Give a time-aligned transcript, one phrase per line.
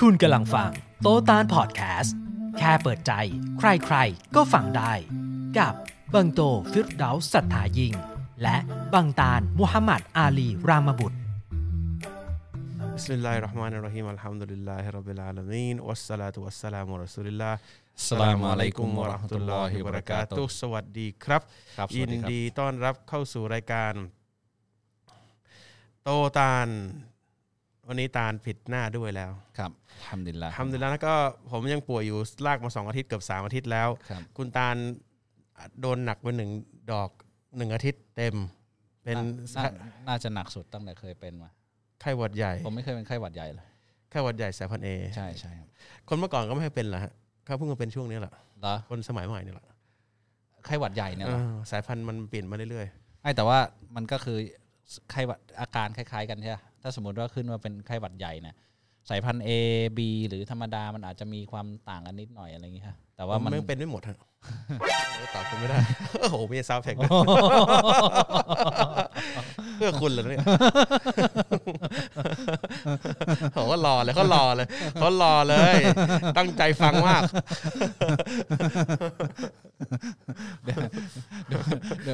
[0.00, 0.70] คุณกำลังฟัง
[1.02, 2.14] โตตานพอดแคสต์
[2.58, 3.12] แค่เปิดใจ
[3.58, 4.92] ใครๆ ก็ฟังได้
[5.58, 5.74] กับ
[6.14, 6.40] บังโต
[6.72, 7.92] ฟิรดาสัทธายิง
[8.42, 8.56] และ
[8.94, 11.18] บังตานมุฮัมมัดอาลีรามบุตร
[12.98, 17.54] بسم الله الرحمن الرحيم الحمد لله رب العالمين والصلاة والسلام على رسول الله
[18.08, 21.42] สลามอะลัยกุมวะเราะห์มะตุลลอฮิวะบะเราะกาตุฮ์ สวัสดีครับ
[21.78, 23.92] ครับส ยิ วัส น ดีครับ ดีต้อนรับเข้าสู่รายการ
[26.02, 26.68] โตตาล
[27.87, 29.71] วันนี้ตาลผิดหน้าด้วยแล้วครับ
[30.05, 31.15] ทำดินละทำดีแล้วนะก็
[31.51, 34.75] ผมยังป่วยอยู่ลากมาสองอาทิตย์เกือบสามอาทิตย์แล้วครับคุณตาล
[35.81, 36.51] โดนหนักไปหนึ่ง
[36.91, 37.09] ดอก
[37.57, 38.35] หนึ่งอาทิตย์เต็ม
[39.03, 39.17] เป็น
[39.57, 39.65] น่า
[40.07, 41.49] น่าจะหนักสุดตั้งแต่เคยเป็นมา
[42.01, 43.65] ไข้หวัดใหญ่ ผมไม่เคยเป็นไข้หวัดใหญ่เลย
[44.11, 45.67] ไข้หวัดใหญ่สายพันธุ์เอใช่ใช่ครับ
[46.07, 47.13] คนเมื่อก่อนก็ไม่ให้เป็นเหรอฮะ
[47.45, 49.65] เขาเพิ่งมาเป็นช่วงนี้แหละเหรอคนสมัยใหม่นี่แหละ
[50.65, 52.87] ไข้หวัดใหญ่เนี่ยเหรอเออสายพันธุ์มันเปลี่ยนมาเรื่อย
[53.23, 53.57] ไอ้แต่ว่า
[53.95, 54.37] มันก็คือ
[55.11, 56.57] ไข้หวัดอาการคล้าย ๆ กันใช่ไหม
[56.87, 58.55] ถ้าสมมติว่าขึ้นมาเป็นไข้หวัดใหญ่เนี่ย
[59.09, 59.49] สายพันธุ์ A
[59.97, 59.99] B
[60.29, 64.17] หรือธรรมดามันอาจจะมีความต่างกันนิดหน่อยอะไรอย่างเงี้ยฮะแต่ๆว่ามันไม่เป็นไม่หมดฮะ
[65.33, 65.79] ตอบคุณไม่ได้
[66.21, 67.11] โอ้โหมีซาวแท็กด้วย
[69.77, 70.39] เพื่อคุณเหรอเนี่ย
[73.53, 74.67] เขาก็รอเลยเขารอเลย
[74.99, 75.75] เขารอเลย
[76.37, 77.21] ตั้งใจฟังมาก
[80.63, 80.79] เดี๋ยว
[81.47, 81.59] เดี๋ย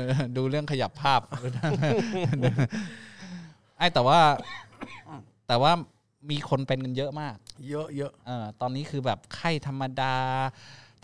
[0.02, 0.06] ว
[0.38, 1.22] ดูเรื่องขยับภาพ
[3.78, 4.20] ไอ้แต่ว่า
[5.48, 5.72] แต่ว่า
[6.32, 7.36] มีคนเป็นกันเยอะมาก
[7.70, 10.14] เยอะเยอะเออตอนนี้คือแบบไข้ธรรมดา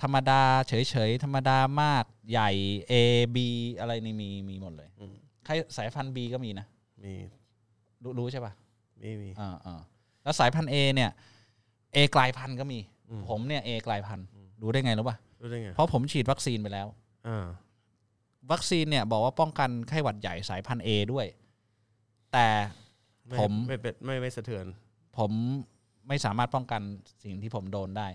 [0.01, 2.51] ธรรมดา เฉยๆ ธรรมดามากใหญ่
[2.91, 2.93] A
[3.35, 3.37] B
[3.79, 5.13] อะไรนี่มีมีหมดเลยอืม
[5.45, 6.65] ไข้สายพันธุ์ B ก็มีนะ
[7.03, 7.13] มี
[8.03, 8.53] รู้รู้ใช่ป่ะ
[9.01, 9.79] มีมี อ่าอ่า
[10.23, 11.09] แล้วสายพันธุ์ A เนี่ย
[11.95, 14.25] A กลายพันธุ์ก็มี อืม ผมเนี่ย A กลายพันธุ์
[14.61, 16.87] รู้ได้ไงรู้ป่ะ รู้ได้ไงเพราะผมฉีดวัคซีนไปแล้ว
[17.27, 17.45] อ่า
[18.51, 21.25] วัคซีนเนี่ยบอกว่าป้องกันไข้หวัดใหญ่สายพันธุ์ A ด้วย
[22.33, 22.47] แต่
[22.86, 24.65] ไผมไม่เป็นไม่ไม่สะเทือน
[25.17, 25.31] ผม
[26.07, 26.81] ไม่สามารถป้องกัน
[27.23, 28.07] สิ่งที่ผมโดนได้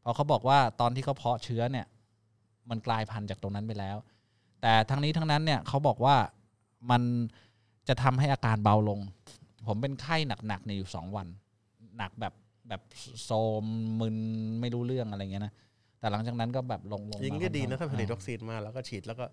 [0.00, 1.86] เพราะเขาบอกว่าตอนที่เขาเพาะเชื้อเนี่ย
[2.70, 3.96] มันกลายพันธุ์จากตรงนั้นไปแล้ว
[4.62, 6.16] แต่ทั้งนี้ทั้งนั้นเนี่ยเขาบอกว่า
[6.90, 7.02] มัน
[7.88, 9.00] จะทำให้อาการเบาลง
[9.66, 11.26] ผมเป็นไข้หนักๆเนี่ยอยู่สองวัน
[11.98, 12.34] หนักแบบ
[12.68, 12.82] แบบ
[13.24, 13.30] โซ
[13.62, 13.64] ม
[14.00, 14.16] มึน
[14.60, 15.52] ไม่รู้เรื่องอะไรเงี้ยนะ
[16.00, 19.24] แต่หลังจากนั้นก็แบบลงลงยิงมาก็ดีนะถ้าผลิตอ่วัคซีนมาแล้วก็ฉีดแล้วก็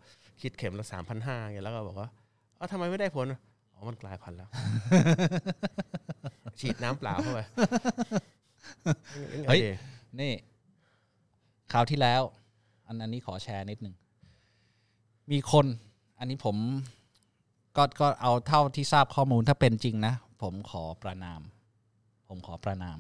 [0.42, 2.10] คิดเข็มละสามพันห้าเงี้ยแล้วก็บอกว่า
[2.58, 3.26] เอ้าทำไมไม่ได้ผล
[3.78, 4.50] อ๋อมันกลายพันธุ์แล้ว
[6.60, 7.40] ฉีดน้ำเปล่าเข้าไป
[9.48, 9.60] เฮ้ย
[10.20, 10.34] นี่
[11.72, 12.22] คราวที่แล้ว
[12.86, 13.96] อันอันนี้ขอแชร์นิดหนึ่ง
[15.32, 15.66] มีคน
[16.20, 16.56] อันนี้ผม
[17.78, 21.42] ก็ก็เอาเท่าที่ทราบข้อมูลถ้าเป็นจริงนะ ผมขอประนาม
[22.28, 23.00] ผมขอประนาม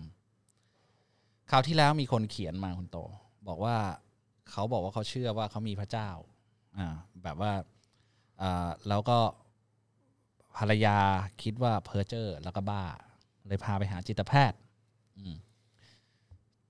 [1.51, 2.97] คราวที่แล้วมีคนเขียนมาคุณโต
[3.47, 3.75] บอกว่า
[4.51, 6.09] เขาบอกว่าเขาเชื่อว่าเขามีพระเจ้า
[6.77, 6.87] อ่า
[7.23, 7.51] แบบว่า
[8.41, 9.17] อ่าแล้วก็
[10.57, 10.97] ภรรยา
[11.43, 12.83] คิดว่าเพอเจอร์ แล้วก็บ้า
[13.47, 14.57] เลยพาไปหาจิตแพทย์
[15.17, 15.35] อืม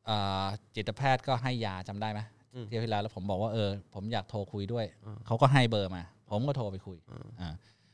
[0.09, 2.19] อ่าจิตแพทย์ก็ให้ยาจำได้ไหม
[2.67, 4.85] เที่ยวที่แล้วแล้วผมบอกว่าเออผมอยากโทรคุยด้วย
[5.25, 6.97] เขาก็ให้เบอร์มา ผมก็โทรไปคุย
[7.41, 7.53] อ่า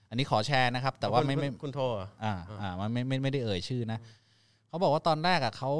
[0.09, 3.99] อันนี้ขอแชร์นะครับ แต่ว่าไม่ไม่คุณโทรเหรออ่าอ่ามันไม่ไม่ไม่ได้เอ่ยชื่อนะ
[4.67, 5.71] เขาบอกว่าตอนแรกอะเขา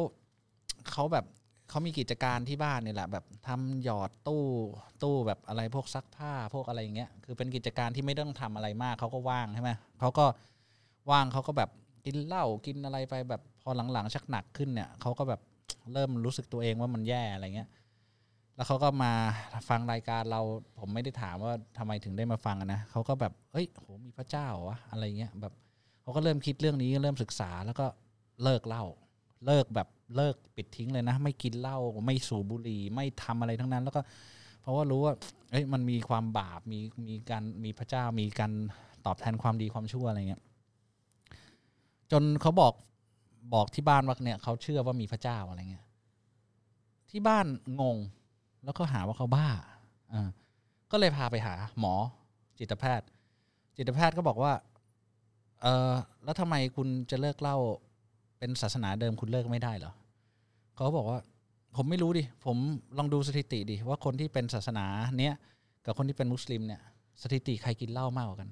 [0.92, 1.26] เขาแบบ
[1.70, 4.44] เขามีกิจการที่บ้านเนี่ยแหละแบบทำหยอดตู้
[5.04, 10.26] ตู้แบบอะไรพวกซักผ้าพวกอะไรอย่างเงี้ยคือเป็นกิจการที่ไม่ต้องทำอะไรมากเขาก็ว่างใช่ไหมเขาก็
[11.12, 11.70] ว่างเขาก็แบบ
[12.06, 15.42] กินเหล้ากินอะไรไปแบบพอหลังๆชักหนักขึ้นเนี่ยเขาก็แบบ
[15.94, 17.70] เริ่มรู้สึกตัวเองว่ามันแย่อะไรเงี้ย
[18.56, 19.12] แล้วเขาก็มา
[19.70, 20.42] ฟังรายการเรา
[20.80, 25.54] ผมไม่ได้ถามว่าทำไมถึงได้มาฟังนะเขาก็แบบเอ้ยโหมีพระเจ้าวะอะไรเงี้ยแบบ
[26.02, 27.86] เขาก็เริ่มคิดเรื่องนี้เริ่มศึกษาแล้วก็
[28.44, 28.84] เลิกเหล้า
[29.46, 29.88] เลิกแบบ
[30.18, 34.02] เลิกปิดทิ้งเลยนะ ไม่กินเหล้าไม่สูบบุหรี่ไม่ทำอะไรทั้งนั้น แล้วก็
[34.62, 35.14] เพราะว่ารู้ว่า
[35.52, 38.52] เอ้ยมันมีความบาปมีมีการมีพระเจ้ามีการ
[39.06, 40.42] ตอบแทนความดีความชั่วอะไรเงี้ย
[42.12, 42.74] จนเขาบอก
[43.54, 45.86] บอกที่บ้านว่าเนี่ยเขาเชื่อว่ามีพระเจ้าอะไรเงี้ย
[47.10, 47.46] ที่บ้าน
[47.82, 47.98] งง
[48.66, 49.48] แล้วก็หาว่าเขาบ้า
[50.14, 50.30] อ่า
[50.92, 51.94] ก็เลยพาไปหาหมอ
[52.60, 53.08] จิตแพทย์
[53.78, 54.54] จิตแพทย์ก็บอกว่า
[55.62, 55.92] เออ
[56.24, 57.58] แล้วทำไมคุณจะเลิกเหล่า
[58.40, 59.94] เป็นศาสนาเดิมคุณเลิกไม่ได้เหรอ
[60.76, 61.20] เขาบอกว่า
[61.76, 62.58] ผมไม่รู้ดิ ผม
[62.98, 64.86] ลองดูสถิติดิว่าคนที่เป็นศาสนา
[65.20, 65.36] เนี้ย
[65.86, 66.82] กับคนที่เป็นมุสลิมเนี่ย
[67.22, 68.50] สถิติใครกินเหล้ามากกว่ากัน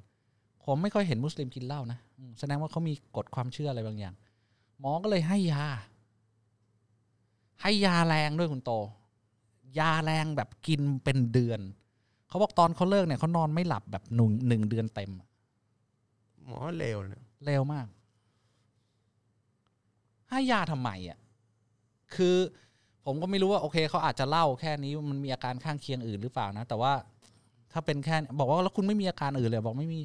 [0.66, 4.16] ผมไม่ค่อยเห็นมุสลิมกินเหล้านะอืมแสดงว่าเขามีกฎความเชื่ออะไรบางอย่าง
[4.80, 5.66] หมอก็เลยให้ยา
[7.62, 8.72] ให้ยาแรงด้วยคุณโต
[9.80, 11.60] ยาแรงแบบกินเป็นเดือน
[12.28, 15.28] เขาบอกตอนเขาเลิกเนี่ยเขานอนไม่หลับแบบหนึ่งหนึ่งเดือนเต็มอะ
[16.44, 17.88] หมอเลวเนี่ยเร็วมาก
[20.30, 21.18] ให้ยาทำไมอะ
[22.16, 22.36] คือ
[23.06, 26.94] ผมก็ไม่รู้ว่าโอเคเขาอาจจะเล่าแค่นี้มันมีอาการข้างเคียงอื่นหรือเปล่านะ แต่ว่า
[27.72, 30.02] ถ้าเป็นแค่บอกว่าแล้วคุณไม่มีอาการอื่นเลยบอกไม่มี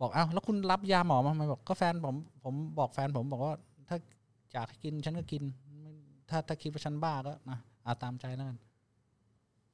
[0.00, 2.14] บอกอ้าวแล้วคุณรับยาหมอมาทำไมบอกก็แฟนผม
[2.44, 3.54] ผมบอกแฟนผมบอกว่า
[3.88, 3.96] ถ้า
[4.52, 5.42] อยากให้กินฉันก็กิน
[5.82, 5.92] ไม่
[6.30, 8.58] ถ้าถ้าคิดว่าฉันบ้าก็นะอาตามใจแล้วกัน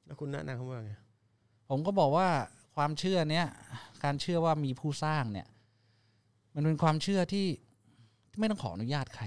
[0.05, 0.91] แล้วคุณแนะนำเขาว่าไง
[1.69, 2.27] ผมก็บอกว่า
[2.75, 3.47] ความเชื่อเนี้ย
[4.03, 5.47] การเชื่อว่ามีผู้สร้างเนี่ย
[6.55, 7.45] มันเป็นความเชื่อที่
[8.39, 9.25] ไม่ต้องขออนุญาตใคร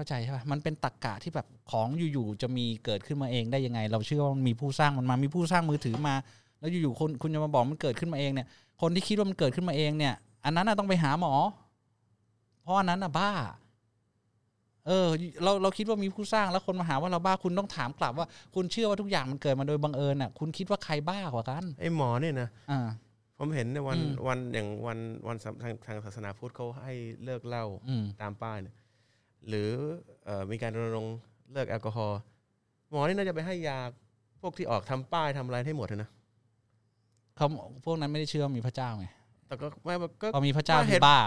[0.00, 6.14] เข้าใจใช่ปะมันเป็นตรกกะที่แบบของอยู่ๆจะมีเกิดขึ้นมาเองได้ยังไง เราเชื่อว่ามันมีผู้สร้างมันมามีผู้สร้างมือถือมา
[6.58, 8.46] แล้วอยู่ๆคนคุณจะมาบอกมันเกิดขึ้นมาเองเนี่ย
[8.80, 10.14] คนที่คิดว่ามันเกิดขึ้นมาเองเนี่ย
[10.44, 11.34] อันนั้นน่ะต้องไปหาหมอ
[12.62, 13.30] เพราะอันนั้นน่ะบ้า
[14.86, 15.08] เออ
[15.42, 22.80] เราเราคิดว่ามีผู้สร้างแล้วคนมาหาว่าเราบ้าคุณต้องถามกลับว่า คุณเชื่อว่าทุกอย่างมันเกิดมาโดยบังเอิญน่ะ คุณคิดว่าใครบ้ากว่ากันไอ้หมอเนี่ยนะอ่า
[23.38, 24.98] ผมเห็นในวันอืมวันอย่างวัน
[25.28, 26.94] วันสำทางทางศาสนาพุทธเขาให้
[27.24, 28.74] เลิกเหล้าอืมตามป้ายเนี่ย
[29.48, 29.70] หรือ
[30.24, 31.16] เอ่อมีการรณรงค์
[31.52, 32.18] เลิกแอลกอฮอล์
[32.90, 33.78] หมอนี่น่าจะไปให้ยา
[34.40, 36.10] พวกที่ออกทำป้ายทำอะไรให้หมดเลยนะ
[37.36, 37.46] เขา
[37.84, 39.06] พวกนั้นไม่ได้เชื่อว่ามีพระเจ้าไง
[39.46, 41.18] แต่ก็ไม่ก็พอมีพระเจ้าก็เห็ที่นบ้า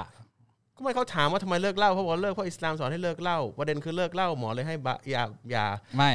[0.75, 5.23] ก็ไม่เขาถามว่าทำไมเลิกเหล้าเขาบอกเลิกเพราะอิสลามสอนให้เลิกเหล้าประเด็นคือเลิกเหล้าหมอเลยให้บะยา
[5.53, 5.65] ยา
[5.97, 6.11] ไม่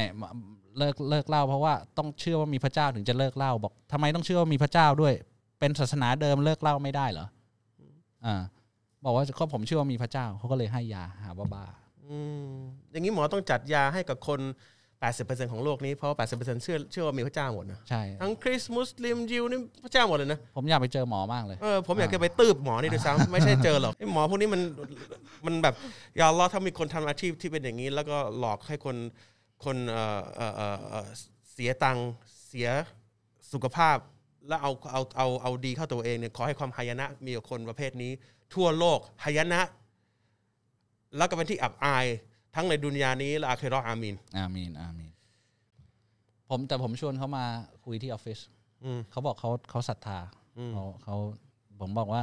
[0.77, 5.13] เลิกเลิกเล่าเพราะว่าต้องเชื่อว่ามีพระเจ้าถึงจะเลิกเล่าบอกทำไมต้องเชื่อว่ามีพระเจ้าด้วย
[5.59, 7.27] เป็นศาสนาเดิมเลิกเล่าไม่ได้เหรอ
[8.25, 8.41] อ่า
[9.05, 11.65] บอกว่าก็ผมเชื่อว่ามีพระเจ้าเขาก็เลยให้ยาหาว่าบ้า
[12.09, 12.51] อืม
[12.91, 14.39] อย่างนี้หมอต้องจัดยาให้กับคน
[15.01, 24.61] 80%ของโลกนี้เพราะว่า80%เชื่อเชื่อว่ามีพระเจ้าหมดนะใช่ทั้งคริสต์มุสลิมยิวนี่พระเจ้าหมดเลยนะ ผมอยากไปเจอหมอมากเลยเออผมอยากจะไปตืบหมอนี่ด้วยซ้ำไม่ใช่เจอหรอกไอ้หมอพวกนี้มัน
[25.45, 25.75] มันแบบ
[26.17, 28.97] อย่าล้อถ้ามีคนทำอาชีพที่เป็นอย่างนี้ แล้วก็หลอกให้คน
[29.65, 31.07] คนเอ่อเอ่อเอ่อเอ่อ
[31.51, 32.09] เสียตังค์
[32.47, 32.69] เสีย
[33.53, 33.97] สุขภาพ
[34.47, 38.11] แล้วเอาเอาเอาเอาดีเข้าตัวเองเนี่ยขอให้ความหายนะมีกับคนประเภทนี้
[38.55, 39.61] ทั่วโลกหายนะ
[41.17, 42.05] แล้วก็เป็นที่อับอาย
[42.55, 45.11] ทั้งในดุนยานี้และอาเคเราะห์อามีนอามีนอามีน
[46.49, 47.45] ผมแต่ผมชวนเขามา
[47.85, 48.39] คุยที่ออฟฟิศ
[48.83, 50.19] อืม เขาบอกเขาเขาศรัทธา
[50.57, 51.15] อืม เขาเขา
[51.81, 52.21] ผมบอกว่า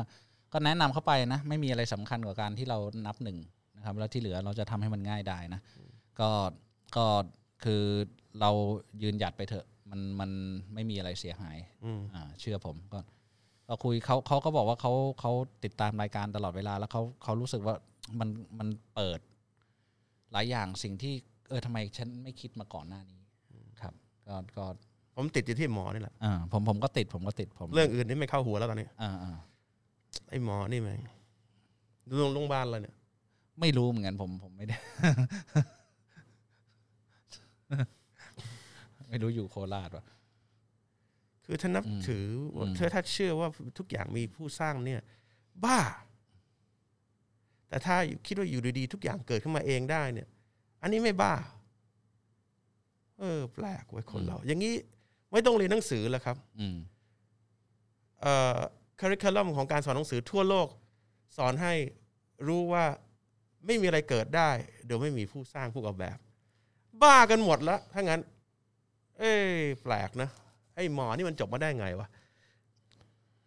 [0.53, 3.39] ก็แนะนำเข้าไปนะ ไม่มีอะไรสำคัญกว่าการที่เรานับหนึ่ง
[3.77, 5.61] นะครับ แล้วที่เหลือเราจะทำให้มันง่ายได้นะ
[6.21, 6.31] ก็
[6.97, 7.07] ก็
[7.65, 7.83] คือ
[8.41, 8.51] เรา
[9.03, 10.31] ยืนหยัดไปเถอะ มันมัน
[10.75, 13.01] ไม่มีอะไรเสียหาย อืม อ่าเชื่อผมก็
[13.69, 15.33] ก็คุยเขาเขาก็บอกว่าเขาเขา
[15.65, 17.75] ติดตามรายการตลอดเวลาแล้วเขาเขารู้สึกว่า
[18.21, 19.21] มันมันเปิด
[20.33, 21.15] หลายอย่างสิ่งที่
[21.49, 23.21] เออทำไมฉันไม่คิดมาก่อนหน้านี้
[23.81, 23.95] ครับ
[24.27, 24.65] ก็ก็
[25.17, 29.37] ผมติดอยู่ที่หมอนี่แหละอ่าผมผมก็ติดผมก็ติดผมเรื่องอื่นนี่ไม่เข้าหัวแล้วตอนนี้อ่าอ่า
[30.31, 31.03] ไอ้หมอนี่แม่ง
[32.09, 32.95] ดูโรงพยาบาลเลยเนี่ย
[33.61, 34.77] ไม่รู้เหมือนกันผมผมไม่ได้
[39.09, 40.05] ไม่รู้อยู่โคราชวะ
[41.45, 43.49] คือถ้านับอืมถืออมถ้าถ้าเชื่อว่า
[43.79, 45.01] ทุกอย่างมีผู้สร้างเนี่ย
[45.65, 45.79] บ้า
[47.77, 50.29] แต่ถ้าคิดว่าอยู่ดีๆทุกอย่างเกิดขึ้นมาเองได้เนี่ย
[50.83, 51.35] อันนี้ไม่บ้า
[53.19, 54.75] เออ แปลกไว้ยคนเรา อย่างนี้
[55.33, 56.77] ไม่ต้องเรียนหนังสือแล้วครับอืม
[58.21, 58.59] เอ่อ
[59.01, 60.69] คาริคัลลัมของการสอนหนังสือทั่วโลก
[61.37, 61.75] สอนให้
[62.47, 62.85] รู้ว่า
[63.67, 64.51] ไม่มีอะไรเกิดได้
[64.87, 66.19] โดยไม่มีผู้สร้างผู้ออกแบบ
[67.03, 68.21] บ้ากันหมดแล้วถ้างั้น
[69.19, 69.45] เอ้ย
[69.83, 70.29] แปลกนะ
[70.75, 72.09] ไอ้หมอนี่มันจบมาได้ไงวะ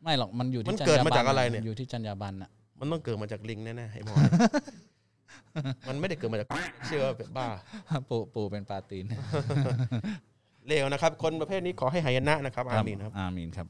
[0.04, 4.16] ไม่หรอกมันอยู่มัที่นเกิดมาจากอะไรเนี่ยอยู่ที่จรรยาบรรณอะ มันต้องเกิดมาจากลิงแน่ๆไอ้หมอ
[5.88, 6.50] มันไม่ได้เกิดมาจาก
[6.86, 7.48] เชื่อว่าเป็นบ้า
[8.10, 9.06] ปู่ปู่เป็นปลาตีน
[10.68, 13.68] เลวนะครับ คนประเภทนี้ขอให้หายนะนะครับ อามีนครับ อามีนครับ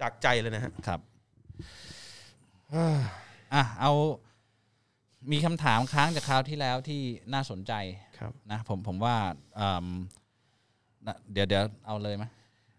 [0.00, 1.00] จากใจเลยนะฮะครับ
[3.54, 3.92] อะเอา
[5.32, 7.00] มีคำถามค้างจากคราวที่แล้วที่
[7.32, 7.72] น่าสนใจ
[8.18, 9.16] ครับนะผมผมว่า
[9.58, 9.88] อืม
[11.06, 12.24] นะเดี๋ยวเดี๋ยวเอาเลยไหม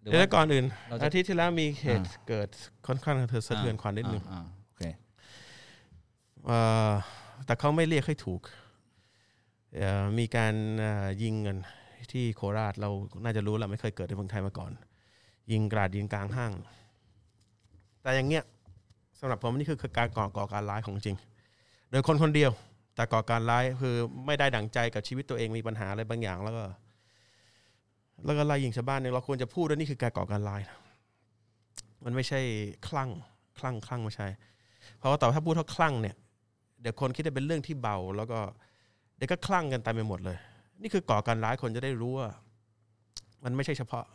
[0.01, 2.49] หรือเดี๋ยวว่าก่อนอื่นเราจะอาทิตย์ที่แล้วมีเหตุอ่าเกิด
[2.87, 3.17] ค่อนข้าง
[3.47, 6.33] สะเทือนขวัญนิดนึง อ่าอ่าโอเค เอ่อ
[7.45, 8.41] แต่เขาไม่เรียกให้ถูก
[10.19, 10.53] มีการ
[11.23, 11.57] ยิงกัน
[12.11, 12.89] ที่โคราชเรา
[13.23, 14.71] น่าจะรู้แหละไม่เคยเกิดในเมืองไทยมาก่อน
[15.51, 16.51] ยิงกราดยิงกลางห้าง
[18.01, 18.43] แต่อย่างเงี้ย
[19.19, 21.17] สำหรับผมนี่คือการก่อก่อการร้ายของจริง
[21.91, 22.51] โดยคนคนเดียว
[22.95, 26.63] แต่ก่อการร้ายคือไม่ได้ดั่งใจกับชีวิตตัวเองมีปัญหาอะไรบางอย่าง แล้วก็
[28.25, 30.77] แล้วก็ไล่ยิงชาวบ้านเนี่ยเราควรจะพูดว่านี่คือการก่อการร้ายนะ
[32.03, 32.39] มันไม่ใช่
[32.87, 33.09] คลั่ง
[33.59, 34.27] คลั่งคลั่งไม่ใช่
[34.97, 36.15] เพราะว่าแต่ว่าถ้าพูดว่าคลั่งเนี่ย
[36.81, 38.39] เดี๋ยวคนคิดว่าเป็นเรื่องที่เบา แล้วก็
[39.15, 40.37] เดี๋ยวก็คลั่งกันตามไปหมดเลย
[40.81, 42.29] นี่คือก่อการร้ายคนจะได้รู้ว่า
[43.43, 44.05] มันไม่ใช่เฉพาะ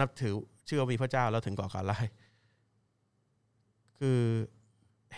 [0.00, 0.34] นับถือ
[0.66, 2.06] เชื่อว่ามีพระเจ้าแล้วถึงก่อการร้าย
[3.98, 4.18] คือ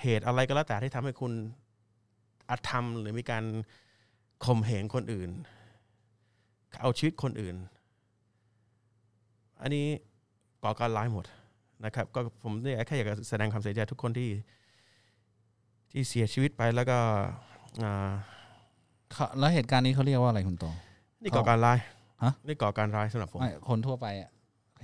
[0.01, 1.33] เหตุอะไรก็แล้วแต่ที่ทำให้คุณ
[2.51, 3.45] อาธรรม หรือมีการ
[4.45, 5.31] ข่มเหงคนอื่น
[6.81, 7.57] เอาชีวิตคนอื่น
[9.61, 9.87] อันนี้
[10.63, 11.25] ก่อการร้ายหมด
[11.85, 12.53] นะครับ ก็ผม
[12.87, 14.29] แค่อยากจะแสดงความเสียใจทุกคนที่
[15.97, 16.99] ที่เสียชีวิตไปแล้วก็
[17.83, 18.13] อ่า
[19.13, 20.65] เขาแล้วเหตุการณ์นี้เขาเรียกว่าอะไรคุณโต
[21.23, 21.79] นี่ก่อการร้าย
[22.25, 24.31] ฮะ นี่ก่อการร้ายสำหรับผมไม่คนทั่วไปอะ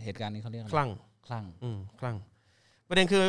[0.04, 0.90] เหตุการณ์นี้เขาเรียกอะคไรลั่ง
[1.26, 2.16] คลั่งอืมคลั่ง
[2.88, 3.22] ประเด็นคือ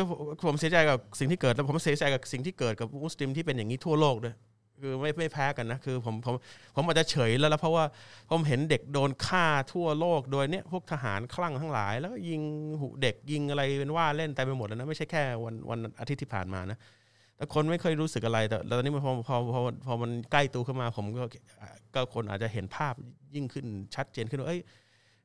[0.46, 4.34] ผมเสียใจกับสิ่งที่เกิดแล้วผมเสียใจกับสิ่งที่เกิดกับมุสลิมที่เป็นอย่างนี้ทั่วโลกด้วย
[4.82, 6.34] คือไม่ไม่แพ้กันนะคือผมผม
[6.74, 7.84] ผมอาจจะเฉยแล้วแล้วเพราะว่า
[8.30, 12.42] ผมเห็นเด็กโดนฆ่าทั่วโลกโดยเนี้ยพวกทหารคลั่งทั้งหลาย แล้วก็ยิง
[12.78, 16.78] หูเด็กยิงอะไรเป็นว่าเล่นแต่ไปหมดแล้วนะไม่ใช่แค่วันวันอาทิตย์ที่ผ่านมานะ
[17.44, 21.24] แต่คนไม่เคยรู้สึกอะไร แต่แล้วตอนนี้พอพอพอพอมันใกล้ตัวขึ้นมา ผมก็
[21.94, 22.94] ก็คนอาจจะเห็นภาพ
[23.34, 24.60] ยิ่งขึ้นชัดเจนขึ้นว่าเอ้ย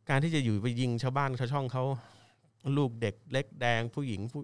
[0.10, 1.84] การที่จะอยู่ไปยิงชาวบ้านชาวช่องเขา
[2.78, 4.42] ลูกเด็กเล็กแดงผู้หญิงผู้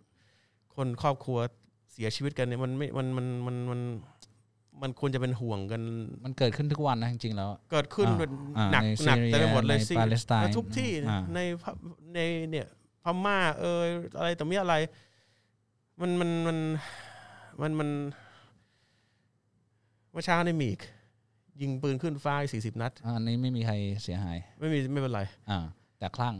[0.75, 1.37] คนครอบครัว
[1.91, 3.81] เสียชีวิตกันเนี่ยมันไม่มันมันมันมัน
[4.81, 5.81] มันควรจะเป็นห่วงกัน
[6.23, 11.63] มันเกิดขึ้นทุกวันนะจริงๆแล้ว เกิดขึ้นอ่าเป็นอ่าหนักในหนักซีเรียเต็มไปหมดเลยในสิปาเลสไตน์ทุกที่อ่าในพ
[12.13, 12.19] ใน
[12.51, 12.67] เนี่ย
[13.03, 13.79] พม่าเออ
[14.17, 14.75] อะไรแต่ไม่อะไร
[16.01, 16.57] มันมันมัน
[17.61, 17.89] มันมัน
[20.11, 20.81] เมื่อเช้าในมีอีก
[21.61, 25.59] ยิงปืนขึ้นฟ้าสี่สิบนัดอ่าอันนี้ไม่มีใครเสียหาย ไม่มีไม่เป็นไร อ่า
[25.99, 26.35] แต่คลั่ง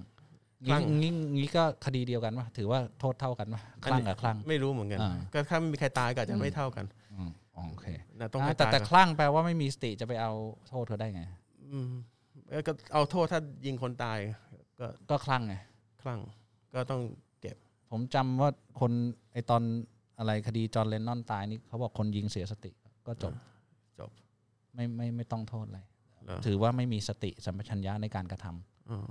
[0.67, 7.87] คลั่งงี้งี้งี้ก็คดีเดียวกันปะถือว่าโทษเท่ากันปะคลั่งกับคลั่งไม่รู้เหมือนกันอ่าก็ถ้าไม่มีใครตายก็อาจจะไม่เท่ากันอืมอ๋อโอเค
[8.19, 10.31] นะต้องอ่าให้แต่ตายแต่ก่อนคลั่งแปลว่าไม่มีสติจะไปเอา
[10.69, 11.21] โทษเขาได้ไง
[11.71, 11.87] อืม
[12.49, 14.17] เอ้ยก็เอาโทษถ้ายิงคนตาย
[14.79, 15.55] ก็ก็คลั่งไง
[16.01, 16.19] คลั่ง
[16.75, 17.01] ก็ต้อง
[17.91, 18.91] ผมจำว่าคน
[19.33, 19.63] ไอตอน
[20.19, 22.71] อะไรคดีจอร์นเลนนอนตายนี่เขาบอกคนยิงเสียสติ
[23.07, 23.33] ก็จบ
[23.99, 24.11] จบ
[24.75, 25.79] ไม่ไม่ไม่ต้องโทษอะไร
[26.23, 29.09] เหรอถือว่าไม่มีสติสัมปชัญญะในการกระทำอ๋อ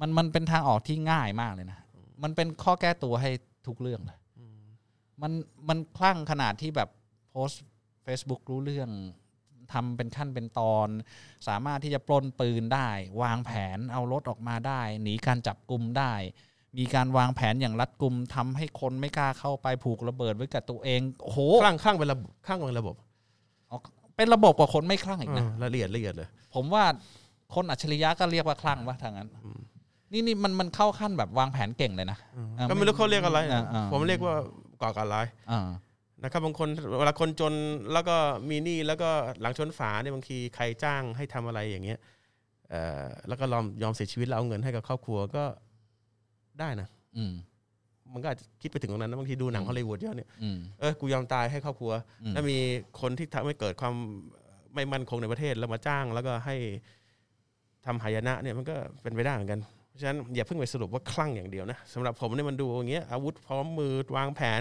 [0.00, 1.78] มันมันเป็นทางออกที่ง่ายมากเลยนะ
[2.22, 3.30] มันเป็นข้อแก้ตัวให้
[3.66, 4.60] ทุกเรื่องเลยอืม
[5.22, 5.32] มัน
[5.68, 6.88] มันคลั่งขนาดที่แบบ
[7.30, 7.62] โพสต์
[8.06, 8.90] Facebook รู้เรื่อง
[9.72, 10.88] ทำเป็นขั้นเป็นตอน
[11.48, 12.88] สามารถที่จะปล้นปืนได้
[13.22, 16.12] วางแผนเอารถออกมาได้ หนีการจับกลุ่มได้
[16.78, 22.94] มีการวางแผนอย่างรัดกุมทำให้คนไม่กล้าเข้าไปผูกระเบิดไว้กับตัวเองโอ้โหคลั่งคลั่งเป็นระบบคลั่งเป็นระบบ
[24.16, 26.84] เป็นระบบกว่าคนไม่คลั่งอีกนะอ่าละเอียดละเอียดเลย ผมว่า
[27.54, 29.60] คนอัจฉริยะก็เรียกว่าคลั่งวะทางนั้นอืม
[30.12, 32.18] นี่นี่มันมันเข้าขั้นแบบวางแผนเก่งเลยนะ
[32.58, 34.34] อ่าก็ไม่รู้เขาเรียกอะไรนะอ่าอ่าผมเรียกว่า
[34.82, 35.60] ก่อการร้ายอ่า
[36.22, 37.52] นะครับบางคนเวลาคนจน
[37.92, 38.16] แล้วก็
[38.50, 39.10] มีหนี้แล้วก็
[39.40, 41.98] หลังชนฝาเนี่ยบางทีใครจ้างให้ทำอะไรอย่างเงี้ย
[42.70, 45.44] เอ่อแล้วก็ยอมยอมเสียชีวิตแล้วเอาเงินให้กับครอบครัวก็
[46.60, 47.32] ได้นะอืม
[48.12, 52.58] มันก็อาจจะคิดไปถึงตรงนั้นนะบางทีดูหนังฮอลลีวูดเยอะเนี่ยอืมเออกูยอมตายให้ครอบครัวอืมถ้ามี
[53.00, 53.94] คนที่ทำให้เกิดความ
[54.74, 56.56] ไม่มั่นคงในประเทศแล้วมาจ้าง แล้วก็ให้
[57.86, 64.60] ทำหายนะเนี่ยมันก็เป็นไปได้เหมือนกันเพราะฉะนั้นอย่าเพิ่งไปสรุปว่าคลั่งอย่างเดียวนะสำหรับผมเนี่ยมันดูอย่างเงี้ยอาวุธพร้อมมือวางแผน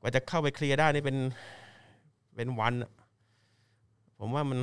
[0.00, 1.16] กว่าจะเข้าไปเคลียร์ได้นี่เป็น
[2.36, 2.90] เป็นวันอะ
[4.18, 4.58] ผมว่ามัน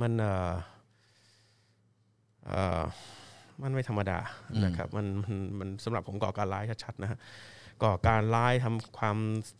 [0.00, 0.52] มันเอ่อ
[2.46, 2.82] เอ่อ
[3.62, 4.18] มันไม่ธรรมดา
[4.52, 7.18] อืมนะครับมันมันมันสำหรับผมก่อการร้ายชัดๆนะฮะ
[7.82, 9.16] ก่อการร้ายทำความ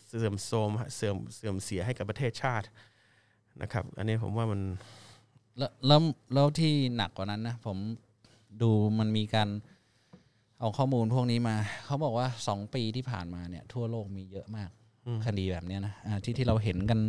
[0.07, 2.67] เสื่อมโทรมเสื่อมเสื่อมเสียให้กับประเทศชาติ
[3.63, 4.61] นะครับ อันนี้ผมว่ามัน
[5.59, 6.01] แล้วแล้ว
[6.35, 7.79] แล้วที่หนักกว่านั้นนะผม
[8.63, 9.49] ดูมันมีการ
[10.61, 14.71] เอาข้อมูลพวกนี้มาเขาบอกว่าสองปีที่ผ่านมาเนี่ย ทั่วโลกมีเยอะมาก
[15.07, 17.01] อืมคดีแบบเนี้ยนะอ่าที่ที่เราเห็นกัน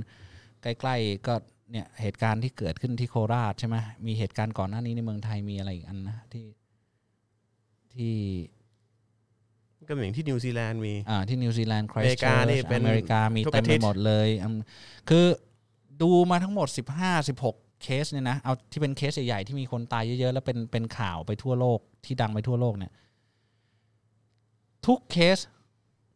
[0.61, 1.33] ใกล้ๆก็
[1.71, 3.77] เนี่ยเหตุการณ์ที่เกิดขึ้นที่โคราชใช่ไหม
[4.07, 6.45] มีเหตุการณ์ก่อนหน้านี้ในเมืองไทยมีอะไรอีกอันนะที่
[7.99, 8.15] ที่
[9.87, 14.59] ก็เหมือนที่นิวซีแลนด์มีอ่าที่นิวซีแลนด์คริอเมริกานี่เป็นอเมริกามีทุกเต็มอาทิไปตย์หมดเลยอืม
[15.09, 15.25] คือ
[16.01, 16.67] ดูมาทั้งหมด
[16.99, 22.91] 15 16 เคสเนี่ยนะเอาที่เป็นเคสใหญ่ๆที่มีคนตายเยอะๆ แล้วเป็นเป็นข่าวไปทั่วโลกที่ดังไปทั่วโลกเนี่ย
[24.85, 25.37] ทุกเคส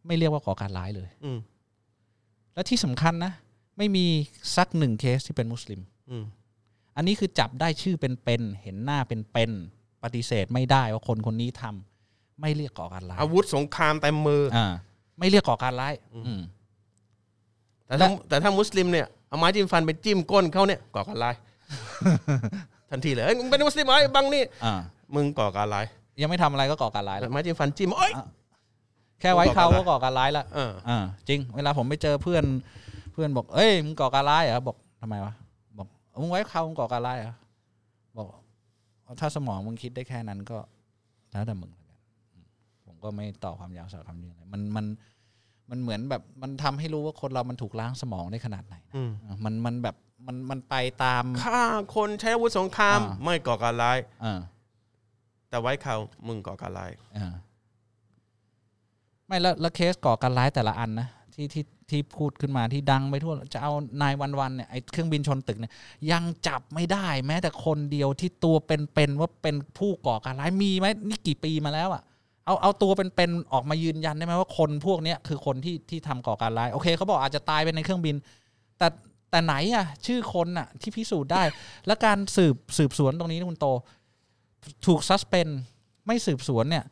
[0.08, 1.40] ไม่เรียกว่าก่อการร้ายเลยอืม
[2.54, 3.34] และที่สำคัญนะ
[3.78, 4.06] ไม่มี
[4.56, 6.26] สักหนึ่งเคสที่เป็นมุสลิมอืม
[6.96, 14.68] อันนี้คือจับได้ชื่อเป็นๆเห็นหน้าเป็นๆ ปฏิเสธไม่ได้ว่าคนคนนี้ทำไม่เรียกก่อการร้ายอาวุธสงครามเต็มมืออ่า
[15.20, 16.42] ไม่เรียกก่อการร้ายอืม
[17.88, 21.36] แต่ถ้าแต่ถ้ามุสลิมเนี่ยเอาไม้จิ้มฟันไปจิ้มก้นเขาเนี่ยก่อการร้าย
[22.90, 24.74] ทันทีเลยเอ้ยมึงเป็นมุสลิมเหรอไอ้บังนี่อ่า
[25.16, 25.86] มึงก่อการร้าย
[26.22, 28.14] ยังไม่ทำอะไรก็ก่อการร้ายแล้วไม้จิ้มฟันจิ้มเอ้ย
[29.20, 32.44] แค่ไว้เขาก่อการร้ายก็ก่อการร้ายแล้วเอออ่าจริง เวลาผมไปเจอเพื่อน
[33.14, 35.34] เพื่อนบอก เอ้ยมึงก่อการร้ายเหรอบอกทำไมวะ
[35.78, 35.88] บอก
[36.22, 37.38] มึงไว้เขามึงก่อการร้ายเหรอบอก
[39.20, 40.58] ถ้าสมองมึงคิดได้แค่นั้นก็
[41.32, 41.98] แล้วแต่มึงแล้วกัน
[42.34, 42.46] อืม
[42.86, 44.86] ผมก็ไม่ต่อความยาวสาวความยืนอะไรมันมัน
[45.70, 49.96] มันเหมือนแบบมันทำให้รู้ว่าคนเรามันถูกล้างสมองได้ขนาดไหนนะอืมอ่ามันมันแบบ
[50.28, 51.64] มันมันไปตามฆ่า
[51.96, 54.40] คนใช้อาวุธสงครามอ่าไม่ก่อการร้ายอ่า
[55.50, 55.96] แต่ไว้เขา
[56.28, 57.34] มึงก่อการร้ายอ่า
[59.28, 65.72] ไม่แล้วแล้วเคสก่อการร้ายแต่ละอันนะที่ที่ ที่พูดขึ้นมาที่ดังไปทั่วจะเอานายวันวันๆเนี่ยไอ้เครื่องบินชนตึกเนี่ย
[66.12, 72.02] ยังจับไม่ได้แม้แต่คนเดียวที่ตัวเป็นๆว่าเป็นผู้ก่อการร้ายมีไหมนี่กี่ปีมาแล้วอะ่ะ
[72.46, 78.16] เอาเอาตัวเป็นๆออกมายืนยันได้ไหมว่าคนพวกเนี้ยคือคนที่ที่ทำก่อการร้ายโอเคเขาบอกอาจจะตายไปในเครื่องบิน
[78.78, 78.88] แต่
[79.32, 81.44] แต่ไหนอะชื่อคนอะที่พิสูจน์ได้
[81.88, 83.68] และการสืบสืบสวนตรงนี้คุณโต
[84.86, 85.50] ถูกซัสเพน
[86.08, 86.86] ไม่สืบสวนเนี่ย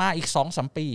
[0.00, 0.86] มาอีกสองสามปี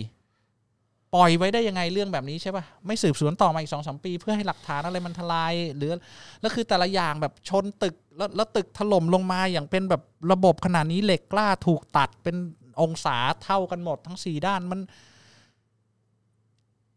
[1.14, 5.92] ปล่อยไว้ได้ยังไงเรื่องแบบนี้ใช่ปะไม่สืบสวนต่อมาอีกสองสามปี เพื่อให้หลักฐานอะไรมันทลายหรือ
[6.40, 10.02] แล้วคือแต่ละอย่างแบบชนตึกแล้วแล้วตึกถล่มลงมาอย่างเป็นแบบ
[10.32, 12.36] ระบบขนาดนี้เหล็กกล้าถูกตัดเป็น
[12.82, 14.80] องศาเท่ากันหมดทั้งสี่ด้านมัน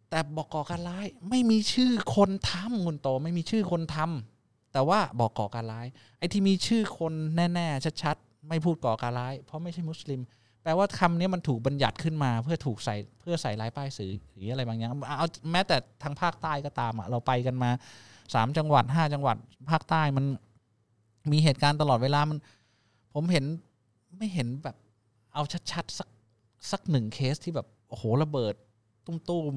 [0.09, 10.21] แต่บอกก่อการร้าย ไม่มีชื่อคนทำคุณโตไม่มีชื่อคนทำแต่ว่าบอกก่อการร้าย ไอ้ที่มีชื่อคนแน่ ๆ ชัดๆไม่พูดก่อการร้าย เพราะไม่ใช่มุสลิม
[10.65, 17.69] แปลว่าคำนี้มันถูกบัญญัติขึ้นมา เพื่อถูกใส่เพื่อใส่ลายป้ายสื่อหรืออะไรบางอย่างเอาแม้แต่ทางภาคใต้ก็ตามอะเราไปกันมา
[18.33, 19.37] สามจังหวัดห้าจังหวัด
[19.69, 20.25] ภาคใต้มัน
[21.31, 22.37] มีเหตุการณ์ตลอดเวลามัน
[23.13, 23.45] ผมเห็น
[24.17, 24.75] ไม่เห็นแบบ
[25.33, 26.09] เอาชัดๆสัก
[26.71, 28.53] สักหนึ่งเคสที่แบบโอ้โหระเบิด
[29.05, 29.55] ตุ้ม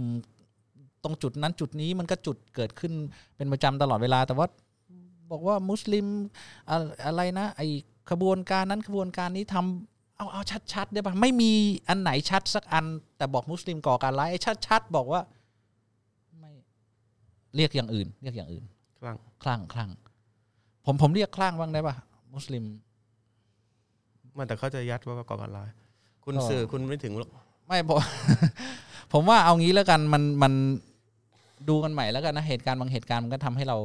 [0.50, 2.92] ๆตรงจุดนั้นจุดนี้มันก็จุดเกิดขึ้น
[3.36, 4.46] เป็นประจำตลอดเวลา แต่ว่า
[5.30, 6.06] บอกว่ามุสลิม
[7.06, 7.62] อะไรนะไอ
[8.10, 11.52] ขบวนการนั้นขบวนการนี้ทำ เอาเอาชัดๆได้ปะไม่มี
[11.88, 12.84] อันไหนชัดสักอัน
[13.16, 15.20] แต่บอกมุสลิมก่อการร้ายไอ้ชัดๆบอกว่า
[16.40, 16.52] ไม่
[17.56, 18.64] เรียกอย่างอื่น เรียกอย่างอื่น
[19.00, 19.90] คลั่งคลั่งคลั่ง
[20.86, 21.96] ผมผมเรียกคลั่งบ้างได้ปะ
[22.34, 22.64] มุสลิม
[24.36, 25.68] มันแต่เขาจะยัดว่าก่อการร้าย
[26.24, 27.30] คุณก็สื่อคุณไม่ถึงหรอก
[27.66, 27.98] ไม่ผม
[29.12, 30.52] ผมว่าเอางี้แล้วกันมันมัน
[31.68, 33.76] ดูกันใหม่แล้วกันนะเหตุการณ์บางเหตุการณ์มันก็ทำให้เรา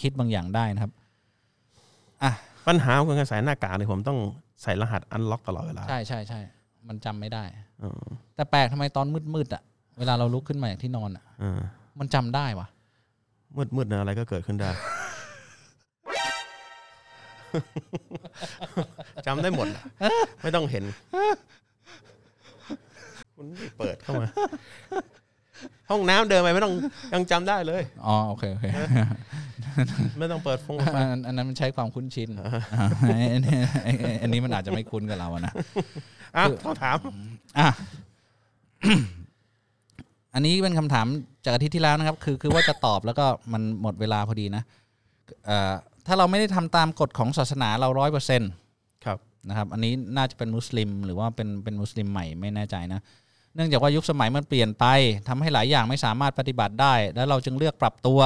[0.00, 0.92] คิดบางอย่างได้นะครับ
[2.22, 2.32] อะ
[2.66, 4.18] ปัญหาของการใส่หน้ากากเนี่ยผมต้อง
[4.62, 6.40] ใส่รหัสอันล็อกตลอดเวลา ใช่ใช่ใช่
[6.88, 7.44] มันจำไม่ได้
[7.80, 8.02] เออ
[8.36, 9.62] แต่แปลกทำไมตอนมืดๆอะ
[9.98, 11.60] เวลาเราลุกขึ้นมาจากที่นอนอะเออ
[11.98, 12.66] มันจำได้วะ
[13.56, 14.70] มืดมืดๆนะอะไรก็เกิดขึ้นได้
[19.26, 19.82] จำได้หมดอะ
[20.42, 20.84] ไม่ต้องเห็น
[23.34, 24.26] คุณนี่เปิดเข้ามา
[25.90, 26.74] ห้องน้ำเดินไปไม่ต้อง
[27.14, 28.66] ยังจำได้เลยอ๋อโอเคโอเค
[30.18, 32.88] ไม่ต้องเปิดฟงอันอันนั้นมันใช้ความคุ้นชินอ่า
[33.34, 33.58] อันนี้
[34.22, 35.52] อันนี้มันอาจจะไม่คุ้นกับเราอะนะ
[36.36, 36.96] อะต้องถาม
[37.58, 37.68] อะ
[40.34, 41.06] อันนี้เป็นคำถาม
[41.44, 44.62] จากอาทิตย์ที่แล้วนะครับ คือคือว่าจะตอบแล้วก็มันหมดเวลาพอดีนะ
[45.46, 45.72] เอ่อ
[46.06, 48.50] ถ้าเราไม่ได้ทำตามกฎของศาสนาเราร้อยเปอร์เซ็นต์
[49.04, 49.18] ครับ
[49.48, 53.00] นะครับ อันนี้น่าจะเป็นมุสลิม หรือว่าเป็นเป็นมุสลิมใหม่ไม่แน่ใจนะ
[53.58, 54.84] เนื่องจากว่ายุคสมัยมันเปลี่ยนไป
[55.28, 58.20] ทำให้หลายอย่างไม่สามารถปฏิบัติได้ แล้วเราจึงเลือกปรับตัว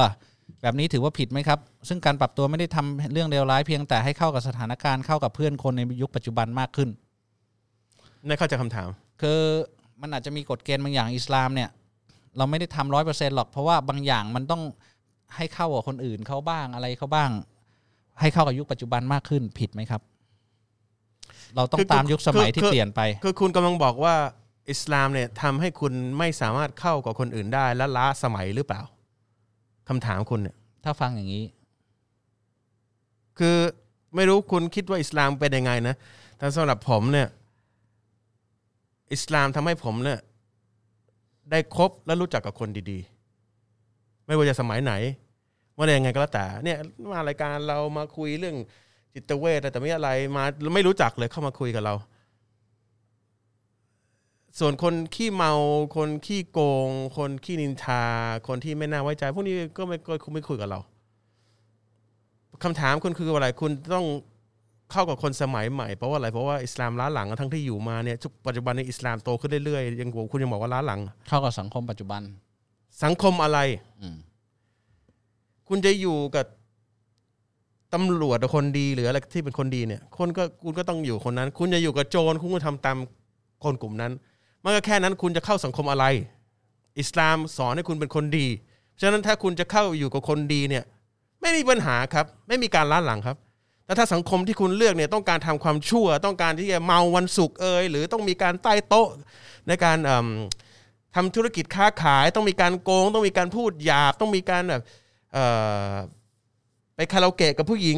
[0.61, 6.89] แบบนี้ถือว่าผิดไหมครับ ซึ่งการปรับตัวไม่ได้ทำเรื่องเลวร้ายเพียงแต่ให้เข้ากับสถานการณ์เข้ากับเพื่อนคนในยุคปัจจุบันมากขึ้น
[8.27, 8.89] ไม่เข้าใจคำถาม
[9.21, 9.39] คือ
[10.01, 11.69] มันอาจจะมีกฎเกณฑ์บางอย่างอิสลามเนี่ย
[12.37, 14.61] เราไม่ได้ทำร้อยเปอร์เซ็นต์หรอกเพราะว่าบางอย่างมันต้อง
[15.35, 17.31] ให้เข้ากับคนอื่นเขาบ้างอะไรเขาบ้าง
[18.21, 20.01] ให้เข้ากับยุคปัจจุบันมากขึ้นผิดไหมครับ
[21.55, 24.13] เราต้องคือตามยุคสมัยที่คือเปลี่ยนไป คือคุณกำลังบอกว่า
[24.69, 28.81] อิสลามเนี่ยทำให้คุณไม่สามารถเข้ากับคนอื่นได้ และล้าสมัยหรือเปล่า
[29.89, 31.45] คำถามคุณเนี่ย ถ้าฟังอย่างนี้
[33.39, 33.57] คือ
[34.15, 35.95] ไม่รู้คุณคิดว่าอิสลามเป็นยังไงนะ
[36.37, 37.27] แต่สำหรับผมเนี่ย
[39.13, 40.19] อิสลามทำให้ผมเนี่ย
[41.51, 44.93] ได้คบและรู้จักกับคนดีๆ ไม่ว่าจะสมัยไหน
[45.77, 46.77] ว่ายังไงก็แล้วแต่ เนี่ย
[47.11, 48.55] มารายการเรามาคุยเรื่อง
[49.13, 50.43] จิตเวชแต่ไม่อะไรมา
[50.75, 51.93] ไม่รู้จักเลยเข้ามาคุยกับเรา
[54.59, 55.53] ส่วนคนขี้เมา
[55.95, 58.03] คนขี้โกง คนขี้นินทา
[58.47, 60.79] คนที่ไม่น่าไว้ใจพวกนี้ก็ไม่ก็ไม่คุยกับเรา
[62.63, 64.05] คำถามคุณคืออะไรคุณต้อง
[64.91, 72.21] เข้ากับคนสมัยใหม่เพราะว่าอะไรเพราะว่าอิสลามล้าหลังทั้งที่อยู่มาเนี่ยทุกปัจจุบันในอิสลามโตขึ้นเรื่อยๆยังคุณยังบอกว่าล้าหลัง เข้ากับสังคมปัจจุบัน
[73.03, 73.59] สังคมอะไร
[74.01, 74.17] อืม
[75.67, 76.45] คุณจะอยู่กับ
[77.93, 82.97] ตำรวจหรือคนดีหรืออะไรที่เป็นคนดีเนี่ย คนก็คุณก็ต้องอยู่คนนั้น คุณจะอยู่กับโจรคุณก็ทำตาม
[83.63, 84.11] คนกลุ่มนั้น
[84.63, 86.05] มันก็แค่นั้นคุณจะเข้าสังคมอะไร
[86.99, 88.47] อิสลามสอนให้คุณเป็นคนดี
[89.01, 90.83] ฉะนั้นถ้าคุณจะเข้าอยู่กับคนดีเนี่ย
[91.41, 93.37] ไม่มีปัญหาครับ ไม่มีการล้าหลังครับ
[93.85, 99.09] แต่ถ้าสังคมที่คุณเลือกเนี่ยต้องการทำความชั่ว ต้องการที่จะเมาวันศุกร์เอยหรือต้องมีการใต้โต๊ะ
[99.67, 100.27] ในการเอิ่ม
[101.15, 104.81] ทำธุรกิจค้าขาย ต้องมีการโกง ต้องมีการพูดหยาบ ต้องมีการแบบ
[106.95, 107.97] ไปคาราโอเกะกับผู้หญิง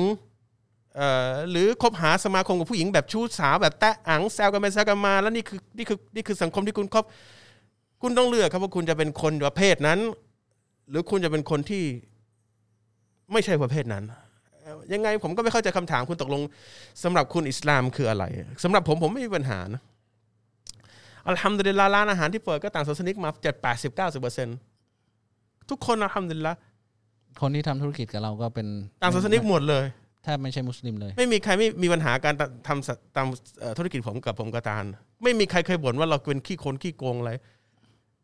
[1.51, 7.05] หรือคบหาสมาคมกับผู้หญิงแบบชู้สาวแบบแตะอังแซวกันไปแซวกันมา แล้วนี่คือนี่คือนี่คือสังคมที่คุณคบ
[8.01, 9.99] คุณต้องเลือกครับว่าคุณจะเป็นคนประเภทนั้น
[10.89, 11.83] หรือคุณจะเป็นคนที่
[13.31, 14.03] ไม่ใช่ประเภทนั้น
[14.61, 16.41] เอ่อยังไงผมก็ไม่เข้าใจคำถามคุณตกลง
[17.03, 18.23] สำหรับคุณอิสลามคืออะไร
[18.63, 19.81] สำหรับผมผมไม่มีปัญหานะ
[21.27, 24.47] อัลฮัมดุลิลลาห์ร้านอาหารที่เปิดก็ต่างศาสนิกมาเจ็ดแปดสิบเก้าสิบเปอร์เซ็น
[25.69, 26.53] ทุกคนอัลฮัมดุลิลละ
[27.41, 28.67] คนที่ทำธุรกิจกับเราก็เป็น
[29.01, 29.85] ต่างศาสนิกหมดเลย
[30.25, 32.35] แทบไม่ใช่มุสลิมเลย ไม่มีใครไม่มีปัญหาการ
[32.67, 33.27] ทำสตาม
[33.59, 34.83] เอ่อธุรกิจผมกับผมกบตาล
[35.23, 37.31] ไม่มีใครเคยบ่นว่าเราเป็นขี้คนขี้โกงอะไร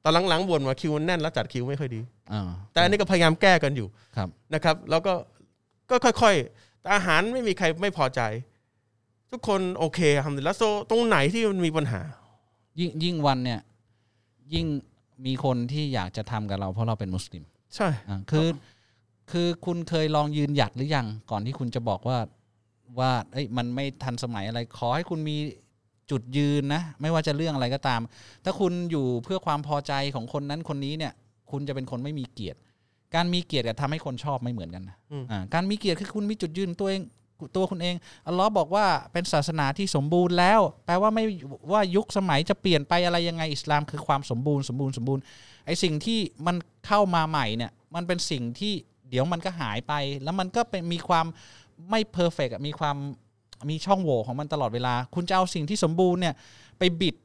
[0.03, 2.01] ตอนหลังๆบ่นว่าคิวมันแน่นแล้วจัดคิวไม่ค่อยดี
[2.33, 5.13] อ่าแต่อันนี้ก็พยายามแก้กันอยู่ครับนะครับ แล้วก็
[5.89, 8.21] ก็ค่อยๆแต่อาหารไม่มีใครไม่พอใจ
[9.31, 12.01] ทุกคนโอเคทำดีแล้วโซตรงไหนที่มันมีปัญหา
[12.79, 13.59] ยิ่งยิ่งวันเนี่ย
[14.53, 14.65] ยิ่ง
[15.25, 17.43] มีคนที่อยากจะทำกับเราเพราะเราเป็นมุสลิม
[17.75, 18.47] ใช่อ่าคือ
[19.31, 22.17] คือคุณเคยลองยืนหยัดหรือยังก่อนที่คุณจะบอกว่า
[22.99, 25.37] ว่าเอ้ยมันไม่ทันสมัยอะไรขอให้คุณมี
[26.11, 28.01] จุดยืนนะ ไม่ว่าจะเรื่องอะไรก็ตาม
[28.45, 31.13] ถ้าคุณอยู่เพื่อความพอใจของคนนั้นคนนี้เนี่ย
[31.51, 32.59] คุณจะเป็นคนไม่มีเกียรติ
[33.15, 34.97] การมีเกียรติกับทำให้คนชอบไม่เหมือนกันนะ
[35.31, 37.01] อ่าการมีเกียรติคือคุณมีจุดยืนตัวเอง
[37.55, 37.95] ตัวคุณเอง
[38.27, 41.25] อัลลอฮ์บอกว่าเป็นศาสนาที่สมบูรณ์แล้ว แปลว่าไม่
[41.71, 45.23] ว่ายุคสมัยจะเปลี่ยนไปอะไรยังไงอิสลามคือความสมบูรณ์สมบูรณ์สมบูรณ์
[45.65, 46.55] ไอสิ่งที่มัน
[46.87, 48.73] เข้ามาใหม่เนี่ย มันเป็นสิ่งที่
[49.11, 49.93] เดี๋ยวมันก็หายไป
[50.23, 51.25] แล้วมันก็เป็นมีความ
[51.89, 52.95] ไม่เพอร์เฟกมีความ
[53.69, 56.33] มีช่องโหว่ของมันตลอดเวลา คุณจะเอาสิ่งที่สมบูรณ์เนี่ย
[56.79, 57.15] ไปบิด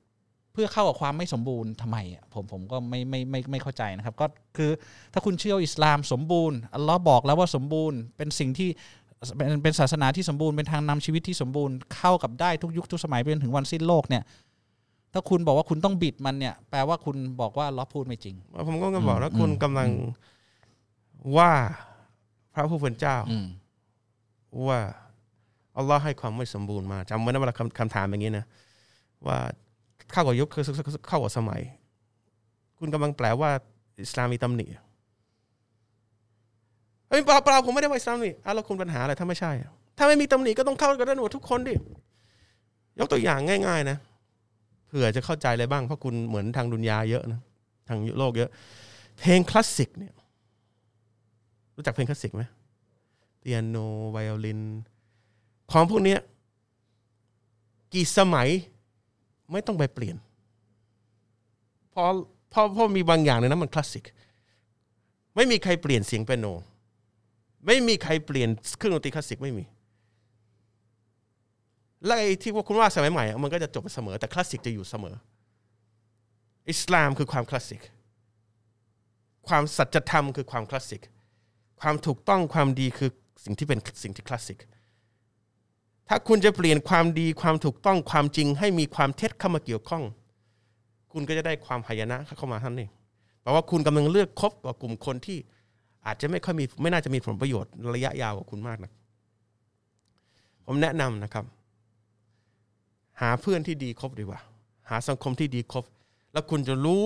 [0.53, 4.70] เพื่อเข้ากับความไม่สมบูรณ์ทำไมอะผมผมก็ไม่ไม่ไม่ไม่เข้าใจนะครับ ก็คือ
[5.12, 8.68] ถ้าคุณเชื่ออิสลามสมบูรณ์อัลลอฮ์บอกแล้วว่าสมบูรณ์ เป็นสิ่งที่
[9.37, 14.22] เป็นเป็นศาสนาที่สมบูรณ์เป็นทางนำชีวิตที่สมบูรณ์เข้ากับได้ทุกยุคทุกสมัยไปจนถึงวันสิ้นโลกเนี่ย
[15.12, 18.37] ถ้าคุณบอกว่าคุณต้องบิดมันเนี่ย แปลว่าคุณบอกว่าอัลลอฮ์พูดไม่จริง
[18.68, 19.88] ผมก็บอกแล้วอืมคุณกำลัง
[21.37, 21.51] ว่า
[22.55, 23.47] พระผู้เป็นเจ้าอืม
[24.69, 24.81] ว่า
[25.77, 28.45] อัลลอฮ์ให้ความไม่สมบูรณ์มาจำไว้นะเวลาคำคำถามอย่างนี้นะ
[29.27, 29.39] ว่า
[30.12, 30.65] เข้ากับยุคคือ
[31.09, 31.61] เข้ากับสมัย
[32.79, 33.51] คุณกำลังแปลว่า
[34.03, 34.67] อิสลามมีตำหนิ
[37.09, 41.75] เฮ้ยเปล่าเปล่าผมไม่ได้ว่าอิสลามนี่อะแล้วคุณปัญหาอะไรถ้าไม่ใช่อะถ้าไม่มีตำหนิก็ต้องเข้ากันได้หมดทุกคนดิ
[42.99, 43.99] ยกตัวอย่างง่าย ๆ นะ
[44.87, 47.41] เผื่อจะเข้าใจอะไรบ้างเพราะคุณเหมือนทางดุนยาเยอะนะ
[47.89, 48.51] ทางโลกเยอะ
[49.19, 50.15] เพลงคลาสสิกเนี่ย
[51.77, 52.43] รู้จักเพลงคลาสสิกไหม
[53.41, 53.77] เปียโน
[54.11, 54.61] ไวโอลิน
[55.73, 56.17] ของพวกนี้
[57.93, 58.49] กี่สมัย
[59.53, 60.17] ไม่ต้องไปเปลี่ยน
[61.91, 62.09] เพราะ
[62.51, 64.05] เพราะเพราะมีบางอย่างในนั้นมันคลาสสิก
[65.37, 66.47] ไม่มีใครเปลี่ยนเสียงเปียโน
[67.67, 69.65] ไม่มีใครเปลี่ยนเครื่องดนตรีคลาสสิกไม่มี
[72.05, 75.15] และไอ้ที่ว่าคุณว่าสมัยใหม่อะมันก็จะจบไปเสมอแต่คลาสสิกจะอยู่เสมอ
[76.71, 77.81] อิสลามคือความคลาสสิก
[79.49, 81.03] ความสัจธรรมคือความคลาสสิก
[81.81, 83.11] ความถูกต้องความดีคือ
[83.45, 84.59] สิ่งที่เป็นสิ่งที่คลาสสิก
[86.09, 90.03] ถ้าคุณจะเปลี่ยนความดีความถูกต้องความจริง ให้มีความเท็จเข้ามาเกี่ยวข้อง
[91.12, 92.91] คุณก็จะได้ความหายนะเข้ามาท่านเอง
[93.43, 95.39] แปลว่าคุณกำลังเลือกคบกับกลุ่มคนที่
[96.07, 98.93] อาจจะไม่ค่อยมีไม่น่าจะมีผลประโยชน์ระยะยาวกับคุณมากนะ
[100.67, 101.45] ผมแนะนำนะครับ
[103.21, 104.41] หาเพื่อนที่ดีคบดีกว่า
[104.91, 105.85] หาสังคมที่ดีคบ
[106.33, 107.05] แล้วคุณจะรู้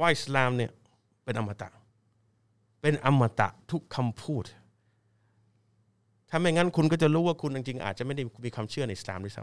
[0.00, 0.70] ว่าอิสลามเนี่ย
[1.24, 1.68] เป็นอมตะ
[2.80, 4.44] เป็นอมตะทุกคำพูด
[6.30, 9.42] ถ้าไม่งั้นคุณก็จะรู้ว่าคุณจริงๆอาจจะไม่ได้มีความเชื่อในอิสลามด้วยซ้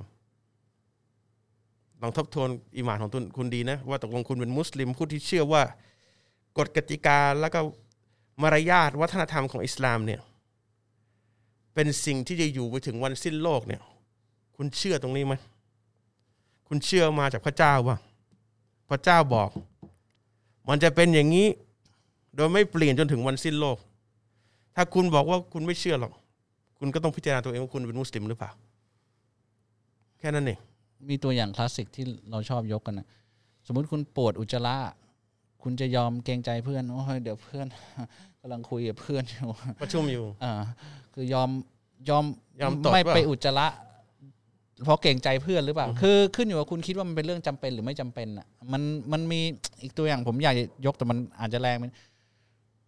[0.85, 5.61] ำลองทบทวนอิมานของคุณดีนะ ว่าตกลงคุณเป็นมุสลิมผู้ที่เชื่อว่า
[6.57, 7.59] กฎกติกาแล้วก็
[8.41, 10.21] มารยาทวัฒนธรรมของอิสลามเนี่ย
[11.73, 13.81] เป็นสิ่งที่จะอยู่ไปถึงวันสิ้นโลกเนี่ย
[14.55, 15.33] คุณเชื่อตรงนี้ไหม
[16.67, 17.97] คุณเชื่อมาจากพระเจ้าว่า
[18.89, 19.49] พระเจ้าบอก
[20.69, 21.47] มันจะเป็นอย่างนี้
[22.35, 23.77] โดยไม่เปลี่ยนจนถึงวันสิ้นโลก
[24.75, 26.13] ถ้าคุณบอกว่าคุณไม่เชื่อหรอก
[26.79, 28.51] คุณก็ต้องพิจารณาตัวเองว่าคุณเป็นมุสลิมหรือเปล่า
[30.19, 30.59] แค่นั้นเอง
[31.09, 33.07] มีตัวอย่างคลาสสิกที่เราชอบยกกันนะ
[33.67, 34.75] สมมุติคุณปวดอุจจาระ
[35.63, 37.67] คุณจะยอมเกรงใจเพื่อนโอ้ยเดี๋ยวเพื่อน
[38.41, 39.49] กำลังคุยกับเพื่อนอยู่
[39.81, 40.53] ประชุมอยู่อ่า
[41.13, 41.49] คือยอม
[42.09, 42.25] ยอม
[42.61, 43.67] ยอมตดไม่เปล่าไปอุจจาระ
[44.83, 49.39] เพราะเกรงใจเพื่อนหรือเปล่า คือขึ้นอยู่ว่าคุณคิดว่ามันเป็นเรื่องจำเป็นหรือไม่จำเป็นอะ มันมันมี
[49.81, 51.91] อีกตัวอย่างผมอยากจะยกแต่มันอาจจะแรงมัน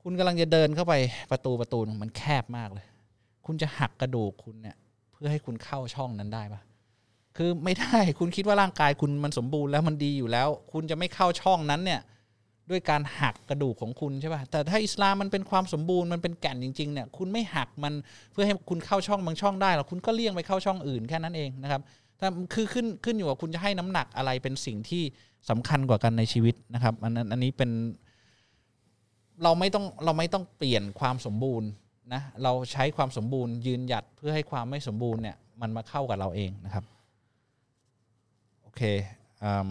[0.09, 0.93] คุณกำลังจะเดินเข้าไป
[1.31, 2.85] ประตูประตูหนึ่งมันแคบมากเลย
[3.45, 4.75] คุณจะหักกระดูกคุณเนี่ย
[5.11, 6.61] เพื่อให้คุณเข้าช่องนั้นได้ปะ
[7.37, 12.01] คือไม่ได้คุณคิดว่าร่างกายคุณมันสมบูรณ์แล้วมันดีอยู่แล้ว คุณจะไม่เข้าช่องนั้นเนี่ย
[12.69, 17.93] ด้วยการหักกระดูกของคุณใช่ป่ะแต่ถ้าอิสลามมันเป็นความสมบูรณ์มันเป็นแก่นจริงๆเนี่ยคุณไม่หักมัน
[18.31, 21.81] เพื่อให้คุณเข้าช่องบางช่องได้หรอกคุณก็เลี่ยงไปเข้าช่องอื่นแค่นั้นเองนะครับ
[22.17, 25.03] แต่คือขึ้นขึ้นอยู่ว่าคุณจะให้น้ำหนักอะไรเป็นสิ่งที่
[25.49, 27.71] สำคัญกว่ากันในชีวิตนะครับอันนั้นอันนี้เป็น
[29.43, 31.69] เราไม่ต้องเราไม่ต้องเปลี่ยนความสมบูรณ์
[32.13, 36.83] นะเราใช้ความสมบูรณ์ยืนหยัดเพื่อให้ความไม่สมบูรณ์เนี่ยมันมาเข้ากับเราเองนะครับ
[38.63, 38.81] โอเค
[39.43, 39.69] อืม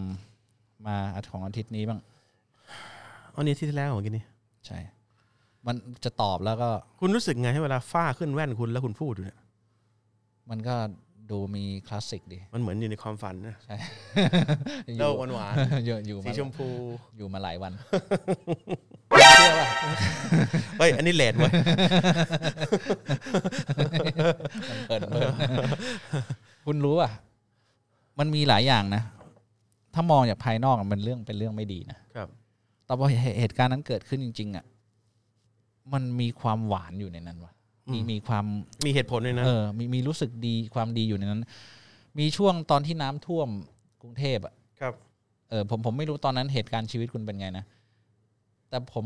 [0.87, 0.95] มา
[1.31, 1.99] ของอาทิตย์นี้บ้าง
[3.33, 4.23] อันนี้ที่ที่แล้วเมื่อกี้นี้
[4.67, 4.79] ใช่
[5.67, 9.39] มันจะตอบแล้วก็คุณรู้สึกไงให้เวลาฝ้าขึ้นแว่นคุณแล้วคุณพูดอยู่เนี่ย
[10.49, 10.75] มันก็
[11.31, 13.75] ดูมีคลาสสิกดีมันเหมือนอยู่ในความฝันนะใช่
[14.99, 16.67] โลกหวานอยู่อยู่ๆสีมาชมพู
[17.17, 17.73] อยู่มาหลายวัน
[19.47, 19.69] เชื่อป่ะ
[20.79, 21.51] เฮ้ยอันนี้เลดเว้ย
[24.69, 25.27] มันเปิดเปิด
[26.65, 27.09] คุณรู้ป่ะ
[28.19, 29.03] มันมีหลายอย่างนะ
[29.93, 32.27] ถ้ามองจากภายนอกอะมันเรื่องเป็นเรื่องไม่ดีนะครับ
[32.85, 33.05] แต่พอ
[33.39, 34.65] เหตุการณ์นั้นเกิดขึ้นจริง ๆ อะ
[35.93, 37.53] มันมีความหวานอยู่ในนั้นว่ะ
[37.93, 38.45] มีมีความ
[38.85, 41.43] มีเหตุผลด้วยนะเออมีมีรู้สึกดีความดีอยู่ในนั้น
[42.19, 43.49] มีช่วงตอนที่น้ำท่วม
[44.01, 44.93] กรุงเทพอะ ครับ
[45.49, 47.65] เออผมผมไม่รู้ตอนนั้นเหตุการณ์ชีวิตคุณเป็นไงนะ
[48.69, 49.05] แต่ผม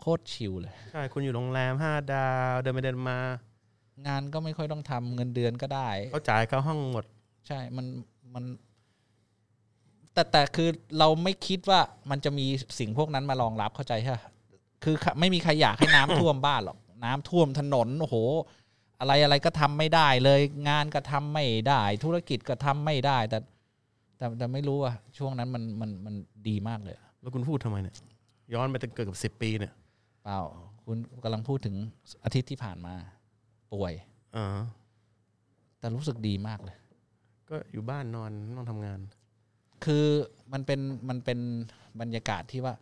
[0.00, 3.18] โคตรชิลเลย ใช่ คุณอยู่โรงแรมห้าดาว เดินไปเดินมา
[4.06, 7.04] งานก็ไม่ค่อยต้องทำเงินเดือนก็ได้ เขาจ่ายเข้าห้องหมด
[7.48, 7.86] ใช่ มัน
[8.34, 8.44] มัน
[10.12, 11.80] แต่แต่คือเราไม่คิดว่า
[12.10, 12.46] มันจะมี
[12.78, 14.24] สิ่งพวกนั้นมารองรับเข้าใจใช่ปะ
[14.84, 18.16] คือไม่มีใครอยากให้น้ำ ท่วมบ้านหรอก น้ำท่วมถนนโอ้โห
[19.00, 23.38] อะไรอะไรก็ทำไม่ได้เลย งานก็ทำไม่ได้ ธุรกิจก็ทำไม่ได้ แต่
[24.18, 26.14] แต่แต่ไม่รู้อะช่วงนั้นมันมันมัน
[26.48, 27.94] ดีมากเลยแล้วคุณพูดทำไมเนี่ย
[28.54, 29.72] ย้อนไปตั้งเกือบสิบปีเนี่ย
[30.28, 30.44] เปล่า
[30.84, 31.76] คุณกำลังพูดถึง
[32.24, 32.94] อาทิตย์ที่ผ่านมา
[33.72, 33.92] ป่วย
[34.36, 34.58] อ่า
[35.78, 36.76] แต่รู้สึกดีมากเลย
[37.48, 38.98] ก็อยู่บ้านนอนไม่ต้องทำงาน
[39.84, 40.04] คือ
[40.52, 41.38] มันเป็นมันเป็น
[42.00, 42.74] บรรยากาศที่ว่า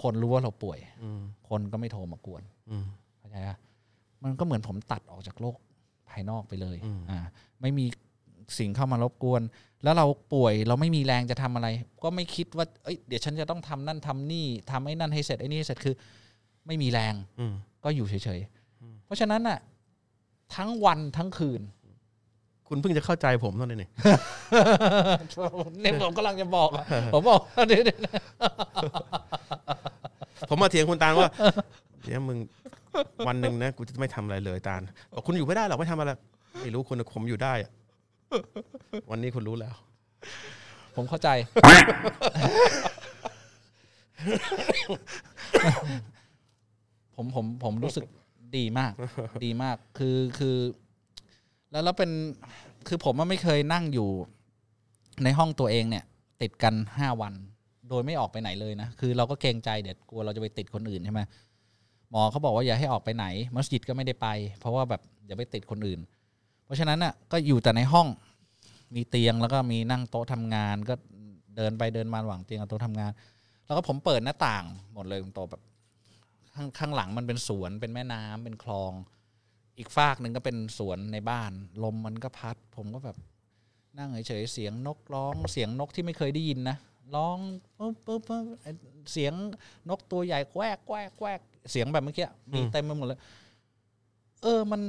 [0.00, 2.86] คนรู้ว่าเราป่วย อืม คนก็ไม่โทรมากวนอืม
[3.18, 3.56] เข้าใจปะ
[4.24, 5.56] มันก็เหมือนผมตัดออกจากโลก
[6.10, 7.18] ภายนอกไปเลยอืม อ่า
[7.60, 7.86] ไม่มี
[8.58, 9.42] สิ่งเข้ามารบกวน
[9.82, 11.68] แล้วเราป่วยเราไม่มีแรงจะทำอะไร
[12.02, 15.94] ก็ไม่คิดว่าเอ้ยเดี๋ยวฉันจะต้องทำนั่นทำนี่ทำไอ้นั่นให้เสร็จไอ้นี่ให้เสร็จคือ
[16.66, 19.58] ไม่มีแรงอืมก็อยู่เฉยๆ เพราะฉะนั้นน่ะ
[20.56, 21.60] ทั้งวันทั้งคืน
[22.68, 23.90] คุณเพิ่งจะเข้าใจผมเท่านั้นเอง
[25.80, 27.84] เนี่ยผมกำลังจะบอกอะผมบอกเดี๋ยวๆ
[30.48, 31.28] ผมมาเถียงคุณตาลว่า
[32.04, 32.38] เดี๋ยวมึง
[33.28, 34.80] วันหนึ่งนะกูจะไม่ทำอะไรเลยตาล
[35.12, 36.10] บอกคุณอยู่ไม่ได้หรอกไม่ทำอะไร
[36.62, 37.70] ไม่รู้คุณผมอยู่ได้อะ
[39.10, 39.74] วันนี้คุณรู้แล้ว
[40.96, 41.28] ผมเข้าใจ
[47.16, 48.04] ผมผมผมรู้สึก
[48.56, 48.92] ดีมาก
[49.44, 50.56] ดีมาก คือคือ
[51.70, 52.10] แล้วแล้วเป็น
[52.88, 54.08] คือผมว่าไม่เคยนั่งอยู่
[55.24, 56.04] ในห้องตัวเองเนี่ย
[56.42, 57.34] ติดกันห้าวัน
[57.88, 61.20] โดยไม่ออกไปไหนเลยนะ คือเราก็เกรงใจเด็ดกลัวเราจะไปติดคนอื่นใช่ไหม
[62.10, 64.28] หมอเขาบอกว่าอย่าให้ออกไปไหน มัสยิดก็ไม่ได้ไป
[64.60, 66.00] เพราะว่าแบบอย่าไปติดคนอื่น
[66.64, 68.06] เพราะฉะนั้นน่ะก็อยู่แต่ในห้อง
[68.94, 70.94] มีเตียงแล้วก็มีนั่งโต๊ะทำงาน ก็
[71.56, 73.12] เดินไปเดินมาระหว่างเตียงกับโต๊ะทำงาน
[73.66, 75.62] แล้วก็ผมเปิดหน้าต่างหมดเลยคุณโตแบบ
[76.56, 78.92] ข้างข้างหลังมันเป็นสวนเป็นแม่น้ำเป็นคลอง
[79.78, 81.52] อีกฟากหนึ่งก็เป็นสวนในบ้าน
[81.84, 83.16] ลมมันก็พัด ผมก็แบบ
[83.98, 86.76] นั่งเฉยๆเสียงนกร้องเสียงนกที่ไม่เคยได้ยินนะ
[87.14, 87.38] ร้อง
[87.78, 88.70] ปุ๊บปุ๊บปุ๊บไอ้
[89.12, 89.32] เสียง
[89.88, 91.40] นกตัวใหญ่แควกแควกแควก
[91.70, 93.20] เสียงแบบเมื่อกี้มีเต็มไปหมดเลย
[94.42, 94.82] เออมัน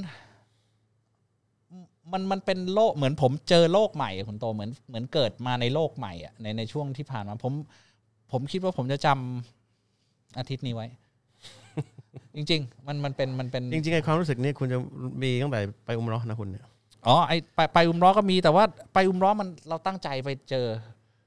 [2.12, 7.53] มันมันเป็นโลกเหมือนผมเจอโลกใหม่อะคุณโตเหมือนเหมือนเกิดมาในโลกใหม่อะในในช่วงที่ผ่านมาผม
[8.32, 10.88] ผมคิดว่าผมจะจำอาทิตย์นี้ไว้
[12.36, 14.80] จริง ๆ มันมันเป็นมันเป็นจริงๆไอ้ความรู้สึกนี้คุณจะ
[15.22, 16.63] มีตั้งแต่ไปอุมเเราะห์นะคุณเนี่ย
[17.08, 18.63] อ๋อไอไปไปอุมร้อก็มีแต่ว่า
[18.94, 20.66] ไปอุมร้อมันเราตั้งใจไปเจอ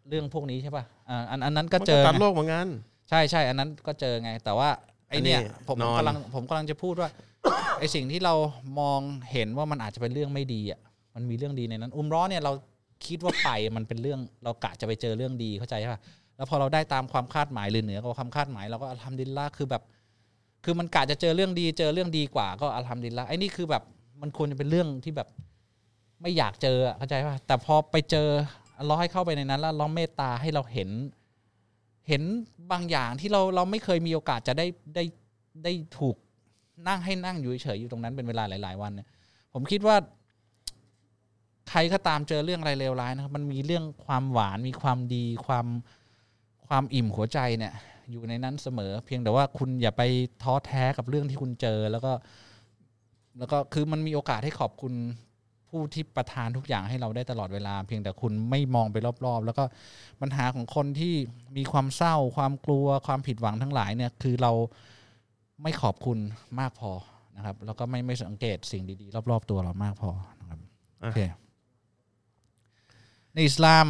[0.09, 2.67] เรื่องพวกนี้ใช่ป่ะอ่าอันอันนั้นก็มันเจอตัดไงโลกเหมือนกัน
[3.11, 4.69] ใช่ใช่อันนั้นก็เจอไง แต่ว่า
[5.09, 7.09] ไอเนี่ยอันนี้ผมนอนกำลังผมกำลังจะพูดว่า
[7.79, 8.35] ไอสิ่งที่เรา
[8.81, 9.01] มอง
[9.33, 10.81] เห็นว่ามันอาจจะเป็นเรื่องไม่ดีอะ
[11.15, 12.53] มันมีเรื่องดีในนั้น อุมร้อเนี่ยเรา
[13.07, 16.01] คิดว่าไปมันเป็นเรื่องเรากะจะไปเจอเรื่องดีเข้าใจป่ะ
[16.37, 19.83] แล้วพอเราได้ตามความคาดหมายหรือเหนือกว่าความคาดหมายเราก็อัลฮัมดุลิลละคือแบบ
[20.65, 23.83] คือมันกะจะเจอเรื่องดีเจอเรื่องดีกว่าก็อัลฮัมดุลิลละไอ้นี่คือแบบ
[24.21, 25.29] มันควรจะเป็นเรื่องที่แบบ
[26.21, 28.29] ไม่อยากเจอเข้าใจป่ะแต่พอไปเจอ
[28.83, 30.91] ลเลอให้เข้าไปในนั้นแล้วลเลอเมตตาให้เราเห็น
[32.09, 32.23] เห็น
[32.73, 35.05] บางอย่างที่เราเราไม่เคยมีโอกาสจะได้ได้
[35.65, 36.17] ได้ถูก
[36.89, 39.09] นั่งให้นั่งอยู่เฉยอยู่ตรงนั้นเป็นเวลาหลาย ๆ วันเนี่ย
[39.53, 39.97] ผมคิดว่า
[41.71, 45.67] ใครก็ตามเจอเรื่องอะไรเลวร้ายนะครับ มันมีเรื่องความหวานมีความดีความ
[46.67, 47.75] ความอิ่มหัวใจเนี่ย
[48.13, 50.03] อยู่ในนั้นเสมอ เพียงแต่ว่าคุณอย่าไป
[50.43, 52.13] ท้อแท้กับเรื่องที่คุณเจอ แล้วก็
[53.39, 54.95] แล้วก็คือมันมีโอกาสให้ขอบคุณ
[55.69, 58.97] ผู้ที่ประทานทุกอย่างให้เราได้ตลอดเวลา เพียงแต่คุณไม่มองไป
[59.27, 59.65] รอบๆ แล้วก็
[60.21, 61.15] ปัญหาของคนที่
[61.57, 64.53] มีความเศร้า ความกลัวความผิดหวังทั้งหลายเนี่ยคือเรา
[65.63, 66.19] ไม่ขอบคุณ
[66.61, 66.93] มากพอ
[67.37, 70.61] นะครับ แล้วก็ไม่ไม่สังเกตสิ่งดีๆ รอบๆ ตัวเรามากพอนะครับ
[71.03, 71.21] โอเค
[73.33, 73.87] ในอิสลาม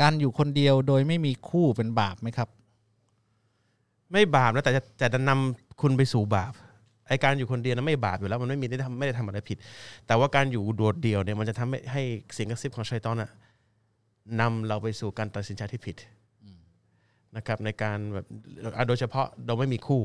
[0.00, 2.48] การอยู่คนเดียวโดยไม่มีคู่เป็นบาปไหมครับ
[4.12, 4.82] ไม่บาปนะแต่จะ
[5.14, 6.52] จะนำคุณไปสู่บาป
[7.08, 9.56] ไอการอยู่คนเดียวนั้นไม่บาปอยู่แล้ว มันไม่มีได้ทำไม่ได้ทำอะไรผิด
[10.06, 12.02] แต่ว่าการอยู่โดดเดี่ยวเนี่ยมันจะทำให้ให้
[12.34, 13.30] เสียงกระซิบของชัยตอนอะ
[14.40, 15.96] นำเราไปสู่การตัดสินใจที่ผิด
[17.36, 18.26] นะครับในการแบบ
[18.76, 20.02] อะโดยเฉพาะเราไม่มีคู่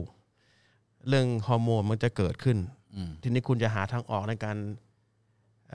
[1.07, 2.57] เรื่องฮอร์โมนมันจะเกิดขึ้น
[3.21, 4.57] ทีนี้คุณจะหาทางออกในการ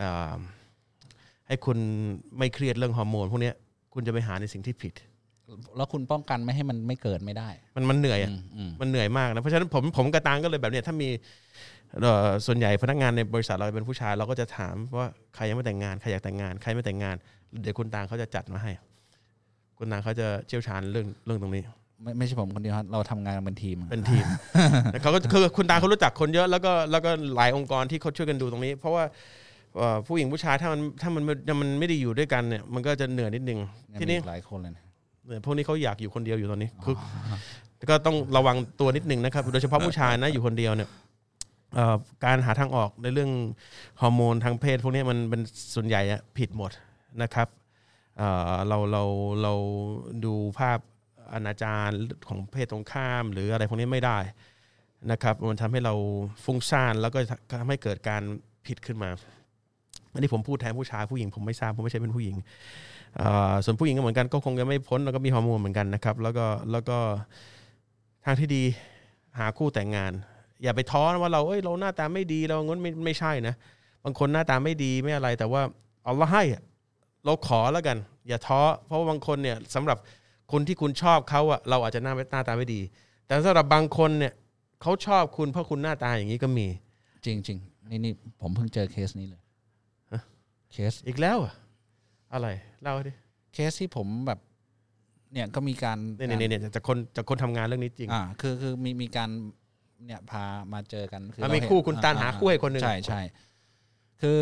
[0.00, 0.34] อ่า
[1.48, 1.78] ให้คุณ
[2.38, 3.52] ไม่เครียดเรื่องฮอร์โมนพวกนี้
[3.94, 4.92] คุณจะไปหาในสิ่งที่ผิด
[5.76, 11.08] แล้วคุณป้องกันไม่ให้มันไม่เกิดไม่ได้ มันมันเหนื่อยอะอืมอืมมันเหนื่อยมากนะเพราะฉะนั้นผมผมกระตังก็เลยแบบเนี้ยถ้ามี
[12.00, 17.16] เอ่อส่วนใหญ่พนักงานในบริษัทเราเป็นผู้ชายเราก็จะถามว่าใครยังไม่แต่งงานใครอยากแต่งงานใครไม่แต่งงาน
[17.62, 18.72] เดี๋ยวคุณตางเขาจะจัดมาให้
[19.78, 21.62] คุณตางเขาจะเชี่ยวชาญเรื่องเรื่องตรงนี้
[22.02, 24.24] ไม่ไม่ใช่ผมคนเดียวครับเราทำงานกันเป็นทีมเป็นทีม
[24.92, 29.04] แล้วเขาก็คือคุณตาเขารู้จักคนเยอะแล้วก็แล้วก็หลายองค์กรที่เขาช่วยกันดูตรงนี้ เพราะว่า
[29.76, 33.58] เอ่อผู้หญิงผู้ชายถ้ามันถ้ามันมันมันไม่ได้อยู่ด้วยกันเนี่ยมันก็จะเหนื่อยนิดนึง
[33.90, 34.82] งานทีมีนี้หลายคนเลยนะ
[35.26, 36.96] เนี่ยพวกนี้เขาอยากอยู่คนเดียวอยู่ตอนนี้คือ
[37.80, 40.88] อก็ต้องระวังตัวนิดนึงนะครับ โดยเฉพาะผู้ชายนะอยู่คนเดียวเนี่ย
[41.74, 43.30] เอ่อการหาทางออกในเรื่อง
[44.00, 45.40] ฮอร์โมนทางเพศ พวกนี้มันเป็น
[45.74, 46.70] ส่วนใหญ่อะผิดหมด
[47.22, 47.48] นะครับ
[48.18, 49.04] เอ่อเราเรา
[49.42, 49.54] เรา
[50.24, 50.78] ดูภาพ
[51.34, 51.90] อนาจาร
[52.28, 54.18] ของเพศตรงข้าม หรืออะไรพวกนี้ไม่ได้
[55.10, 55.94] นะครับ มันทำให้เรา
[56.44, 57.18] ฟุ้งซ่านแล้วก็
[57.60, 58.22] ทำให้เกิดการ
[58.66, 59.10] ผิดขึ้นมา
[60.12, 62.91] อันนี้ผมพูดแทนผู้ชายผู้หญิงผมไม่ทราบผมไม่ใช่เป็นผู้หญิงเอ่อ
[63.64, 66.98] ส่วนผู้หญิงก็เหมือนกันก็คงจะไม่พ้นแล้วก็มีฮอร์โมนเหมือนกันนะครับ แล้วก็แล้วก็
[68.24, 68.62] ทางที่ดี
[69.38, 70.12] หาคู่แต่งงาน
[70.62, 73.54] อย่าไปท้อนะว่าเราเอ้ยเราหน้าตาไม่ดีเรางั้นไม่ไม่ใช่นะ
[74.04, 75.62] บางคนหน้าตาไม่ดีไม่อะไร แต่ว่า
[76.04, 76.62] เอาละให้อะ
[77.24, 77.98] เราขอแล้วกัน
[78.28, 79.98] อย่าท้อเพราะว่าบางคนเนี่ยสำหรับ
[80.52, 82.80] คนที่คุณชอบเขาอะเราอาจจะหน้าหน้าตาไม่ดี
[83.26, 84.32] แต่สำหรับบางคนเนี่ย
[84.82, 86.66] เขาชอบคุณเพราะคุณหน้าตาอย่างนี้ก็มี
[87.24, 89.42] จริงจริงๆนี่นี่ผมเพิ่งเจอเคสนี้เลย
[90.12, 90.22] ฮะ
[90.72, 91.54] เคสอีกแล้วอะ
[92.34, 92.48] อะไร
[92.82, 93.12] เล่าดิ
[93.52, 94.40] เคสที่ผมแบบ
[95.32, 99.30] เนี่ยก็มีการเนี่ยเนี่ยเนี่ยจากคนจากคนทำงานเรื่องนี้จริง อ่า คือคือมีมีการ
[100.06, 103.22] เนี่ยพามาเจอกันคืออะเรามีเห็นคู่คุณตามอ่หาคู่ให้คนหนึ่งใช่ใช่
[104.22, 104.40] คือ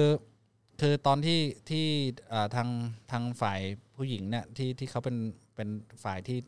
[0.81, 1.87] คือตอนที่ที่
[2.33, 2.69] อ่าทาง
[3.11, 3.61] ทางฝ่าย
[3.97, 5.17] ผู้หญิงเนี่ยที่ที่เขาเป็น
[5.57, 5.69] เป็น
[6.05, 6.39] ฝ่ายที่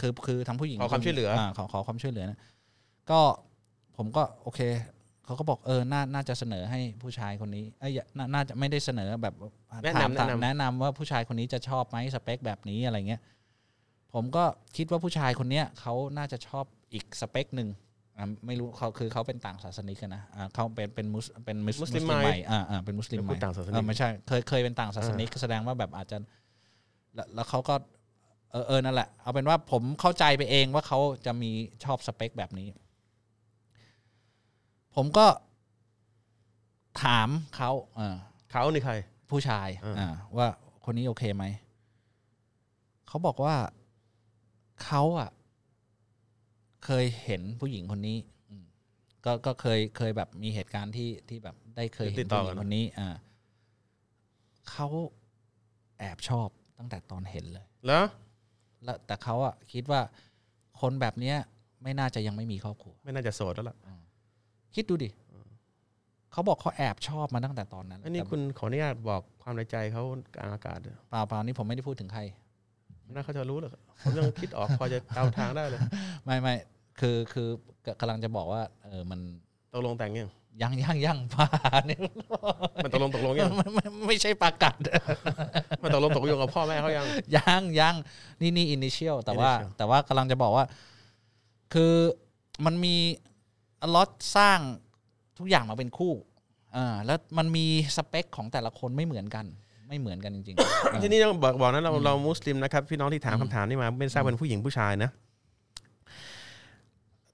[0.00, 2.38] คือคือทางผู้หญิงขอความช่วยเหลือขอขอความช่วยเหลือนะ
[3.10, 3.20] ก็
[3.96, 4.60] ผมก็โอเค
[5.24, 9.34] เขาก็บอกเออน่าน่าจะเสนอให้ผู้ชายคนนี้เอ้ยน่าน่าจะไม่ได้เสนอแบบ
[9.84, 13.22] แนะถามนำแนะนำ แนะนำว่าผู้ชายคนนี้จะชอบไหมสเปคแบบนี้อะไรเงี้ย
[14.14, 14.44] ผมก็
[14.76, 17.68] คิดว่าผู้ชายคนเนี้ยเขาน่าจะชอบอีกสเปคหนึ่ง
[18.18, 26.16] อ่าไม่รู้เขาคือเขาเป็นต่างศาสนิกกันนะอ่าเขาเป็นเป็นมุสเป็นมุสมุสลิมใหใหม่ม่อ่าอ่าเป็นมุสลิมเดี๋ยวใหพูม่ดต่างศาสนิก เออไม่ใช่เคยเคยเป็นต่างศาสนิกแสดงว่าแบบอาจจะ
[27.14, 27.74] แล้วแล้วเขาก็
[28.50, 31.50] เออเออนั่นแหละ เอาเป็นว่าผมเข้าใจไปเองว่าเขาจะมี
[31.84, 32.66] ชอบสเปคแบบนี้
[34.96, 35.26] ผมก็
[37.02, 38.16] ถามเขาเออ
[38.50, 38.94] เขานี่ใคร
[39.30, 40.48] ผู้ชายอ่า อ่าว่า
[40.84, 41.44] คนนี้โอเคไหม
[43.08, 43.56] เขาบอกว่า
[44.84, 45.30] เขาอะ
[46.84, 48.18] เคยเห็นผู้หญิงคนนี้
[48.50, 48.64] อืม
[49.24, 53.08] ก็ก็เคยเคยแบบมีเหตุการณ์ที่ที่แบบได้เคยเห็นผู้หญิงคนนี้ อ่า
[54.70, 54.88] เขา
[55.98, 58.04] แอบชอบตั้งแต่ตอนเห็นเลย แล้ว
[58.84, 60.00] แล้วแต่เขาอะคิดว่า
[60.80, 61.36] คนแบบเนี้ย
[61.82, 63.76] ไม่น่าจะยังไม่มีครอบครัว ไม่น่าจะโสดแล้วล่ะ
[64.74, 65.10] คิดดูดิ
[66.32, 70.02] เขาบอกเขาแอบชอบมาตั้งแต่ตอนนั้นอันนี้แต่คุณขออนุญาตบอกความในใจเขา
[70.36, 72.20] กลางอากาศเถอะเปล่าเปล่านี่ผมไม่ได้พูดถึงใคร
[73.12, 75.80] น่าเขาจะรู้เหรอผมยังคิดออกพอจะเดาทางได้เลย
[76.24, 76.54] ไม่ไม่
[77.00, 77.48] คือคือ
[78.00, 79.20] กำลังจะบอกว่า เออมัน
[79.74, 80.30] ตกลงแต่งยัง
[80.62, 81.46] ยังยังยังผ่า
[81.86, 82.00] เนี่ย
[82.84, 84.76] มันตกลงตกลงยังไม่ไม่ไม่ใช่ประกาศ
[85.82, 87.06] มันตกลงตกลงกับพ่อแม่เขายัง
[87.36, 87.94] ยังยัง
[88.40, 90.64] นี่นี่อินิเชียลแต่ว่า Initial แต่ว่ากำลังจะบอกว่า
[91.74, 91.94] คือ
[92.64, 92.96] มันมี
[93.82, 94.58] อลอตสร้าง
[95.38, 96.12] ทุกอย่างมาเป็นคู่
[96.76, 97.66] อ่าแล้วมันมี
[97.96, 99.46] สเปคของแต่ละคนไม่เหมือนกัน
[99.88, 105.10] ไม่เหมือนกันจริงๆเออทีนี้ต้องบอกบอกนะเราเรามุสลิมนะครับ พี่น้องที่ถามคำถามนี้มาไม่ทราบเป็นผู้หญิงผู้ชายนะ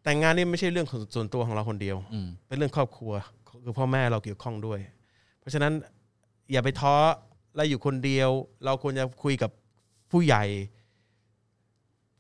[0.05, 3.13] แต่งงานนี่ไม่ใช่เรื่องของส่วนตัวของเราคนเดียว อืม เป็นเรื่องครอบครัว
[3.65, 4.79] คือพ่อแม่เราเกี่ยวข้องด้วย
[5.41, 5.73] เพราะฉะนั้น
[6.53, 6.95] อย่าไปท้อ
[7.57, 8.31] และอยู่คนเดียว
[8.65, 9.51] เราควรจะคุยกับ
[10.11, 10.45] ผู้ใหญ่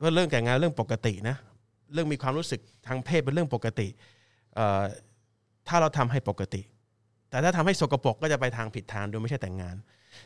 [0.02, 1.36] ว่าเรื่องแต่งงานเรื่องปกตินะ
[1.92, 4.16] เรื่องมีความรู้สึกทางเพศเป็นเรื่องปกติเอ่อ
[5.68, 6.62] ถ้าเราทำให้ปกติ
[7.30, 9.76] แต่ถ้าทำให้สกปรกก็จะไปทางผิดทางโดยไม่ใช่แต่งงาน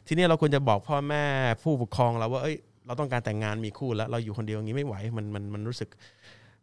[0.06, 1.24] ทีนี้เราควรจะบอกพ่อแม่
[1.62, 5.88] ผู้ปกครองเราว่าเอ้ยเราต้องการแต่งงานมีคู่แล้ว เราอยู่คนเดียวอย่างนี้ไม่ไหวมันมันมันรู้สึก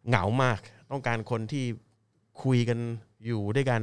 [0.08, 0.58] เหงามาก
[0.90, 1.64] ต้องการคนที่
[2.44, 2.78] คุยกัน
[3.26, 3.82] อยู่ด้วยกัน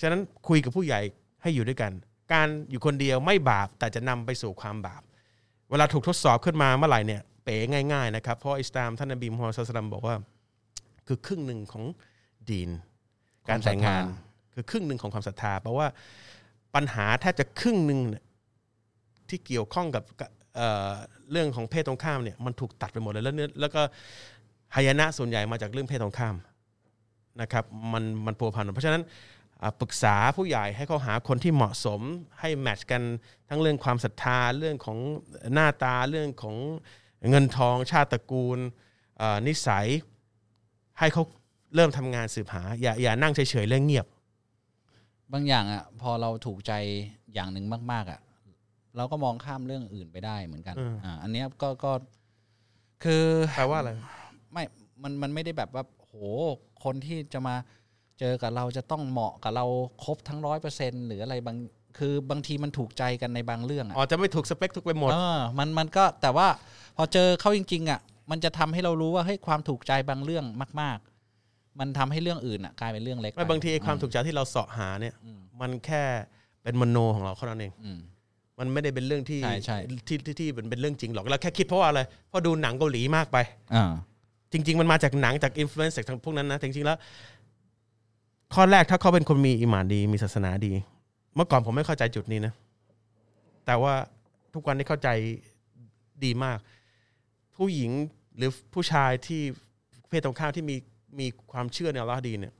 [0.00, 1.00] ฉะนั้นคุยกับผู้ใหญ่
[1.42, 1.92] ให้อยู่ด้วยกัน
[2.32, 5.02] การอยู่คนเดียวไม่บาปแต่จะนำไปสู่ความบาป
[5.70, 7.56] เวลาถูกทดสอบขึ้นมาเมื่อไหร่เนี่ยเป๋
[7.92, 10.16] ง่าย ๆ นะครับ เพราะอิสลามท่านนบีมุฮัมมัดศ็อลลัลลอฮุอะลัยฮิวะซัลลัมบอกว่า
[11.06, 11.84] คือครึ่งหนึ่งของ
[12.50, 12.70] ดีน
[13.48, 14.04] การแต่งงาน
[14.54, 15.86] คือครึ่งหนึ่งของความศรัทธา เพราะว่า
[16.74, 18.24] ปัญหาแทบจะครึ่งหนึ่งเนี่ย
[19.28, 20.02] ที่เกี่ยวข้องกับ
[20.56, 20.90] เอ่อ
[21.30, 23.82] เรื่องของเพศตรงข้ามเนี่ยมันถูกตัดไปหมดเลยแล้วเนื้อแล้วก็
[24.74, 26.36] หายนะส่วนใหญ่มาจากเรื่องเพศตรงข้าม
[27.40, 29.02] นะครับมันมันพัวพันเพราะฉะนั้น
[29.62, 32.00] อ่าปรึกษาผู้ใหญ่ให้เขาหาคนที่เหมาะสม
[32.40, 33.02] ให้แมทช์กัน
[33.48, 34.98] ทั้งเรื่องความศรัทธาเรื่องของ
[35.52, 36.56] หน้าตาเรื่องของ
[37.30, 38.58] เงินทองชาติตระกูล
[39.18, 39.86] เอ่อนิสัย
[40.98, 41.24] ให้เขา
[41.74, 44.06] เริ่มทำงานสืบหา อย่าอย่านั่งเฉยๆเรื่องเงียบ
[45.32, 46.72] บางอย่างอะ พอเราถูกใจ
[47.34, 48.20] อย่างหนึ่งมาก ๆ อะ
[48.96, 51.92] เราก็มองข้ามเรื่องอื่นไปได้เหมือนกันอืมอ่าอันเนี้ยก็ก็
[53.04, 53.24] คือ
[53.56, 53.90] แปลว่าอะไร
[54.52, 54.64] ไม่
[55.02, 56.12] มันมันไม่ได้แบบว่าโห
[56.84, 57.54] คนที่จะมา
[58.20, 59.66] เจอกับเราจะต้องเหมาะกับเรา
[60.04, 61.56] ครบทั้งร้อยเปอร์เซ็นหรืออะไรบาง
[61.98, 66.48] คือบางทีมันถูกใจกันในบางเรื่องอะอ๋อจะไม่ถูกสเปคทุกไปหมดเออมันมันก็แต่ว่า
[66.96, 68.00] พอเจอเขาจริง ๆ อะ
[68.30, 70.44] มันจะทำให้เรารู้ว่าเฮ้ยความถูกใจบางเรื่อง
[70.80, 71.11] มาก ๆ
[71.80, 76.02] มันทำให้เรื่องอื่นอะกลายเป็นเรื่องเล็กไม่ไปบางทีไอ้ความถูกใจที่เราเสาะหาเนี่ยอืมมันแค่
[76.62, 77.98] เป็นมโนของเราเท่านั้นเองอืม
[78.58, 83.36] มันไม่ได้เป็นเรื่องที่ใช่ใช่ที่ที่ที่เป็นเป็นเรื่องจริงหรอกเราแค่คิดเพราะว่าอะไรเพราะดูหนังเกาหลีมากไป
[83.74, 83.92] อ่า
[84.52, 86.98] จริง ๆ มันมาจากหนังจาก influence จากพวกนั้นนะแต่จริงๆแล้ว
[88.54, 90.72] ข้อแรกถ้าเขาเป็นคนมีอิมานดี มีศาสนาดี
[91.34, 92.52] เมื่อก่อนผมไม่เข้าใจจุดนี้นะ
[93.66, 93.94] แต่ว่า
[94.54, 95.08] ทุกวันนี้เข้าใจ
[96.24, 96.58] ดีมาก
[97.56, 97.90] ผู้หญิง
[98.36, 99.40] หรือผู้ชายที่
[100.08, 100.76] เพศตรงข้ามที่มี
[101.18, 102.54] มีความเชื่อในอัลลอฮ์ดีเนี่ย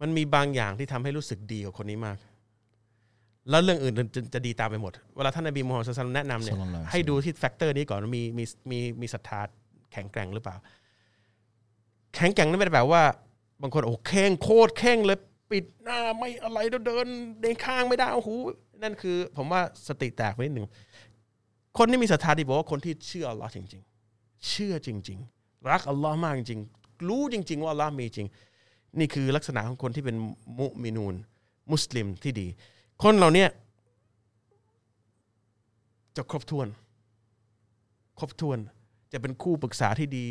[0.00, 2.16] มันมีบางอย่างที่ทำให้รู้สึกดีกับคนนี้มาก
[3.50, 9.40] แล้วเรื่องอื่นจะจะดีตามไปหมด เวลาท่านนบีมูฮัมมัดصلى الله عليه وسلم แนะนำเนี่ยصلى الله عليه وسلم ให้ดูที่ factor นี้ก่อนว่ามีมีมีมีศรัทธา
[9.92, 10.56] แข็งแกร่งหรือเปล่า
[12.14, 13.02] แข็งแกร่งนั่นไม่ได้แปลว่า
[13.62, 15.18] บางคนโอ้เคร่งโคตรเคร่งเลย
[15.50, 17.08] ปิดหน้าไม่อะไรเดินเดิน
[17.40, 18.30] เดินข้างไม่ได้โอ้โห
[18.82, 20.66] นั่นคือ ผมว่าสติแตกไปนิดหนึ่ง
[21.78, 23.82] คนที่มีศรัทธาดีบอกว่าคนที่เชื่ออัลลอฮ์จริง
[24.12, 26.77] ๆ เชื่อจริง ๆ รักอัลลอฮ์มากจริงๆ
[27.08, 28.28] รู้จริง ๆ ว่าอัลลอฮ์มีจริง
[28.98, 30.16] นี่คือลักษณะของคนที่เป็น
[30.58, 31.14] มุมินูน
[31.72, 32.46] มุสลิมที่ดี
[33.02, 33.48] คนเหล่าเนี้ย
[36.16, 36.66] จะครบถ้วน
[38.18, 38.58] ครบถ้วน
[39.12, 40.26] จะเป็นคู่ปรึกษาที่ดี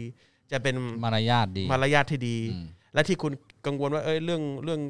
[0.52, 3.34] จะเป็นมารยาทดี มารยาทที่ดีอืมและที่คุณ
[3.66, 4.82] กังวลว่า เอ้ยเรื่องเรื่อง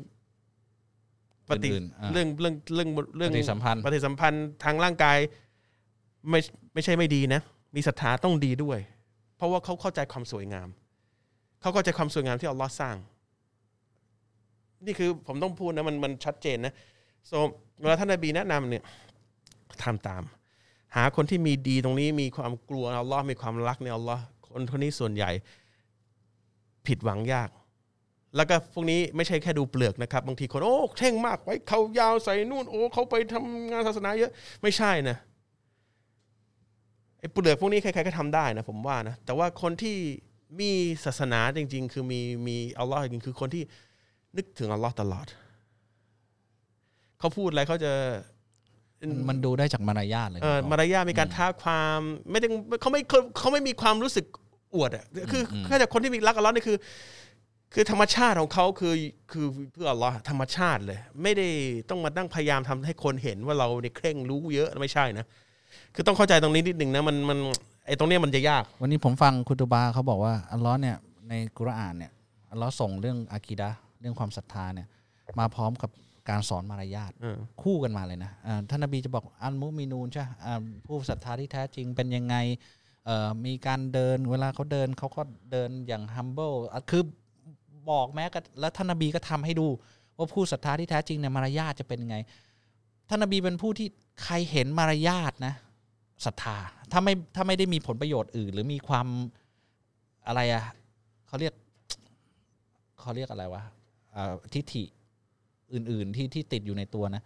[1.50, 5.18] ปฏิอื่นๆอ่าเรื่องเรื่องเรื่องเรื่องปฏิสัมพันธ์ปฏิสัมพันธ์ทางร่างกาย
[6.30, 6.40] ไม่
[6.74, 7.42] ไม่ใช่ไม่ดีนะ
[7.76, 8.80] มีศรัทธาต้องดีด้วย
[9.36, 10.68] เพราะว่าเขาเข้าใจความสวยงาม
[11.68, 12.96] เขาเข้าใจความสวยงามที่อัลลอฮ์สร้าง
[14.86, 16.74] นี่คือผมต้องพูดนะมันมันชัดเจนนะ
[17.30, 17.38] so
[17.82, 18.84] เวลาท่านนบีแนะนำเนี่ย
[19.84, 20.24] ทำตาม
[20.96, 25.32] หาคนที่มีดีตรงนี้มีความกลัวอัลลอฮ์มีความรักในอัลลอฮ์คนคนนี้ส่วนใหญ่
[26.88, 27.50] ผิดหวังยาก
[28.36, 35.18] แล้วก็พวกนี้ไม่ใช่แค่ดูเปลือกนะครับ บางทีคนโอ้เท่งมากไว้เขายาวใส่นู่นโอ้เขาไปทำงานศาสนาเยอะ ไม่ใช่นะ
[37.20, 39.98] ไอ้เปลือกพวกนี้ใครๆก็ทำได้นะผมว่านะแต่ว่าคนที่
[40.60, 40.72] มี
[41.06, 43.64] ศาสนาจริง ๆ คือมีมีอัลลอฮ์จริงๆคือคนที่
[44.38, 45.28] นึกถึงอัลลอฮ์ตลอด
[47.20, 47.94] เขาพูดอะไรเขาจะ
[49.02, 52.00] มันมันดูได้จากมารยาทเลยเออมารยาทมีการท้าความ
[52.32, 52.48] ไม่ได้
[52.82, 54.26] เขาไม่เขาเขาไม่มีความรู้สึก
[54.76, 56.78] อวดอะคืออแค่แต่คนที่มีรักอัลลอฮ์นี่คือ
[57.74, 58.94] คือธรรมชาติของเขาคือ
[59.32, 61.48] คือเพื่ออัลลอฮ์ธรรมชาติเลย ไม่ได้
[61.90, 65.26] ต้องมาตั้งพยายามทำให้คนเห็นว่าเราเนี่ยเคร่งรู้เยอะไม่ใช่นะ
[65.96, 67.40] คือต้องเข้าใจตรงนี้นิดหนึ่งนะมันมัน
[67.88, 70.96] ไอ้ตรงเนี้ยมันจะยาก วันนี้ผมฟังคุณตูบาเขาบอกว่าอัลลอฮ์เนี่ย
[71.30, 72.12] ในกุรอานเนี่ย
[72.52, 74.88] อัลลอฮ์ส่งเรื่องอากีดะห์เรื่องความศรัทธาเนี่ย
[75.40, 75.90] มาพร้อมกับ
[76.30, 82.36] การสอนมารยาทเออคู่กันมาเลยนะอ่าท่านนบีจะบอกอันมุมินูนใช่อ่าผู้ศรัทธาที่แท้จริงเป็นยังไง
[83.06, 85.22] เอ่อมีการเดินเวลาเขาเดินเขาก็
[85.52, 87.04] เดินอย่าง humble อะคือ
[87.90, 89.68] บอกแม้กับแล้วท่านนบีก็ทำให้ดู
[90.18, 92.18] ว่าผู้ศรัทธาที่แท้จริงเนี่ยมารยาทจะเป็นยังไง
[93.10, 93.88] ท่านนบีเป็นผู้ที่
[94.24, 95.54] ใครเห็นมารยาทนะ
[96.26, 96.58] ศรัทธา
[96.92, 99.08] ถ้าไม่ถ้าไม่ได้มีผลประโยชน์อื่น หรือมีความ
[100.28, 100.64] อะไรอะ
[101.28, 101.54] เขาเรียก
[103.00, 103.64] เขาเรียกอะไรวะ
[104.16, 104.84] อ่าทิฏฐิ
[105.74, 107.24] อื่น ๆ ที่ที่ติดอยู่ในตัวนะ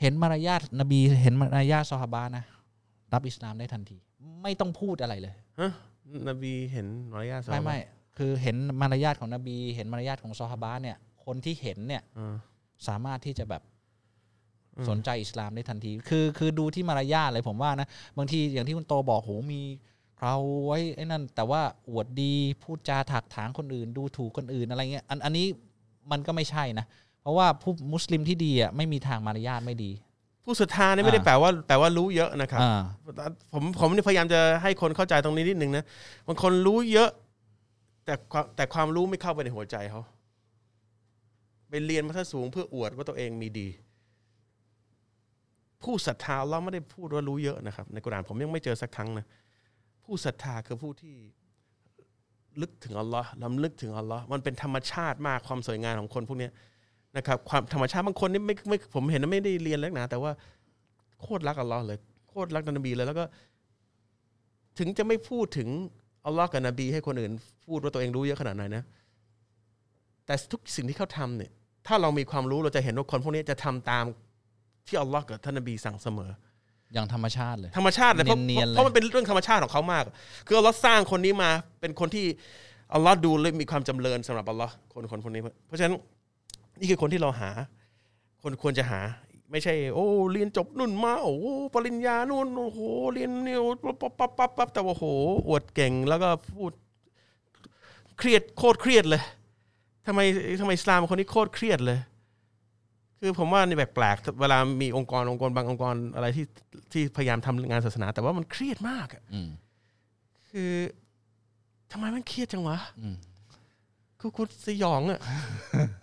[0.00, 2.44] เห็นมารยาทนบี เห็นมารยาทซอฮาบะนะ
[3.12, 3.98] รับอิสลามได้ทันที
[4.42, 5.72] ไม่ต้องพูดอะไรเลยฮะ
[6.28, 7.78] นบีเห็นมารยาทสอนไม่ไม่
[8.18, 12.34] คือเห็นมารยาทของนบี เห็นมารยาทของซอฮาบะเนี่ย คนที่เห็นเนี่ยเออ
[12.88, 13.62] สามารถที่จะแบบ
[14.88, 19.60] สนใจอิสลามได้ทันที คือคือดูที่มารยาทเลยผมว่านะ บางทีอย่างที่คุณโตบอกโหมี
[20.20, 20.34] เรา
[20.66, 21.60] ไว้ไอ้นั่น แต่ว่า
[21.90, 25.46] อวดดีพูดจาถักถางคนอื่น ดูถูกคนอื่นอะไรเงี้ยอันอันนี้
[26.10, 26.86] มันก็ไม่ใช่นะ
[27.22, 29.90] เพราะว่าผู้มุสลิมที่ดีอะไม่มีทางมารยาทไม่ดี
[30.44, 32.80] ผู้ศรัทธานี่ไม่ได้อ่าแปลว่าแปลว่ารู้เยอะนะครับอ่า
[33.52, 35.84] ผมผมนี่พยายามจะให้คนเข้าใจตรงนี้นิดนึงนะ
[36.26, 37.10] บางคนรู้เยอะ
[38.04, 40.00] แต่ความแต่ความรู้ไม่เข้าไปในหัวใจเขา
[41.68, 43.68] ไปเรียนมาซะสูงเพื่ออวดว่าตัวเองมีดี
[45.82, 49.26] ผู้ศรัทธาเราไม่ได้พูดว่ารู้เยอะนะครับ ในกุรานผมยังไม่เจอสักครั้งนะ
[50.04, 51.14] ผู้ศรัทธาคือผู้ที่
[52.60, 56.48] ลึกถึงอัลลอฮ์ลำลึกถึงอัลลอฮ์มันเป็นธรรมชาติมากความสวยงามของคนพวกนี้
[57.16, 60.30] นะครับความธรรมชาติบางคนนี่ไม่ไม่ผมเห็นว่าไม่ได้เรียนแล้วนะแต่ว่า
[61.20, 61.98] โคตรรักอัลลอฮ์เลย
[62.28, 63.24] โคตรรักนบีเลยแล้วก็
[64.78, 65.68] ถึงจะไม่พูดถึง
[66.26, 67.32] อัลลอฮ์กับนบี ให้คนอื่น
[67.66, 68.84] พูดว่าตัวเองรู้เยอะขนาดไหนนะ
[70.26, 71.50] แต่ทุกสิ่งที่เขาทำเนี่ย
[71.86, 74.04] ถ้าเรามีความรู้เราจะเห็นว่าคนพวกนี้จะทำตาม
[74.86, 76.30] ที่อัลลอฮ์กับท่านนบีสั่งเสมอ
[76.94, 80.04] อย่างธรรมชาติเลย ธรรมชาติเลยเพราะเนียนๆเลย เพราะมันเป็นเรื่องธรรมชาติของเขามาก
[80.46, 82.26] คืออัลลอฮ์สร้างคนนี้มาเป็นคนที่
[82.94, 85.94] อัลลอฮ์ดูเลยมีความจำเริญสำหรับอัลลอฮ์คนคนคนนี้ เพราะฉะนั้น
[86.80, 87.50] นี่คือคนที่เราหา
[88.42, 89.00] คนควรจะหา
[89.50, 91.34] ไม่ใช่ โอ้เรียนจบนุ่นมาโอ้
[91.74, 92.78] ปริญญานู่นโอ้โห
[93.14, 93.62] เรียนนิว
[94.00, 95.04] ปั๊บปั๊บปั๊บปั๊บแต่ว่าโอ้โห
[95.48, 96.72] อวดเก่งแล้วก็พูด
[98.18, 99.22] เครียดโคตรเครียดเลย
[100.06, 100.20] ทำไม
[100.60, 101.98] ทำไมอิสลามคนนี้โคตรเครียดเลย
[103.20, 106.46] คือผมว่านี่แปลกๆเวลามีองค์กรองค์กรบางองค์กรอะไรที่
[106.92, 109.48] ที่พยายามทำงานศาสนา แต่ว่ามันเครียดมากอะอืม
[110.50, 110.72] คือ
[111.92, 113.16] ทำไมมันเครียดจังวะอืม
[114.20, 115.20] คือคุณสยองอะ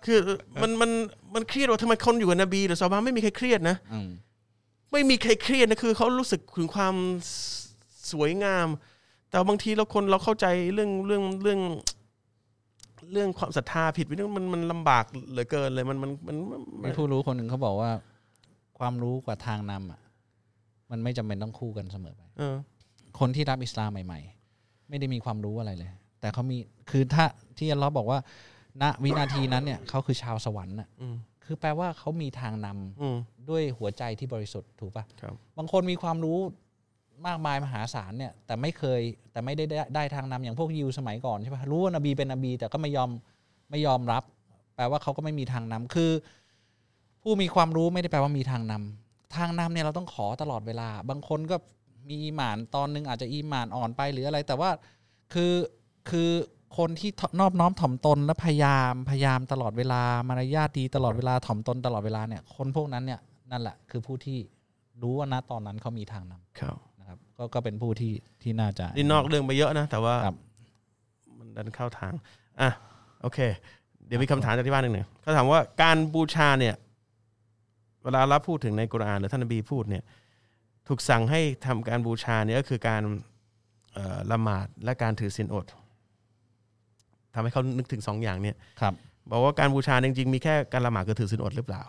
[0.05, 0.17] คือ
[0.61, 0.91] มันมัน
[1.35, 4.09] มันเครียดว่าทำไมคนอยู่กับนบีหรือซอฮาบะห์ไม่มีใครเครียดนะอืม
[4.91, 6.95] ไม่มีใครเครียดนะคือเขารู้สึกถึงความ
[7.29, 7.33] ส
[8.11, 8.67] สวยงาม
[9.29, 11.59] แต่บางทีเราคนเราเข้าใจเรื่องเรื่องเรื่อง
[13.11, 17.91] เรื่องความศรัทธาผิดไปนึงมันมันลำบากเหลือเกินเลยมันมันมันมันมีผู้รู้คนหนึ่งเขาบอกว่า
[18.79, 19.99] ความรู้กับทางนำอะ
[20.91, 22.55] มันไม่จำเป็นต้องคู่กันเสมอไป เออ
[23.19, 24.19] คนที่รับอิสลามใหม่
[24.55, 26.57] ๆ ไม่ได้มีความรู้อะไรเลย แต่เขามี
[26.91, 27.25] คือถ้า
[27.57, 28.19] ที่อัลเลอฮ์บอกว่า
[28.81, 33.17] ณวินาทีนั้นเนี่ยเขาคือชาวสวรรค์น่ะอืมคือแปลว่าเขามีทางนำอืม
[33.49, 36.39] ด้วยหัวใจที่บริสุทธิ์ถูกปะ ครับ บางคนมีความรู้
[37.27, 39.01] มากมายมหาศาลเนี่ยแต่ไม่เคย
[39.31, 43.09] แต่ไม่ได้ได้ไดทางนำอย่างพวกยิวสมัยก่อนใช่ปะรู้ว่านบีเป็นนบี แต่ก็ไม่ยอม
[43.71, 44.23] ไม่ยอมรับ
[44.75, 46.11] แปลว่าเขาก็ไม่มีทางนำคือ
[47.21, 51.55] ผู้มีความรู้ไม่ได้แปลว่ามีทางนำทางนำเนี่ยเราต้องขอตลอดเวลา บางคนก็
[52.09, 54.69] มีอีหมานตอนหนึงอาจจะอีหมานอ่อนไปหรืออะไร แต่ว่า
[55.33, 55.53] คือ
[56.09, 56.29] คือ
[56.77, 57.09] คนที่
[57.39, 63.19] นอบน้อมถ่อมตนและพยายามพยายามตลอดเวลามารยาทดีตลอดเวลาถ่อมตนตลอดเวลาเนี่ยคนพวกนั้นเนี่ย
[63.51, 64.39] นั่นแหละคือผู้ที่
[65.01, 66.77] รู้ว่าณตอนนั้นเขามีทางนำครับ
[67.37, 70.35] ก็ก็เป็นผู้ที่ที่น่าจะนี่นอกเรื่องไปเยอะนะ แต่ว่าครับ
[71.39, 72.13] มันดันเข้าทาง
[72.61, 72.69] อะ
[73.21, 73.39] โอเค
[74.07, 76.75] เดี๋ยวมีคำถามจากที่บ้านหนึ่งหนึ่งเขาถามว่าการบูชาเนี่ย
[78.03, 80.03] เวลาเราพูดถึงในกุรอานหรือท่านนบีพูดเนี่ย
[80.87, 83.01] ถูกสั่งให้ทำการบูชาเนี่ยก็คือการ
[83.93, 85.65] เอ่อละหมาดและการถือศีลอด
[87.33, 88.93] ทำให้เขานึกถึงสองอย่างเนี่ย ครับ
[89.31, 91.83] บอกว่าการบูชาจริงๆ มีแค่การละหมาดกับถือศีลอดหรือเปล่า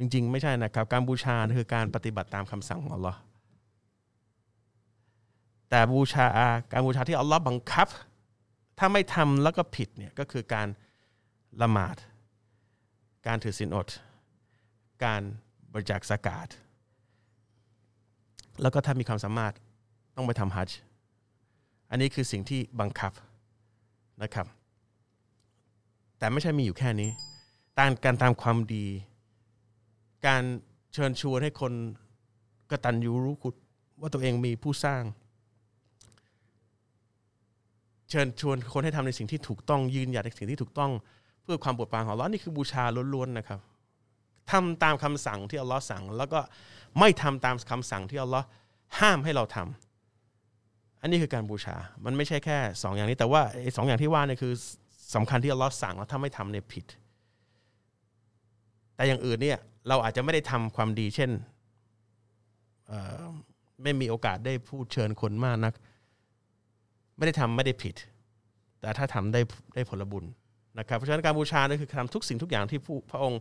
[0.00, 3.18] จริง ๆ ไม่ใช่นะครับ การบูชาคือการปฏิบัติตามคำสั่งของอัลลอฮ์
[5.70, 6.26] แต่บูชา
[6.72, 7.88] การบูชาที่อัลลอฮ์บังคับ
[8.78, 10.68] ถ้าไม่ทำแล้วก็ผิดเนี่ยก็คือการ
[11.62, 11.96] ละหมาด
[13.26, 13.88] การถือศีลอด
[15.04, 15.22] การ
[15.72, 16.48] บริจาคสกาด
[18.62, 19.54] แล้วก็ถ้ามีความสามารถ
[20.16, 20.78] ต้องไปทำฮัจญ์
[21.90, 23.12] อันนี้คือสิ่งที่บังคับ
[24.22, 24.46] นะครับ
[26.18, 27.10] แต่ไม่ใช่มีอยู่แค่นี้
[27.78, 28.86] การการตามความดี
[30.26, 30.42] การ
[30.92, 31.72] เชิญชวนให้คน
[32.70, 33.54] กระตัญญูรู้คุณ
[34.00, 35.02] ว่าตัวเองมีผู้สร้าง
[38.10, 40.90] เชิญชวนคนให้ทำในสิ่งที่ถูกต้องยืนหยัดในสิ่งที่ถูกต้อง
[41.42, 42.84] เพื่อความปรดปานของอัลลอฮ์นี่คือบูชา
[43.14, 43.60] ล้วนๆนะครับ
[44.50, 46.40] ทำตามคำสั่งที่อัลลอฮ์สั่ง แล้วก็
[46.98, 48.46] ไม่ทำตามคำสั่งที่อัลลอฮ์
[49.00, 54.52] ห้ามให้เราทำอันนี้คือการบูชา มันไม่ใช่แค่สองอย่างนี้ แต่ว่าไอ้สองอย่างที่ว่าเนี่ยคือ
[55.14, 56.84] สำคัญที่อัลลอฮ์สั่งแล้วถ้าไม่ทำเนี่ยผิด
[58.94, 61.30] แต่อย่างอื่นเนี่ยเราอาจจะไม่ได้ทำความดี เช่น
[63.82, 65.74] ไม่มีโอกาสได้พูดเชิญคนมากนัก
[67.18, 67.94] ไม่ได้ทำไม่ได้ผิด
[68.80, 69.40] แต่ถ้าทำได้
[69.74, 70.24] ได้ผลบุญ
[70.78, 73.40] นะครับเพราะฉะนั้นการบูชานี่คือทำทุกสิ่งทุกอย่างที่ผู้พระองค์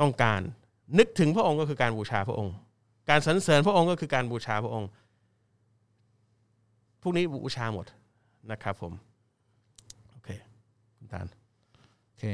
[0.00, 0.40] ต้องการ
[0.98, 2.54] นึกถึงพระองค์ก็คือการบูชาพระองค์
[3.10, 4.88] การสรรเสริญพระองค์ก็คือการบูชาพระองค์
[7.02, 7.86] พวกนี้บูชาหมด
[8.52, 8.92] นะครับผม
[10.10, 10.28] โอเค
[10.96, 11.26] คุณตาล
[12.06, 12.24] โอเค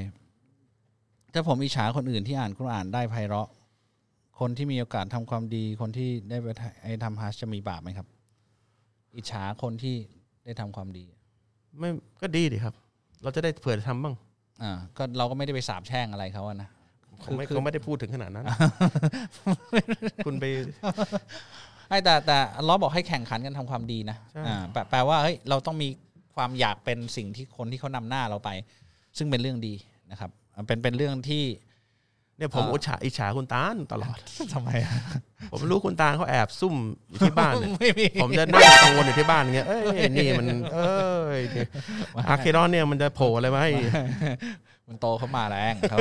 [1.32, 3.48] ถ้าผมอิจฉาคนอื่นที่อ่านคุรอานได้ไพเราะ
[4.40, 6.48] คนที่มีโอกาสทำความดี คนที่ได้ไป
[7.04, 8.06] ทำฮัสจะมีบาปไหมครับ
[9.16, 9.96] อิจฉาคนที่
[10.44, 11.04] ได้ทำความดี
[11.78, 11.90] ไม่
[12.22, 12.74] ก็ดีดีครับ
[13.22, 14.14] เราจะได้เผื่อทำบ้าง
[14.62, 16.68] อ่าก็เราก็ไม่ได้ไปสาบแช่งอะไรเขาอะนะ
[17.22, 18.46] ผมไม่คือเขาไม่ได้พูดถึงขนาดนั้น
[20.26, 20.44] คุณไป
[21.88, 25.88] ไอ้แต่แต่อัลเลอฮ์บอกให้แข่งขันกันทำความดีนะใช่อ่าแปลแปลว่าเฮ้ยเราต้องมี
[26.34, 28.50] ความอยากเป็นสิ่งที่คนที่เขานำหน้าเราไป
[29.18, 29.74] ซึ่งเป็นเรื่องดี
[30.10, 31.44] นะครับอ่าเป็นเป็นเรื่องที่
[32.38, 34.16] เนี่ยผมอ่าอิจฉาอิจฉาคุณตาลตลอด
[34.54, 34.92] ทำไมอะ
[35.52, 36.74] ผมรู้คุณตาลเขาแอบซุ่ม
[37.08, 41.04] อยู่ที่บ้านเนี่ยไม่มีผมจะนั่งกังวลอยู่ที่บ้านเงี้ยเอ้ยนี่มัน เอ้
[41.36, 41.66] ยนี่
[42.28, 43.70] อาร์เคดอนเนี่ยมันจะโผล่อะไรมาให้
[44.88, 45.98] มันโตเขามาแรงเขา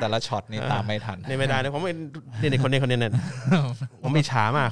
[0.00, 1.98] แต่ละช็อตนี่ตามไม่ทันนี่ไม่ได้นะผมเป็น
[2.40, 3.12] นี่ในคนนี้คนนี้เนี่ย
[4.02, 4.70] ผมมีฉามาก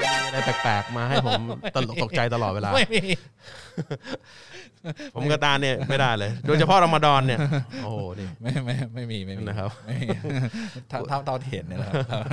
[0.00, 1.40] มีอะไรแปลกๆมาให้ผม
[1.74, 3.02] ตลกตกใจตลอดเวลาไม่มี
[5.14, 7.38] ผมกับตาลเนี่ยไม่ได้เลย โดยเฉพาะรอมฎอนเนี่ย
[7.82, 10.08] โอ้โหนี่ไม่ไม่ไม่มีไม่มีนะครับไม่มี
[10.88, 12.24] เท่าเท่าเท่าที่เห็นเนี่ยนะครับ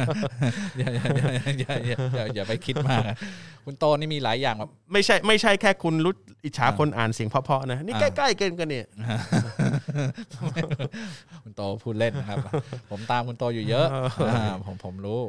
[0.78, 1.30] อย่าอย่าอย่า
[1.60, 3.18] อย่าอย่าอย่าอย่าไปคิดมากนะ
[3.66, 6.14] คุณโตนี่มีหลายอย่างแบบไม่ใช่ไม่ใช่แค่คุณรู้
[6.46, 8.86] อิจฉาคนอ่านเสียงเพราะๆนะ นี่ใกล้ๆเกินกันเนี่ย
[11.44, 12.38] คุณโตพูดเล่นนะครับ
[12.90, 15.22] ผมตามคุณโตอยู่เยอะาผมผมรู้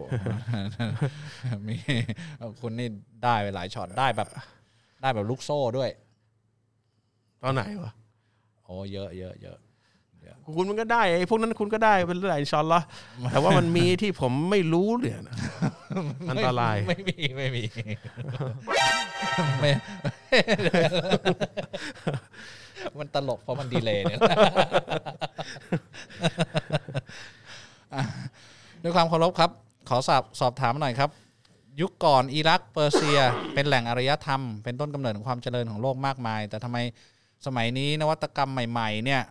[1.66, 1.76] มี
[2.60, 2.88] คุณนี่
[3.24, 4.28] ได้ไปหลายช็อตได้แบบ
[5.02, 5.90] ได้แบบลูกโซ่ด้วย
[7.42, 7.92] ตอนไหนวะ
[8.64, 9.58] โอ้เยอะเยอะเยอะ
[10.56, 12.80] คุณมันก็ได้ไอ้พวกนั้นคุณก็ได้เป็นเรื่องอินชาอนละ
[13.30, 15.36] แต่ว่ามันมีที่ผมไม่รู้เนี่ยนะ
[16.30, 17.64] อันตรายไม่มีไม่มี
[19.60, 19.70] ไม่
[22.98, 24.20] มันตลกเพราะมันดีเลยเนี่ย
[27.94, 28.02] อะ
[28.82, 29.50] ด้วยความเคารพครับ
[29.88, 31.10] ขอสอบสอบถามหน่อยครับ
[31.80, 33.20] ยุคก่อนอิรักเปอร์เซีย
[33.54, 36.78] เป็นแหล่งอารยธรรม เป็นต้นกำเนิดของความเจริญของโลกมากมาย แต่ทำไม
[37.46, 39.22] สมัยนี้นวัตกรรมใหม่ๆเนี่ย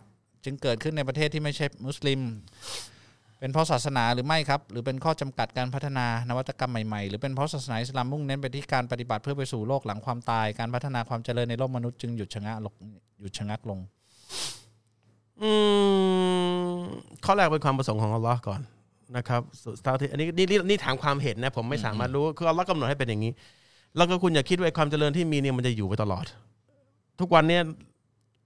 [0.45, 2.20] จึงเกิดขึ้นในประเทศที่ไม่ใช่มุสลิม
[3.39, 12.74] เป็นเพราะศาสนาหรือไม่ครับ หรือเป็นข้อจำกัดการพัฒนานวัตกรรมใหม่ๆ หรือเป็นเพราะศาสนาอิสลามมุ่งเน้นไปที่การปฏิบัติเพื่อไปสู่โลกหลังความตาย การพัฒนาความเจริญในโลกมนุษย์จึงหยุดชะงักลง
[13.20, 13.80] หยุดชะงักลง
[15.41, 15.49] อื
[16.72, 16.78] ม
[17.26, 18.62] ข้อแรกเป็นความประสงค์ของอัลลอฮ์ก่อน
[19.18, 23.32] นะครับสุดท้ายที่อันนี้นี่นี่นี่ถามความเห็นนะผมไม่สามารถรู้คืออัลลอฮ์กำหนดให้เป็นอย่างนี้
[23.97, 26.26] แล้วก็คุณอย่าคิดว่าไอ้ความเจริญที่มีเนี่ยมันจะอยู่ไปตลอด
[27.20, 27.62] ทุกวันเนี้ย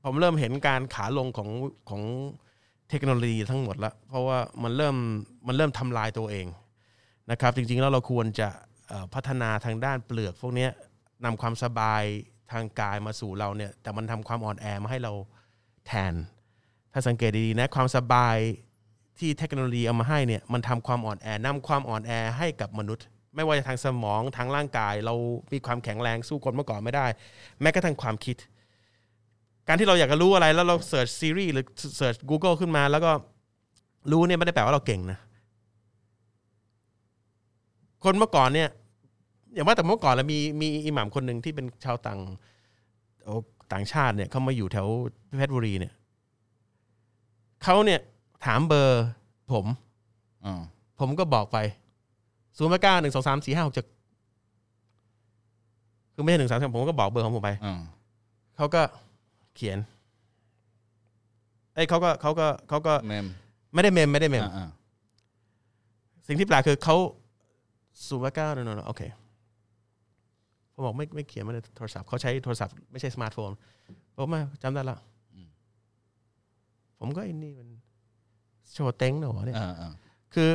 [0.03, 1.49] ผมเริ่มเห็นการขาลงของ
[1.89, 2.03] ของ
[2.89, 4.95] เทคโนโลยีทั้งหมดแล้วเพราะว่ามันเริ่ม
[5.47, 6.47] มันเริ่มทำลายตัวเอง
[7.31, 8.49] นะครับ จริงๆแล้วเราควรจะ
[9.13, 10.67] พัฒนาทางด้านเปลือก พวกนี้
[11.25, 12.03] นำความสบาย
[12.51, 15.13] ทางกายมาสู่เราเนี่ย แต่มันทำความอ่อนแอมาให้เรา
[15.87, 16.13] แทน
[16.93, 18.37] ถ้าสังเกตดีๆนะความสบาย
[19.19, 25.15] ที่เทคโนโลยีเอามาให้เนี่ยมันทำความอ่อนแอนำความอ่อนแอให้กับมนุษย์ ไม่ว่าจะทางสมองทางร่างกาย เรา
[25.51, 27.05] มีความแข็งแรงสู้คนเมื่อก่อนไม่ได้
[27.61, 28.37] แม้กระทั่งความคิด
[29.67, 31.65] การที่เราอยากจะรู้อะไรแล้วเรา search Siri หรือ
[31.97, 33.11] เสิร์ช Google ขึ้นมาแล้วก็
[34.11, 35.19] รู้เนี่ยไม่ได้แปลว่าเราเก่งนะ
[38.03, 38.69] คนเมื่อก่อนเนี่ย
[39.53, 42.19] อย่างว่าแต่เมื่อก่อนแล้วมีมีอิหม่ามคนหนึ่งที่เป็นชาวต่าง
[43.23, 43.33] โอ้
[43.73, 44.87] ต่างชาติเนี่ยเขามาอยู่แถว
[45.37, 45.93] เพชรบุรีเนี่ย
[47.63, 47.99] เขาเนี่ย
[48.45, 49.05] ถามเบอร์
[49.53, 49.65] ผม
[50.45, 50.61] อ่า
[50.99, 51.57] ผมก็บอกไป
[52.57, 53.85] ศูนย์แปดเก้าหนึ่งสองสามสี่ห้าหกเจ็ด
[56.13, 57.81] คือไม่ใช่หนึ่งสามผมก็บอกเบอร์ของผมไปอ่า
[58.57, 58.81] เขาก็
[59.55, 59.77] เขียน
[61.75, 63.27] เอ้ยเขาก็เขาก็เขาก็ mem
[63.73, 64.69] ไม่ได้ mem ไม่ได้ mem อ่าอ่า
[66.27, 66.97] สิ่งที่แปลกคือเขา
[68.07, 69.01] ศูนย์แปดเก้า no no โอเค
[70.73, 73.51] ผมบอกไม่ไม่เขียนมาในโทรศัพท์เขาใช้โทรศัพท์ไม่ใช่สมาร์ทโฟน
[74.15, 74.97] ผมไม่จำได้ละ
[76.99, 77.69] ผมก็ไอ้นี่มัน
[78.73, 79.91] โชว์เก่งเหรอวะเนี่ย อ่าอ่า
[80.33, 80.49] คือ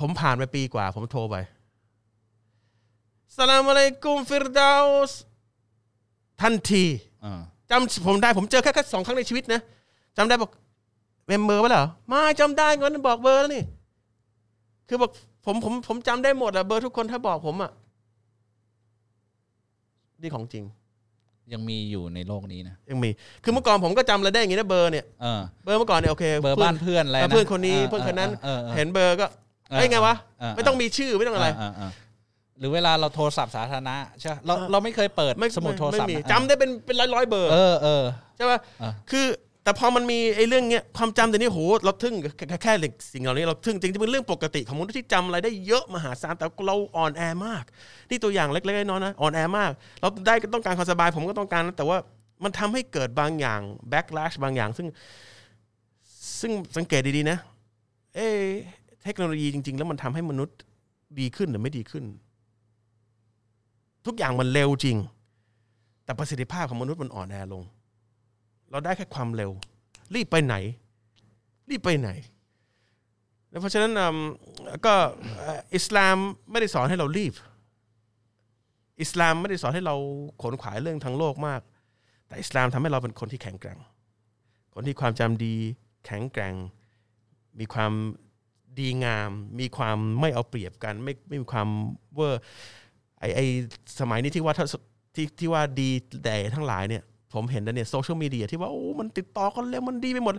[0.00, 1.36] ผมผ่านไปปีกว่า ผมโทรไป
[3.36, 5.20] سلام عليكم ฟิรดาวส์
[6.40, 6.84] ทันที
[7.24, 7.40] อ่า
[7.72, 9.60] จำผมได้ผมเจอแค่แค่สองครั้งในชีวิตนะ
[10.16, 10.50] จำได้บอก
[11.26, 13.64] mem เบอร์ไว้เหรอไม่จำได้เงินบอกเบอร์แล้วนี่
[14.88, 15.10] คือบอก
[15.46, 17.70] ผมผมผมจำได้หมดอะเบอร์ทุกคนถ้าบอกผมอะ
[20.22, 20.64] นี่ของจริง
[21.52, 23.10] ยังมีอยู่ในโลกนี้นะยังมี
[23.44, 29.26] คือเมื่อก่อนผมก็จำอะไรได้อย่างงี้นะเบอร์เนี่ยเออเบอร์เมื่อก่อนเนี่ยโอเคเบอร์บ้านเพื่อนอะไรเพื่อนนะเพื่อนคนนี้าเพื่อนคนนั้นออออเห็นเบอร์ก็
[29.70, 31.90] เอ้ยไงวะเออไม่ต้องมีชื่อไม่ต้องอะไราาา
[32.62, 38.04] หรือเวลาเราโทรศัพท์สาธารณะใช่ปะเราเราไม่เคยเปิดไม่สมุดโทรศัพท์ไม่มีนะจำได้เป็นเป็นร้อยร้อยๆเบอร์ เออเออ
[38.36, 39.26] ใช่ป่ะ อะ คือ
[39.64, 42.72] แต่พอมันมีไอ้เรื่องเนี้ยความจำแต่นี้โหเราทึ่งแค่แค่แค่
[43.12, 47.64] สิ่งเหล่านี้เราทึ่งจริงๆเป็นเรื่องปกติของมนุษย์ที่จำอะไรได้เยอะมหาศาลแต่เราอ่อนแอมาก
[48.10, 51.96] นี่ตัวอย่างเล็กๆน้อยๆนะอ่อนแอมาก เราได้ก็ต้องการความสบายผมก็ต้องการนะแต่ว่า
[52.44, 53.60] มันทำให้เกิดบางอย่าง
[53.92, 54.86] backlash บางอย่าง ซึ่ง
[56.40, 57.38] ซึ่งสังเกตดีๆนะ
[58.14, 58.42] เอะ
[59.04, 60.56] เทคโนโลยีจริง ๆ แล้วมันทำให้มนุษย์
[61.20, 62.04] ดีขึ้นหรือไม่ดีขึ้น
[64.06, 64.96] ทุกอย่างมันเร็วจริง
[66.04, 67.62] แต่ประสิทธิภาพของมนุษย์มันอ่อนแอลง
[68.70, 69.50] เราได้แค่ความเร็ว
[70.14, 70.54] รีบไปไหน
[71.70, 72.10] รีบไปไหน
[73.48, 73.92] แล้วเพราะฉะนั้น
[74.86, 74.94] ก็
[75.74, 76.16] อิสลาม
[76.50, 77.32] ไม่ได้สอนให้เรารีบ
[79.00, 79.96] อิสลามไม่ได้สอนให้เรา
[80.42, 81.60] ขวนขวายเรื่องทางโลกมาก
[82.26, 83.78] แต่อิสลามทำให้เราเป็นคนที่แข็งแกร่ง
[84.74, 85.54] คนที่ความจำดี
[86.06, 86.54] แข็งแกร่ง
[87.58, 87.92] มีความ
[88.78, 89.30] ดีงาม
[89.60, 91.68] มีความไม่เอาเปรียบกัน ไม่ไม่มีความ
[92.14, 92.42] เวอร์
[93.22, 93.40] ไอไอ
[94.00, 94.66] สมัยนี้ที่ว่าถ้า
[95.14, 95.90] ที่ที่ว่าดี
[96.24, 97.02] แต่ทั้งหลายเนี่ย
[97.32, 100.34] ผมเห็นแล้วเนี่ยโซเชียลมีเดียที่ว่าโอ้มันติดต่อกันแล้วมันดีไปหมด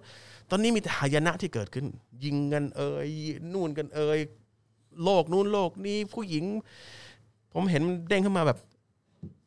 [0.49, 1.85] ตอนนี้มีแต่หายนะที่เกิดขึ้น
[2.23, 3.09] ยิงกันเอ่ย
[3.53, 4.19] นู่นกันเอ่ย
[5.03, 6.45] โลกนู่นโลกนี้ผู้หญิง
[7.53, 8.57] ผมเห็นมันเด้งขึ้นมาแบบ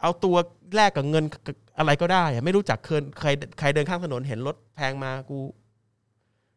[0.00, 0.36] เอาตัว
[0.74, 3.28] แลกกับเงินกับอะไรก็ได้อะไม่รู้จักเคยใคร
[3.58, 5.38] ใครเดินข้างถนนเห็นรถแพงมากู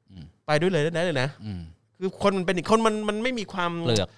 [0.09, 1.61] อืมไปด้วยเลยได้เลยนะอืม
[1.99, 4.09] คือคนมันเป็นอีกคนมันมันไม่มีความเปลือก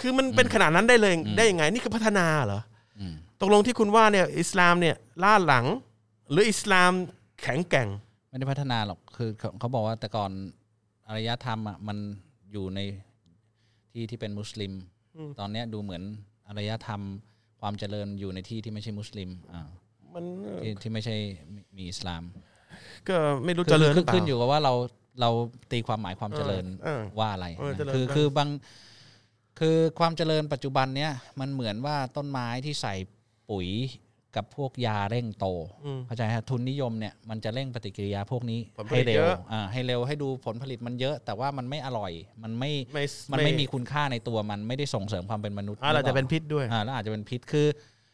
[0.00, 2.60] คือมันเป็นขนาดนั้นได้เลยอืมได้ยังไง นี่คือพัฒนาเหรอ
[2.98, 5.66] อืมตกลงที่คุณว่าเนี่ยอิสลามเนี่ยล่าหลัง
[6.30, 6.92] หรืออิสลาม
[7.42, 7.88] แข็งแกร่ง
[8.28, 10.30] ไม่ได้พัฒนาหรอกคือเขาเขาบอกว่าแต่ก่อน
[11.06, 11.98] อารยธรรมอะมัน
[12.52, 12.80] อยู่ใน
[13.92, 14.72] ที่ที่เป็นมุสลิม
[15.16, 16.02] อืมตอนเนี้ยดูเหมือน
[16.48, 17.00] อารยธรรม
[17.60, 19.68] ความเจริญอยู่ในที่ที่ไม่ใช่มุสลิมอ่า
[20.14, 20.24] มัน
[20.62, 21.16] ที่ที่ไม่ใช่
[21.54, 22.22] มีมีอิสลาม
[23.08, 24.74] ก็ไม่รู้คือเจริญหคืรืออเปล่าขึ้นอยู่กับว่าเรา
[25.20, 25.30] เรา
[25.72, 28.48] ตีความหมายความเจริญเออว่าอะไรเออนะเจริญคือได้คือบาง
[29.58, 32.94] คือความเจริญปัจจุบันเนี้ยมันเหมือนว่าต้นไม้ที่ใส่
[33.50, 33.68] ปุ๋ย
[34.36, 35.46] กับพวกยาเร่งโต
[35.84, 47.66] อืมเข้าใจฮะทุนนิยมเนี่ยมันจะเร่งปฏิกิริยาพวกนี้ผลผลิให้ตเร็เยวอะอ่าให้เร็วให้ดูผลผลิตมันเยอะ แต่ว่ามันไม่อร่อย มันไม่ไม่มันไม่มีคุณค่าในตัวมันไม่ได้ส่งเสริมความเป็นมนุษย์อ่าเราจะเป็นพิษด้วยอ่าแล้วอาจจะเป็นพิษคือ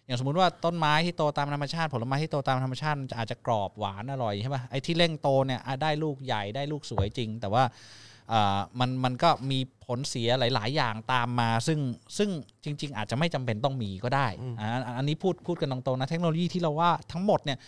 [0.07, 8.14] อย่างสมมุติว่าต้นไม้ที่โตตามธรรมชาติ ผลไม้ที่โตตามธรรมชาติมันจะอาจจะกรอบหวานอร่อยใช่ป่ะไอ้ที่เร่งโตเนี่ยอะได้ลูกใหญ่ได้ลูกสวยจริง แต่ว่าอ่า
[8.81, 11.81] มันมันก็มีผลเสียหลาย ๆ อย่างตามมา ซึ่ง
[12.19, 12.31] ซึ่ง
[12.65, 14.27] จริง ๆ อาจจะไม่จำเป็นต้องมีก็ได้
[14.61, 14.69] อ่า
[14.99, 17.59] อันนี้พูดพูดกันตรงๆนะเทคโนโลยีที่เราว่าทั้งหมดเนี่ย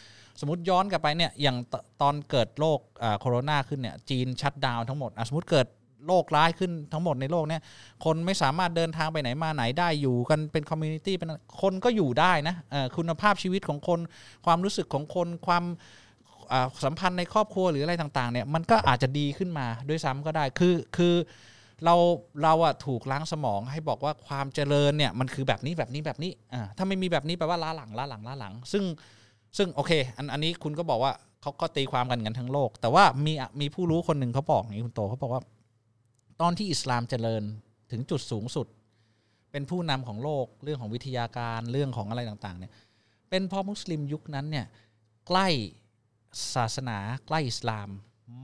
[0.41, 5.67] สมมติย้อนกลับไปเนี่ยอย่างตตอนเกิดโรคอ่าโคโรนาขึ้นเนี่ยจีน shutdown ทั้งหมดอะสมมติเกิด
[6.07, 7.63] โรคร้ายขึ้นทั้งหมดในโลกเนี้ย
[8.05, 11.31] คนไม่สามารถเดินทางไปไหนมาไหนได้อยู่กันเป็น community เป็น
[11.63, 14.01] คนก็อยู่ได้นะเอ่อคุณภาพชีวิตของคน
[14.47, 15.75] ความรู้สึกของคนความอ่า
[16.85, 21.15] สัมพันธ์ในครอบครัวหรืออะไรต่างๆเนี่ยมันก็อาจจะดีขึ้นมาด้วยซ้ำก็ได้คือคือ
[21.85, 21.95] เรา
[22.43, 28.85] เราอะถูกล้างสมองให้บอกว่าความเจริญเนี่ยมันคือแบบนี้แบบนี้แบบนี้อ่าถ้าไม่มีแบบนี้แปลว่าล้าหลังล้าหลังล้าหลัง ซึ่ง
[29.57, 35.43] ซึ่งโอเค อันอันนี้คุณก็บอกว่าเขาก็ตีความกันกันทั้งโลก แต่ว่ามีมีผู้รู้คนหนึ่งเขาบอกอย่างนี้คุณโตเขาบอกว่า
[36.41, 37.43] ตอนที่อิสลามเจริญ
[37.91, 38.67] ถึงจุดสูงสุด
[39.53, 42.73] เป็นผู้นำของโลกเรื่องของวิทยาการเรื่องของอะไรต่างๆเนี่ย
[43.31, 44.67] เป็นเพราะมุสลิมยุคนั้นเนี่ย
[45.29, 45.49] ใกล้
[46.55, 47.89] ศาสนาใกล้อิสลาม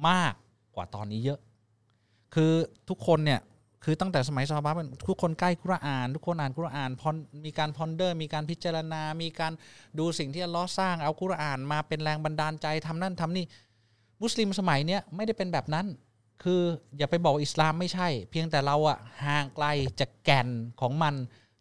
[0.08, 0.34] มาก
[0.74, 1.40] กว่าตอนนี้เยอะ
[2.34, 2.52] คือ
[2.88, 3.40] ทุกคนเนี่ย
[3.84, 9.52] คือตั้งแต่สมัยซอฮาบะห์มันทุกคนใกล้กุรอาน ทุกคนอ่านกุรอาน pon มีการ ponder มีการพิจารณา มีการ
[9.98, 13.44] ดูสิ่งที่อัลลอฮ์สร้างเอากุรอานมาเป็นแรงบันดาลใจทำนั่นทำนี่
[14.22, 15.86] มุสลิมสมัยเนี้ยไม่ได้เป็นแบบนั้น
[16.42, 16.60] คือ
[16.98, 19.66] อย่าไปบอกอิสลามไม่ใช่ เพียงแต่เราอะห่างไกล
[20.00, 20.48] จากแก่น
[20.80, 21.14] ของมัน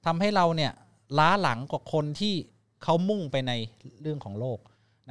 [0.05, 0.71] ทำให้เราเนี่ย
[1.17, 2.33] ล้าหลังกว่าคนที่
[2.83, 3.51] เขามุ่งไปใน
[4.01, 4.59] เรื่องของโลก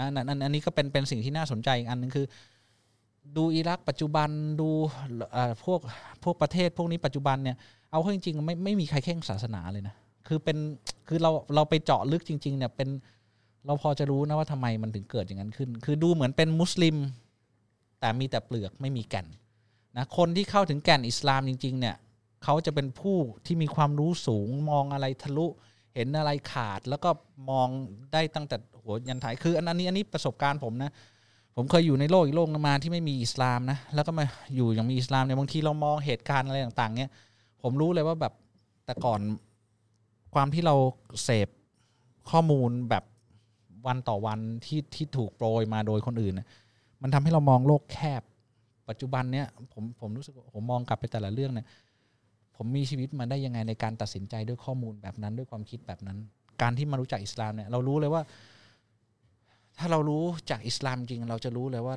[0.01, 2.27] นะนั่นอันนี้ก็เป็นเป็นสิ่งที่น่าสนใจอีกอันหนึงคือ
[3.37, 4.29] ดูอิรักปัจจุบัน
[4.61, 4.69] ดู
[5.65, 5.81] พวก
[6.25, 7.57] พวกประเทศพวกนี้ปัจจุบันเนี่ย
[7.91, 9.95] เอาเข้าจริงๆไม่ไม่มีใครเข่งศาสนาเลยนะ
[10.29, 10.57] คือเป็น
[11.09, 12.89] คือเราเราไปเจาะลึกจริง ๆ เนี่ยเป็น
[13.67, 16.97] เราพอจะรู้นะว่าทำไมมันถึงเกิดอย่างนั้นขึ้น คือดูเหมือนเป็นมุสลิม
[18.01, 19.27] แต่มีแต่เปลือกไม่มีแก่น
[19.97, 21.97] นะคนที่เข้าถึงแก่นอิสลามจริง ๆ เนี่ย
[22.45, 25.47] เขาจะเป็นผู้ที่มีความรู้สูงมองอะไรทะลุ
[25.95, 27.11] เห็นอะไรขาดแล้วก็
[27.51, 27.69] มอง
[28.13, 30.93] ได้ตั้งแต่หัวยันท้ายคืออันอันนี้อันนี้ประสบการณ์ผมนะ
[31.57, 34.25] ผมเคยอยู่ในโลกอีกโลกนึงมาที่ไม่มีอิสลามนะแล้วก็มา
[34.57, 37.11] อยู่อย่างมีอิสลามเนี่ยบางทีเรามองเหตุการณ์อะไรต่างๆ เนี่ย
[37.63, 38.33] ผมรู้เลยว่าแบบ
[38.85, 39.21] แต่ก่อน
[40.35, 40.75] ความที่เรา
[41.23, 41.49] เสพ
[42.31, 43.05] ข้อมูลแบบ
[43.87, 46.35] วันต่อวันที่ที่ถูกโปรยมาโดยคนอื่น
[47.03, 48.23] มันทำให้เรามองโลกแคบ
[48.89, 51.67] ปัจจุบันเนี่ยผมผมรู้สึกผมมองกลับไปแต่ละเรื่องเนี่ย
[52.63, 56.19] ผมมีชีวิตมาได้ยังไงในการตัดสินใจด้วยข้อมูลแบบนั้นด้วยความคิดแบบนั้น
[56.63, 58.23] การที่มารู้จักอิสลามเนี่ยเรารู้เลยว่า
[59.79, 61.95] ถ้าเรารู้จากอิสลามจริง เราจะรู้เลยว่า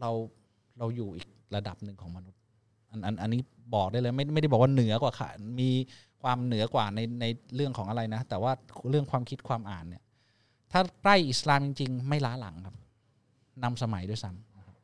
[0.00, 0.10] เรา
[0.78, 2.40] เราอยู่อีกระดับหนึ่งของมนุษย์
[2.90, 3.40] อันอันอันนี้
[3.74, 5.28] บอกได้เลยไม่ไม่ได้บอกว่าเหนือกว่าค่ะ
[5.60, 5.70] มี
[6.22, 7.24] ความเหนือกว่าในใน
[7.56, 8.52] เรื่องของอะไรนะ แต่ว่า
[8.90, 10.02] เรื่องความคิดความอ่านเนี่ย
[10.72, 12.76] ถ้าใกล้อิสลามจริง ๆ ไม่ล้าหลังครับ
[13.64, 14.76] นำสมัยด้วยซ้ำนะครับ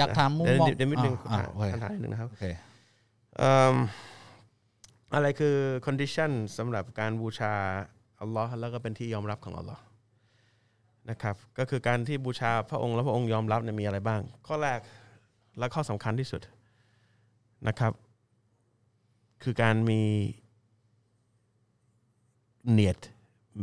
[0.00, 2.44] อยากถามมุมเดี๋ยวมองเดี๋ยวนิดนึงอ่าอ่าโอเคคำถามนิดนึงนะครับโอเค
[3.36, 3.76] เอิ่ม
[5.14, 7.52] อะไรคือ condition สำหรับการบูชา
[8.20, 9.82] อัลลอฮ์แล้วก็เป็นที่ยอมรับของอัลลอฮ์
[11.10, 14.80] นะครับก็คือการที่บูชาพระองค์แล้วพระองค์ยอมรับเนี่ยมีอะไรบ้าง ข้อแรก
[15.58, 16.42] และข้อสำคัญที่สุด
[17.68, 17.92] นะครับ
[19.42, 20.00] คือการมี
[22.70, 22.98] เนียด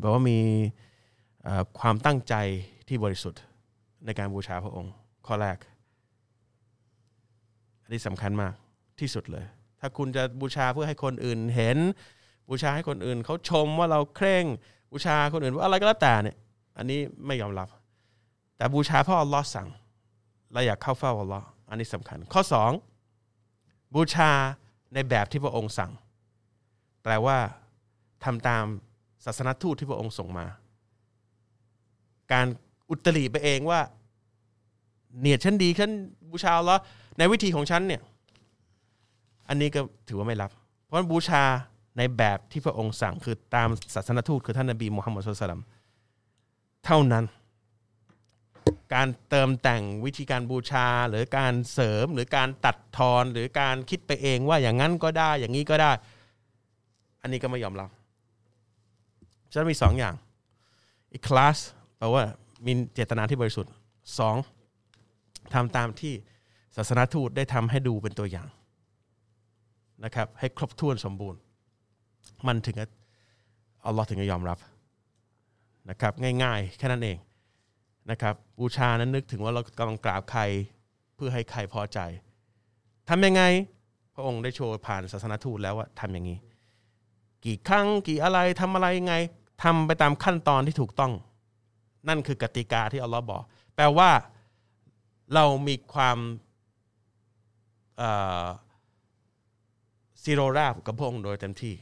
[0.02, 0.40] แปลว่ามี
[1.44, 2.36] เอ่อความตั้งใจ
[2.88, 3.42] ที่บริสุทธิ์
[4.06, 4.94] ในการบูชาพระองค์
[5.28, 5.58] ข้อแรก
[7.88, 8.54] อันนี้สำคัญมาก
[9.00, 9.46] ที่สุดเลย
[9.80, 11.78] ถ้าคุณจะบูชาเพื่อให้คนอื่นเห็น
[12.50, 14.46] บูชาให้คนอื่นเขาชมว่าเราเคร่ง
[14.92, 16.38] บูชาคนอื่นว่าอะไรก็แล้วแต่เนี่ย
[16.78, 17.68] อันนี้ไม่ยอมรับ
[18.58, 19.68] แต่บูชาเพราะอัลลอฮ์สั่ง
[20.54, 22.72] เราอยากเข้าเฝ้าอัลลอฮ์อันนี้สำคัญ ข้อสอง
[23.96, 24.32] บูชา
[24.94, 25.92] ในแบบที่พระองค์สั่ง
[27.04, 27.38] แปลว่า
[28.24, 28.66] ทำตาม
[29.26, 30.46] ศาสนทูตที่พระองค์ส่งมา
[32.32, 32.48] การ
[32.90, 33.82] อุตริไปเองว่า
[35.20, 35.92] เนียดฉันดีฉัน
[36.32, 36.82] บูชาอัลลอฮ์
[37.18, 38.02] ในวิธีของฉันเนี่ย
[39.50, 40.52] อันนี้ก็ถือว่าไม่รับ
[40.84, 41.44] เพราะบูชา
[41.98, 45.64] ในแบบที่พระองค์สั่งคือตามศาสนทูตคือท่านนบีมุฮัมมัดสุลตัลลัม
[46.86, 47.26] เท่านั้น
[48.94, 55.92] การเติมแต่งวิธีการบูชาหรือการเสริมหรือการตัดทอนหรือการคิดไปเองว่าอย่างนั้นก็ได้อย่างนี้ก็ได้
[57.22, 57.90] อันนี้ก็ไม่ยอมรับ
[59.54, 60.16] ฉันมีสองอย่าง
[61.14, 61.58] อีกคลาส
[61.98, 62.24] แปลว่า
[62.66, 63.72] มีเจตนาที่บริสุทธิ์
[64.20, 64.36] สอง
[65.54, 66.14] ทำตามที่
[66.78, 68.50] ศาสนทูตได้ทำให้ดูเป็นตัวอย่าง
[70.04, 71.40] นะครับ ให้ครบถ้วนสมบูรณ์
[72.48, 72.76] มันถึง
[73.86, 74.58] อัลลอฮ์ถึงจะยอมรับ
[75.90, 76.14] นะครับ
[76.44, 77.18] ง่ายๆ แค่นั้นเอง
[78.12, 80.42] นะครับ บูชานั้นนึกถึงว่าเรากำลังกราบใคร
[81.16, 82.00] เพื่อให้ใครพอใจ
[83.10, 83.44] ทำยังไง
[84.16, 86.38] พระองค์ได้โชว์ผ่านศาสนทูตแล้วว่าทำอย่างนี้
[87.46, 89.16] กี่ครั้งกี่อะไรทำอะไรยังไง
[89.64, 91.14] ทำไปตามขั้นตอนที่ถูกต้อง
[92.08, 93.42] นั่นคือกติกาที่อัลลอฮ์บอก
[93.76, 94.10] แปลว่า
[95.34, 96.18] เรามีความ
[100.24, 101.74] ซีโรราบกับพระองค์โดยเต็มที่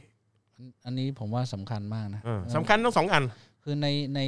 [0.56, 3.24] อันอันนี้ผมว่าสำคัญมากนะเออสำคัญทั้งสองอัน
[3.62, 4.20] คือในใน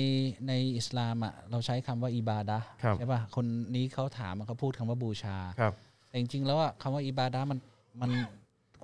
[0.49, 5.72] ในอิสลามอะเราใช้คำว่าอิบาดะห์ครับใช่ป่ะคนนี้เขาถามอะเขาพูดคำว่าบูชาครับ
[6.09, 7.59] แต่จริงๆแล้วอะคำว่าอิบาดะห์มัน
[8.01, 8.11] มัน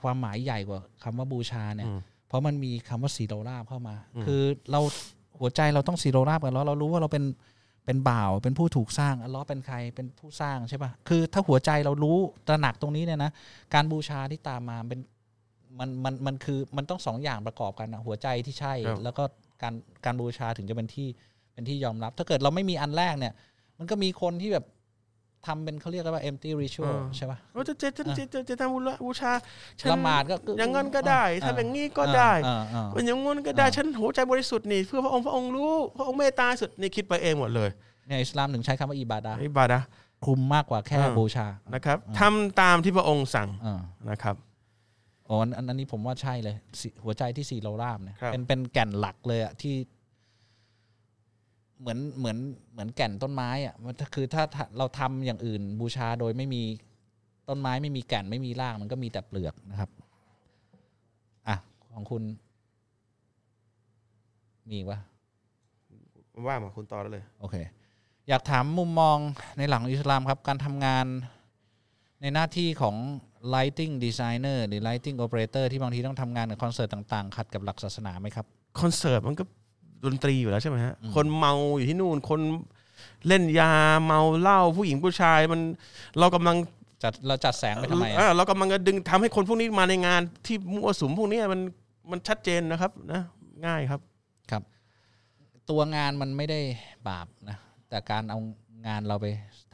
[0.00, 4.80] ความหมายใหญ่กว่าคำว่าบูชาเนี่ยอืมเพราะมันมีคำว่าสีโรราบเข้ามาอืมคือเรา
[5.38, 7.24] หัวใจเราต้องสีโรราบกันแล้วเรารู้ว่าเราเป็น
[7.86, 13.30] เป็นบ่าวเป็นผู้ถูกสร้างอัลเลอฮ์เป็นใครเป็นผู้สร้างใช่ปะคือถ้าหัวใจเรารู้ตระหนักตรงนี้เนี่ยนะ
[13.74, 15.00] การบูชาที่ตามมาเป็น
[15.78, 19.24] มันมันมันคือมันต้องสองอย่างประกอบกันนะหัวใจที่ใช่ครับแล้วก็
[19.62, 19.74] การ
[20.04, 21.08] การบูชาถึงจะเป็นที่
[21.52, 23.32] เป็นที่ยอมรับ ถ้าเกิดเราไม่มีอันแรกเนี่ย
[23.78, 24.64] มันก็มีคนที่แบบ
[25.46, 29.32] ทำเป็นเขาเรียกกันว่า empty ritual ใช่ปะว่าจะจะจะจะจะจะทำบูชา
[29.80, 37.70] ฉันละหมาดก็อย่างนั้นก็ได้ทำอย่างนี้ก็อ่าได้อ่าอ่าเป็นอย่างงั้นก็ได้อ่าฉันหัวใจบริสุทธิ์นี่เพื่อพระองค์พระองค์รู้พระองค์เมตตาสุดนี่คิดไปเองหมดเลย
[38.06, 39.84] เนี่ยอิสลามถึงใช้คำว่าอิบาดะห์อิบาดะห์
[40.24, 43.80] คลุมมากกว่าแค่อ่าบูชานะครับทำตามที่พระองค์สั่งอ่า
[44.10, 44.36] นะครับ
[45.28, 49.74] อ๋ออันอันอันนี้ผมว่าใช่เลยสิหัวใจที่สี่เรารามเนี่ยครับเป็นเป็นแก่นหลักเลยอะที่
[51.80, 52.38] เหมือนเหมือน
[52.72, 56.62] เหมือนแก่นต้นไม้อะมันคือถ้าถ้าเราทำอย่างอื่นบูชาโดยไม่มี
[57.48, 59.90] ต้นไม้ไม่มีแก่นไม่มีรากมันก็มีแต่เปลือกนะครับ
[61.48, 61.56] อะ
[61.92, 62.22] ของคุณ
[64.68, 64.98] มีอีกปะ
[66.46, 67.56] ว่ามาคุณต่อได้เลย โอเค
[68.28, 69.16] อยากถามมุมมอง
[69.58, 71.06] ในหลังอิสลามครับ การทำงาน
[72.20, 72.96] ในหน้าที่ของ
[73.54, 78.46] lighting designer หรือ lighting operator ที่บางทีต้องทำงานกับคอนเสิร์ตต่าง ๆ ขัดกับหลักศาสนาไหมครับ
[78.80, 79.44] คอนเสิร์ตมันก็
[80.06, 82.40] ดนตรีอยู่แล้วใช่ไหมฮะคนเมาอยู่ที่นู่น คน
[83.26, 83.72] เล่นยา
[84.04, 85.60] เมาเหล้าผู้หญิงผู้ชายมัน
[86.18, 86.56] เรากำลัง
[87.02, 91.60] จัดเราจัดแสงไปทำไมเออะอเรากำลังจะดึงทำให้คนพวกนี้มาในงานที่มั่วสุมพวกนี้มัน
[92.10, 93.22] มันชัดเจนนะครับนะ
[93.66, 94.00] ง่ายครับ
[94.50, 94.62] ครับ
[95.70, 96.60] ตัวงานมันไม่ได้
[97.08, 97.56] บาปนะ
[97.88, 98.38] แต่การเอา
[98.86, 99.26] งานเราไป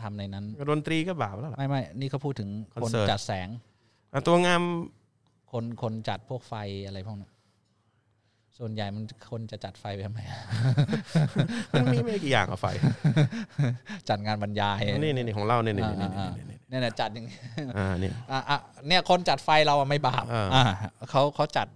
[0.02, 3.48] ทำในนั้นดนตรีก็บาปแล้วล่ะไม่ไม่นี่เขาพูดถึงคอนคนเสิร์ตจัดแสง
[4.12, 4.62] อะตัวงาม
[5.52, 6.54] คนคนจัดพวกไฟ
[6.86, 7.30] อะไรพวกนั้น
[8.60, 10.20] ส่วนใหญ่มันคนจะจัดไฟไปทำไม
[11.72, 12.66] มันมีไม่กี่อย่างอะไฟ
[14.08, 17.36] จัดงานบรรยายนี่นี่นี่ของเราเนี่ยนี่อ่านี่อ่านี่นี่เนี่ยนะจัดอย่างนี้
[17.76, 18.58] อ่านี่อะอะ
[18.88, 20.64] เนี่ยคนจัดไฟเราอะไม่บาปอ่าอ่า
[21.10, 21.66] เขาเขาจัด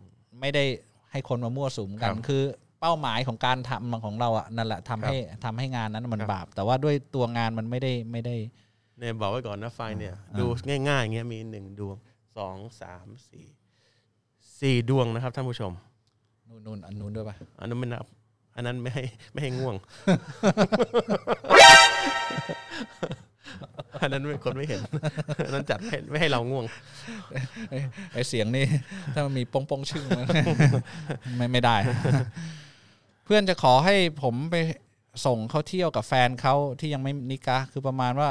[0.41, 0.65] ไม่ได้
[1.13, 2.43] ให้คนมามั่วสุมกันครับคือ
[2.81, 8.37] เป้าหมายของการทำของเราอะนั่นแหละทำให้ทำให้งานนั้นมันครับบาป แต่ว่าด้วยตัวงานมันไม่ได้ไม่ได้
[8.99, 10.45] เนี่ยบอกไว้ก่อนนะไฟเนี่ยอ่าดู
[10.89, 11.97] ง่ายๆอย่างเงี้ยมีหนึ่งดวง
[12.37, 13.47] สองสามสี่
[14.61, 15.73] สี่ดวงนะครับท่านผู้ชม
[16.55, 18.07] นู่นนู่นอันนู้นด้วยป่ะอันนั้นไม่นับ
[18.57, 19.75] อันนั้นไม่ให้ไม่ให้ง่วง
[24.01, 24.81] อันนั้นไม่คนไม่เห็น
[25.45, 26.65] อันนั้นจัดให้ไม่ให้เราง่วง
[28.13, 28.67] ไอเสียงนี่
[29.15, 30.25] ถ้ามันมีปงปงชึ่งมัน
[31.37, 31.77] ไม่ไม่ได้
[33.25, 34.57] เพื่อนจะขอให้ผมไป
[35.27, 38.31] ส่งเขาเที่ยวกับแฟนเขาที่ยังไม่นิกะห์คือประมาณว่า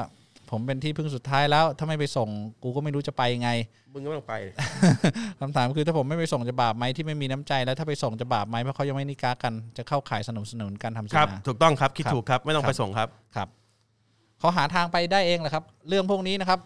[0.54, 2.30] ผมเป็นที่พึ่งสุดท้ายแล้ว ถ้าไม่ไปส่ง
[2.64, 3.50] กูก็ไม่รู้จะไปไง
[3.94, 4.36] มึงก็ต้องไป
[5.40, 13.48] คำถามคือถ้าผมไม่ไปส่งจะบาปไหมที่ไม่มีน้ำใจแล้วถ้าไปส่งจะบาปไหมเพราะเขายังไม่นิกากันจะเข้าข่ายสนับสนุนการทำคซิรับนาถูกต้องครับ คิดครับถูกครับ ไม่ต้องครับไปส่งครับครับ
[14.40, 16.60] เขาหาทางไปได้เองแหละครับ เรื่องพวกนี้นะครับ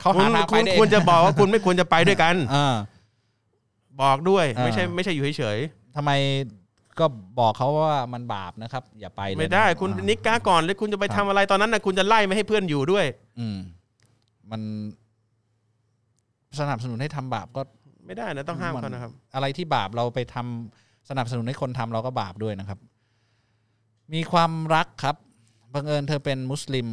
[0.00, 2.74] เขาคุหาณทางคุไปณได้เอควรจะงบอกว่าคุณไม่ควรจะไปด้วยกันอ่า
[4.02, 5.58] บอกด้วยอ่าไม่ใช่ไม่ใช่อยู่เฉย
[5.96, 6.10] ทำไม
[6.98, 7.04] ก็
[7.38, 13.06] บอกเขาว่ามันบาปนะครับ อย่าไปๆเลยไม่ได้ นะคุณอ่านิกก้าก่อนแล้วคุณจะไปทำอะไรตอนนั้นนะคุณจะไล่ไม่ให้เพื่อนอยู่ด้วย
[13.38, 13.58] อืม
[14.50, 14.60] มัน
[16.60, 17.62] สนับสนุนให้ทำบาปก็
[18.06, 22.78] ไม่ได้นะต้องห้ามมันเขานะครับ อะไรที่บาปเราไปทำสนับสนุนให้คนทำเราก็บาปด้วยนะครับ
[24.14, 25.16] มีความรักครับ
[25.74, 26.88] บังเอิญเธอเป็นมุสลิม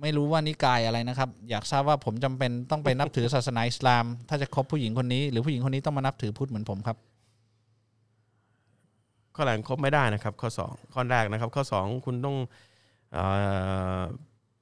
[0.00, 6.96] ไม่รู้ว่านิกายอะไรนะครับ อยากทราบว่าผมจำเป็นต้องไปนับถือศาสนาอิสลาม ถ้าจะคบผู้หญิงคนนี้ หรือผู้หญิงคนนี้ต้องมานับถือพุทธเหมือนผมครับ
[9.38, 12.36] ข้อแรกครบไม่ได้นะครับ ข้อสองข้อแรกนะครับ ข้อสองคุณต้อง
[13.12, 13.18] เอ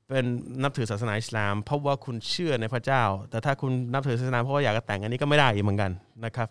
[0.09, 0.27] เป็น
[0.63, 5.91] นับถือศาสนาอิสลาม เพราะว่าคุณเชื่อในพระเจ้า แต่ถ้าคุณนับถือศาสนาเพราะว่าอยากจะแต่งอันนี้ก็ไม่ได้อีกเหมือนกัน
[6.25, 6.49] นะครับ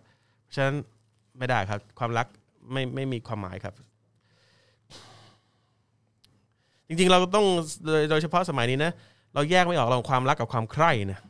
[0.56, 0.76] ฉะนั้น
[1.38, 2.28] ไม่ได้ครับความรัก
[2.72, 3.74] ไม่ไม่มีความหมายครับ
[6.88, 7.46] จริงๆเราต้อง
[7.86, 8.92] โดยโดยเฉพาะสมัยนี้นะ
[9.34, 11.22] เราแยกไม่ออกระหว่างความรักกับความใคร่เนี่ย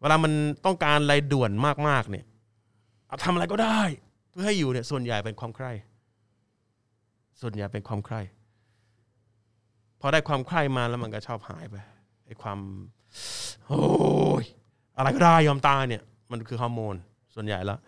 [0.00, 0.32] เวลามัน
[0.64, 1.50] ต้องการอะไรด่วน
[1.88, 2.24] มากๆเนี่ย
[3.06, 3.80] เอาทำอะไรก็ได้
[4.32, 5.72] เพื่อให้อยู่เนี่ยส่วนใหญ่เป็นความใคร่
[7.40, 8.20] ส่วนใหญ่เป็นความใคร่
[10.00, 11.76] พอได้ความใคร่มาแล้วมันก็ชอบหายไป
[12.26, 12.58] ไอ้ความ
[13.66, 13.82] โอ้
[14.42, 14.44] ย
[14.96, 16.02] อะไรก็ได้ยอมตายเนี่ย
[16.32, 16.94] มันคือฮอร์โมน
[17.34, 17.78] ส่วนใหญ่แล้ว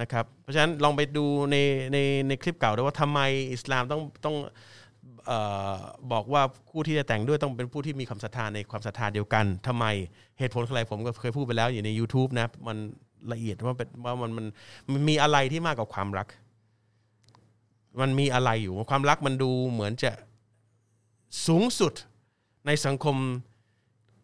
[0.00, 1.56] นะครับ เพราะฉะนั้นลองไปดูใน
[1.92, 3.20] ในในคลิปเก่าด้วยว่าทำไม
[3.52, 4.36] อิสลามต้องต้อง
[5.30, 5.32] อ
[5.76, 5.78] อ
[6.12, 9.84] บอกว่าผู้ที่จะแต่งด้วยต้องเป็นผู้ที่มีความศรัทธาในความศรัทธาเดียวกันทำไม
[10.38, 12.78] เหตุผลอะไรผมก็เคยพูดไปแล้วอยู่ใน YouTube นะมัน
[13.32, 14.46] ละเอียดว่าเป็นว่ามันมัน
[14.92, 16.28] มันมีอะไรที่มากกว่าความรัก
[18.00, 20.10] มันมีอะไรอยู่ความรักมันดูเหมือนจะ
[21.46, 21.92] สูงสุด
[22.66, 23.16] ในสังคม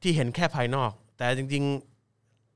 [0.02, 1.64] ที่เห็นแค่ภายนอก แต่จริง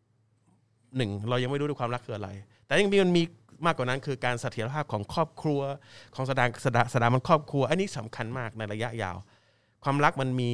[0.03, 2.29] ๆหนึ่งเรายังไม่รู้ด้วยความรักคืออะไร
[2.67, 3.23] แต่ยังมีมันมี
[3.67, 5.61] มากกว่านั้นคือการเสถียรภาพของครอบครัว
[6.15, 9.17] ของสถานสถานสถาบันครอบครัว อันนี้สำคัญมากในระยะยาว
[9.85, 10.53] ความรักมันมี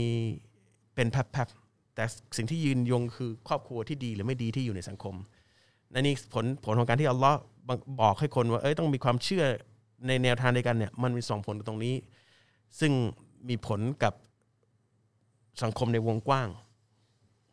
[0.95, 2.05] เป็นแพบๆแต่
[2.37, 5.15] สิ่งที่ยืนยงคือครอบครัวที่ดีหรือไม่ดีที่อยู่ในสังคม
[5.93, 7.39] นั่นนี่ผลผลของการที่อัลลอฮ์
[8.01, 9.45] บอกให้คนว่าเอ้ยต้องมีความเชื่อ
[10.07, 11.95] ในแนวทางเดียวกันเนี่ยมันมีสองผลตรงนี้
[12.81, 12.93] ซึ่ง
[13.49, 14.13] มีผลกับ
[15.63, 16.49] สังคมในวงกว้าง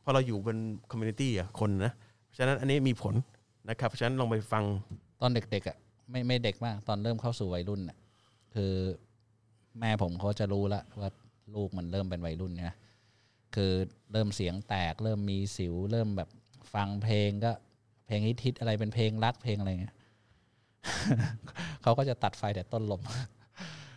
[0.02, 0.58] เพราะเราอยู่เป็น
[0.90, 1.92] คอมมูนิตี้อะคนนะ
[2.26, 3.16] เพราะฉะนั้นอันนี้มีผล
[3.70, 4.64] นะครับเพราะฉะนั้นลองไปฟัง
[5.22, 5.78] ตอนเด็กๆอะ
[6.10, 7.98] ไม่ไม่เด็กมาก ตอนเริ่มเข้าสู่วัยรุ่นอะ
[8.54, 8.74] คือ
[9.80, 11.10] แม่ผมเขาจะรู้ละว่า
[11.56, 12.76] ลูกมันเริ่มเป็นวัยรุ่นเนี่ย
[13.56, 13.72] คือ
[14.12, 16.30] เริ่มเสียงแตก เริ่มมีสิว เริ่มแบบ
[16.74, 17.52] ฟังเพลงก็
[18.06, 19.96] เพลงฮิตๆอะไรเป็นเพลงรักเพลงอะไรเงี้ย
[21.82, 23.02] เขาก็จะตัดไฟแต่ต้นลม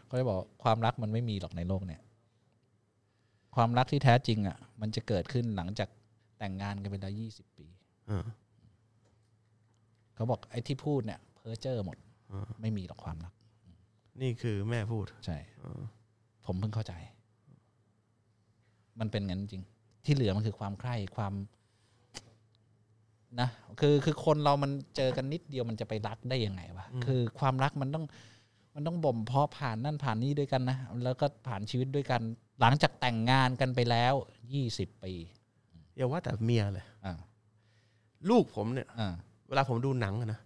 [0.07, 2.01] เขาจะบอกความรักมันไม่มีหรอกในโลกเนี่ย
[3.57, 5.89] ความรักที่แท้จริง อะ มันจะเกิดขึ้นหลังจาก
[6.39, 7.67] แต่งงานกันไปแล้วยี่สิบปี
[8.07, 8.25] เออ
[10.15, 11.97] เขาบอกไอ้ที่พูดเนี่ย เพ้อเจ้อหมด
[12.61, 13.33] ไม่มีหรอกความรัก
[14.23, 15.37] นี่คือแม่พูดใช่
[16.47, 16.93] ผมเพิ่งเข้าใจ
[19.01, 19.63] มันเป็นงั้นจริง
[20.05, 21.33] ที่เหลือมันคือความใคร่ความ
[23.41, 23.49] นะ
[23.81, 28.05] คือคือคนเรามันเจอกันนิดเดียวมันจะไปรักได้ยังไงวะคือความรักมันต้อง
[28.75, 32.21] มันต้องบ่มเพาะผ่านนั่นผ่านนี่ด้วยกันนะ แล้วก็ผ่านชีวิตด้วยกัน
[32.61, 34.15] หลังจากแต่งงานกันไปแล้ว
[34.53, 35.13] ยี่สิบปี
[35.97, 37.15] อย่าว่าแต่เมียเลยอ่า
[38.31, 39.15] ลูกผมเนี่ยอ่า
[39.49, 40.41] เวลาผมดูหนังอะนะ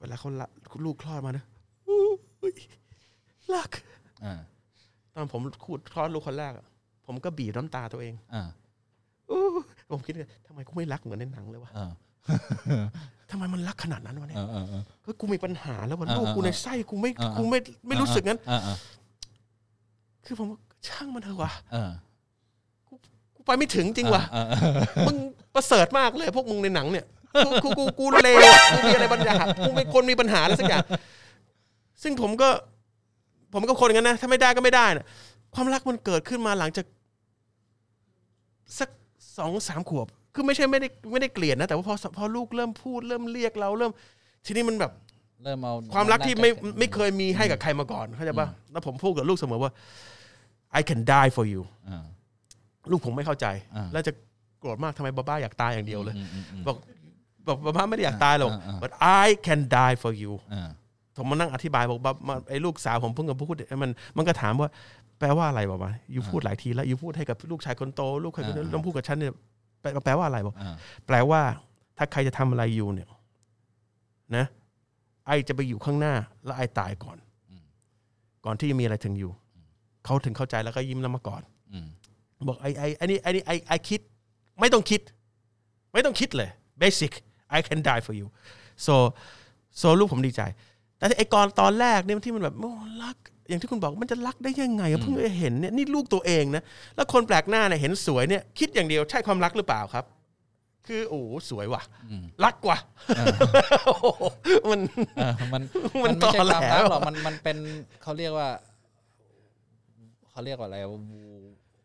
[0.00, 0.48] เวลาเขาละ
[0.84, 1.44] ลูกคลอดมานะ
[1.88, 2.52] อู้ย
[3.54, 3.70] รัก
[4.24, 4.34] อ่า
[5.14, 6.66] ตอนผมคูดคลอดลูกคนแรกอะ
[7.06, 8.42] ผมก็บีบน้ำตาตัวเองอ่า
[9.30, 9.42] อู้
[9.90, 11.90] ผมคิดว่าทำไมกูไม่รักเหมือนในหนังเลยวะอ่า
[13.30, 18.76] ทำไมมันรักขนาดนั้นวะเนี่ยอ่าอ่าอ่าเฮ้ยกูมีปัญหาแล้ววันอ่าลูกกูอ่าในไส้กูไม่อ่ากูไม่ไม่รู้สึกงั้นอ่าอ่า
[20.26, 21.90] คือผมว่าช่างมันเถอะวะอ่า
[23.36, 24.60] กูไปไม่ถึงจริงวะอ่าอ่า
[25.06, 25.16] มึง
[25.54, 27.04] ประเสริฐมากเลย พวกมึงในหนังเนี่ย
[27.44, 30.82] กูกูกูกูเลวอะกูมีอะไรบางอย่างกูเป็นคนมีปัญหาอะไรสักอย่าง
[32.02, 32.48] ซึ่งผมก็
[33.54, 35.06] ผมก็คนอย่างนั้นนะ ถ้าไม่ได้ก็ไม่ได้นะ
[35.54, 36.86] ความรักมันเกิดขึ้นมาหลังจาก
[38.78, 38.88] สัก
[39.38, 43.92] สองสามขวบ คือไม่ใช่ไม่ได้ไม่ได้เกลียดนะแต่ว่าพอพอลูกเริ่มพูดเริ่มเรียกเราเริ่ม
[44.46, 44.92] ทีนี้มันแบบ
[45.44, 49.72] เริ่มเอาความรักที่ไม่ไม่เคยมีให้กับใครมาก่อนเข้าใจปะแล้วผมพูดกับลูกเสมอว่า
[50.78, 52.04] I can die for you อ่า
[52.90, 54.12] ลูกผมไม่เข้าใจอ่าแล้วจะ
[54.60, 56.76] โกรธมากทำไมบ้าๆอยากตายอย่างเดียวเลยอืมอืมอืมบอก
[57.46, 58.92] บอกบ้าๆไม่ได้อยากตายหรอกอ่าอ่า but
[59.24, 60.68] I can die for you อ่า
[61.16, 64.68] ผมมานั่งอธิบายบอกบ้ามาไอ้ลูกสาวผมเพิ่งกับพูดมันมันก็ถามว่า
[65.18, 69.32] แปลว่าอะไรบอกว่ายูพูดหลายทีแล้วยูพูดให้กับลูกชายคนโต ลูกใครคนนั้นต้องพูดกับฉันเนี่ย
[69.80, 70.74] แปลแปลว่าอะไรบอกอ่า
[71.06, 71.40] แปลว่า
[71.98, 73.08] ถ้าใครจะทำอะไรอยู่เนี่ย
[74.36, 74.46] นะ
[75.26, 77.16] ไอจะไปอยู่ข้างหน้า แล้วไอตายก่อน
[78.44, 79.32] ก่อนที่จะมีอะไรถึงอยู่
[80.04, 81.42] เขาถึงเข้าใจแล้วก็ยิ้มแล้วมากอด
[81.72, 81.86] อืม
[82.48, 84.00] บอกไอไอไอนี่ไอนี่ไอไอคิด
[84.60, 85.00] ไม่ต้องคิด
[85.92, 86.50] ไม่ต้องคิดเลย
[86.82, 87.12] basic
[87.56, 88.26] I can die for you
[88.86, 88.94] so
[89.80, 90.42] so ลูกผมดีใจ
[90.96, 93.16] แต่ไอก่อนตอนแรกเนี่ยที่มันแบบโอ้รัก
[93.48, 96.62] อย่างที่คุณบอกมันจะรักได้ยังไงอะเพิ่งได้เห็นเนี่ยนี่ลูกตัวเองนะ
[96.96, 100.04] แล้วคนแปลกหน้าเนี่ยเห็นสวยเนี่ยคิดอย่างเดียวใช่ความรักหรือเปล่าครับ
[100.86, 101.82] คือโอ้โหสวยว่ะ
[102.44, 102.78] รักว่ะ
[103.86, 104.24] โอ้โห
[104.70, 104.80] มัน
[105.16, 105.62] เออมัน
[106.04, 107.56] มัมันนไม่ใช่ตอแหลความรักหรอกมันมันเป็น
[108.02, 108.48] เขาเรียกว่า
[110.30, 111.20] เขาเรียกว่าอะไรวะวู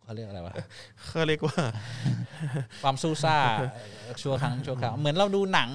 [0.09, 0.53] เขาเรียกอะไรวะ
[1.07, 1.63] เขาเรียกว่า
[2.83, 3.37] ความสู้ซ่า
[4.21, 5.69] ชั่วครั้งชั่วคราวเหมือนเราดูหนัง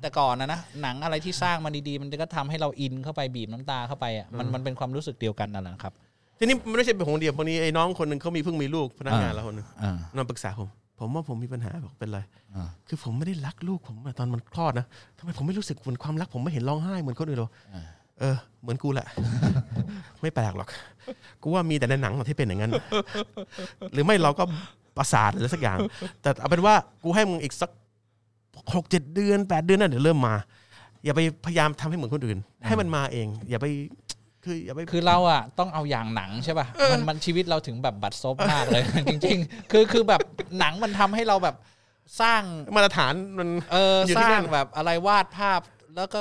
[0.00, 5.92] แต่ก่อนนะนะหนังอะไรที่สร้างมาดีๆ มันก็ทำให้เราอินเข้าไปบีบน้ำตาเข้าไปอะมันมันเป็นความรู้สึกเดียวกันนั่นแหละครับ
[6.38, 10.68] ทีนี้มันไม่ใช่เป็นของเดียวพอนี้ไอ้น้องคนหนึ่งเขามีเพิ่งมีลูกพนักงานแล้วคนหนึ่งอ่านอนปรึกษาผม
[10.98, 12.20] ผมว่าผมมีปัญหาบอกเป็นไร
[12.54, 14.86] อ่าคือผมไม่ได้รักลูกผมอะตอนมันคลอดนะ
[15.18, 17.52] ทำไมผมไม่รู้สึกเหมือนความรัก ผมไม่เห็นร้องไห้เหมือนคนอื่นหรอก
[18.20, 19.06] เออ เหมือนกูแหละ
[20.22, 20.68] ไม่แปลกหรอก
[21.42, 22.72] กูว่ามีแต่ในหนังที่เป็นอย่างนั้น
[23.92, 24.44] หรือไม่เราก็
[24.96, 25.78] ประสาทหรือสักอย่าง
[26.22, 27.70] แต่เอาเป็นว่ากูให้มึงอีกสัก
[28.74, 30.34] หกเจ็ดเดือนแปดเดือนนั่นเดี๋ยวเริ่มมา
[31.04, 33.66] อย่าไปพยายามทำให้เหมือนคนอื่น ให้มันมาเอง อย่าไป
[34.44, 40.20] คืออย่าไปคือเราอะต้องเอาอย่างหนังใช่ป่ะมันมันชีวิตเราถึงแบบบัดซบมากเลย จริง ๆ คือคือแบบ
[40.58, 41.56] หนังมันทำให้เราแบบ
[42.20, 42.42] สร้าง
[42.74, 45.60] มาตรฐานมันเอออยู่สที่ร้างนั่นแบบอะไรวาดภาพ
[45.96, 46.20] แล้วก็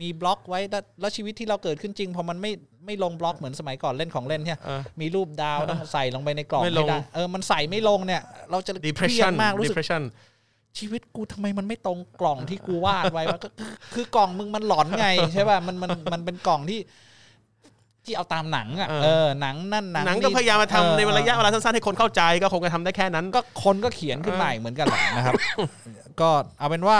[0.00, 2.52] มีบล็อกไว้แล้วแล้วชีวิตที่เราเกิดขึ้นจริงพอมันไม่
[2.86, 10.02] ไม่ลงบล็อกเหมือนสมัยก่อนเล่นของเล่นเนี่ยเออ มีรูปดาวต้องใส่ลงไปในกล่องไม่ลง ให้ได้เออมันใส่ไม่ลงเนี่ย เราจะเครีย depression ดมากรู้สึก depression
[10.78, 16.80] ชีวิตกูทำไมมันไม่ตรงกล่องที่กูวาดไว้วะก็คือคือกล่องมึงมันหลอนไง ใช่ป่ะมันมันมันเป็นกล่องที่
[18.04, 25.34] ที่เอาตามหนังอะเออ เออหนังนั่นหนังหนังก็นี่พยายามมาเออทำในระยะเวลาสั้นๆให้คนเข้าใจก็คงจะทำได้แค่นั้น ก็คนก็เขียนขึ้นมาอีกเหมือนกันแหละนะครับ
[26.20, 26.28] ก็
[26.58, 26.98] เอาเป็นว่า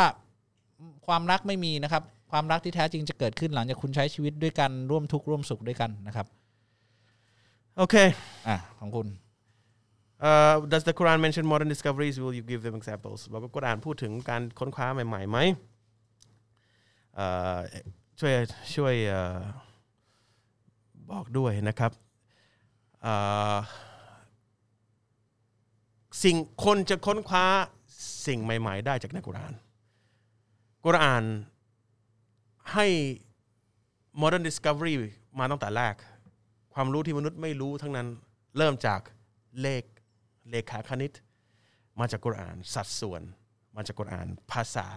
[1.06, 6.26] ความรักไม่มีนะครับ ความรักที่แท้จริงจะเกิดขึ้นหลังจากคุณใช้ชีวิตด้วยกันร่วมทุกข์ร่วมสุขด้วยกันนะครับ
[7.76, 7.94] โอเค
[8.48, 9.08] อะของคุณ
[10.28, 12.18] Uh, does the Quran mention modern discoveries?
[12.22, 13.20] Will you give them examples?
[13.32, 15.38] บอกว่ากุรอานพูดถึงการค้นคว้าใหม่ๆไหม
[17.14, 17.58] เอ่อ
[18.20, 18.32] ช่วย
[18.74, 19.40] ช่วยเอ่อ
[21.10, 21.92] บอกด้วยนะครับ
[23.02, 23.14] เอ่
[23.54, 23.56] อ
[26.22, 27.44] สิ่งคนจะค้นคว้า
[28.26, 29.54] สิ่งใหม่ ๆ ได้จากในกุรอาน
[30.84, 31.24] กุรอาน
[32.72, 32.86] ให้
[34.20, 34.94] modern discovery
[35.38, 35.94] มาตั้งแต่แรก
[36.74, 38.08] ความรู้ที่มนุษย์ไม่รู้ทั้งนั้น
[38.56, 39.00] เริ่มจาก
[39.62, 39.82] เลข
[40.50, 41.12] เลขาคณิต
[42.00, 43.22] มาจากกุรอานสัดส่วน
[43.76, 44.88] มาจากกุรอานภาษา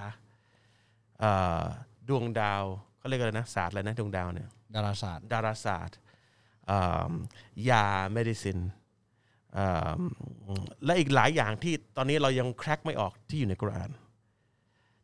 [1.19, 1.63] เอ่อ
[2.07, 2.63] ดวงดาว
[2.97, 5.97] เขาเรียกอะไรนะศาสตร์อะไรนะดวงดาวเนี่ยดาราศาสตร์ดาราศาสตร์
[6.67, 7.13] เอิ่ม
[7.69, 8.63] ยา medicine
[9.53, 9.67] เอิ่
[9.99, 10.01] ม
[10.85, 13.89] และอีกหลายอย่างที่ตอนนี้เรายังแคร็กไม่ออกที่อยู่ในกุรอาน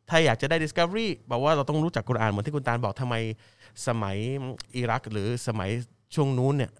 [0.08, 3.14] ถ้าอยากจะได้ discovery บอกว่าเราต้องรู้จักกุรอานเหมือนที่คุณตาลบอกทำไม
[3.86, 4.16] สมัย
[4.76, 5.70] อิรักหรือสมัย
[6.14, 6.72] ช่วงนู้นเนี่ย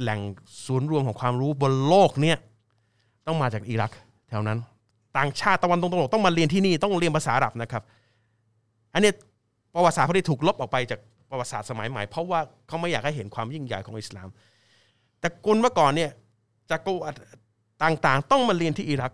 [0.00, 0.20] แหล่ง
[0.66, 2.38] ศูนย์รวมของความรู้บนโลกเนี่ย
[3.26, 3.92] ต้องมาจากอิรัก
[4.28, 4.58] แถวนั้น
[5.18, 7.82] ต่างชาติตะวันตกตะวันตกต้องมาเรียนที่นี่ต้องเรียนภาษาอาหรับนะครับ
[8.94, 9.10] อันนี้
[9.74, 14.28] ประวัติศาสตร์พวกนี้ถูกลบออกไปจากประวัติศาสตร์สมัยใหม่ เพราะว่าเขาไม่อยากให้เห็นความยิ่งใหญ่ของอิสลาม
[15.20, 16.10] แต่คนเมื่อก่อนเนี่ย
[16.70, 17.14] จากกวัต
[17.84, 19.12] ต่างๆ ต้องมาเรียนที่อิรัก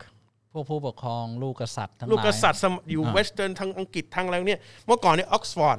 [0.53, 5.79] พวกผู้ปกครองลูกกษัตริย์ทั้งหลูกลายกษัตริย์สมอยู่อ่าเวสเทิร์นทางอังกฤษทางอะไรเนี่ยเมื่อก่อนเนี่ยออกซฟอร์ด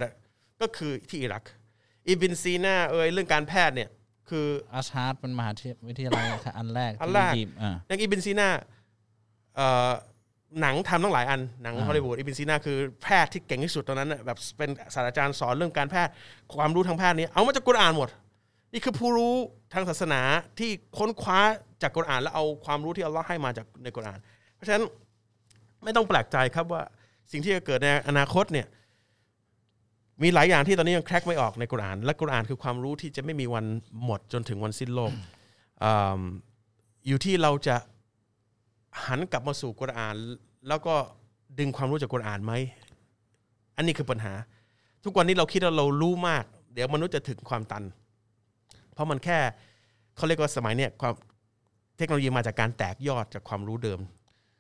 [0.62, 1.44] ก็คือที่อิรัก
[2.08, 3.90] อิบินซีนาเอยเรื่องการแพทย์เนี่ย
[4.30, 5.52] คืออัชฮาร์ดเป็นมหา
[5.90, 6.26] วิทยาลัย
[6.58, 8.48] อันแรกอันแรกที่อียิปต์อ่าอย่างอิบินซีนา
[9.56, 9.92] เอ่อ
[10.62, 16.12] หนังทำตั้งหลายอันหนังอ่าฮอลลีวูดอิบินซีนาคือแพทย์ที่เก่งที่สุดตอนนั้นน่ะแบบเป็นศาสตราจารย์สอนเรื่องการแพทย์
[16.56, 18.10] ความรู้ทางแพทย์นี้เอามาจากกุรอานหมด
[18.74, 19.34] นี่คือผู้รู้
[19.74, 20.22] ทางศาสนา
[20.60, 21.40] ที่ค้นคว้า
[21.82, 24.33] จากกุรอาน แล้วเอาความรู้ที่อัลลอฮ์ให้มาจากในกุรอานเพ
[24.64, 24.86] ราะฉะนั้น
[25.84, 26.82] ไม่ต้องแปลกใจครับว่า
[27.32, 28.68] สิ่งที่จะเกิดในอนาคตเนี่ย
[30.24, 33.66] มีหลายอย่างที่ตอนนี้ยังแคร็กไม่ออกในกุรอาน และกุรอานคือความรู้ที่จะไม่มีวัน
[34.06, 35.12] หมดจนถึงวันสิ้นโลก
[35.84, 35.86] อ
[37.08, 37.76] อยู่ที่เราจะ
[39.06, 40.16] หันกลับมาสู่กุรอาน
[40.68, 40.96] แล้วก็
[41.60, 42.54] ดึงความรู้จากกุรอานไหม
[43.76, 44.34] อันนี้คือปัญหา
[45.04, 46.44] ทุกวันนี้เราคิดว่าเรารู้มาก
[46.74, 47.84] เดี๋ยวมนุษย์จะถึงความตัน
[48.94, 49.40] เพราะมันแค่
[50.16, 51.14] เขาเรียกว่าสมัยเนี่ยความ
[51.98, 54.00] เทคโนโลยีมาจากการแตกยอดจากความรู้เดิม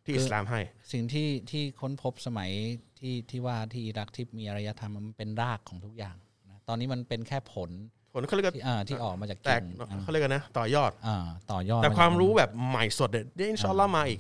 [0.06, 0.60] ที่อิสลามให้
[0.92, 2.52] สิ่งที่ที่ค้นพบสมัย
[3.00, 6.16] ที่ที่ว่าที่อิรักที่มีอารยธรรมมันเป็นรากของทุกอย่าง
[6.50, 7.70] นะตอนนี้มันเป็นแค่ผล
[8.14, 11.18] ผลเขาเรียกว่าที่อ่าที่ออกมาจากแตกิ่กงเขาเรียกกันนะ ต่อยอดอ่า
[11.52, 14.20] ต่อยอด แต่จกความรู้แบบใหม่สดเนี่ยเดี๋ยวอินชาอัลลอฮ์มาอีก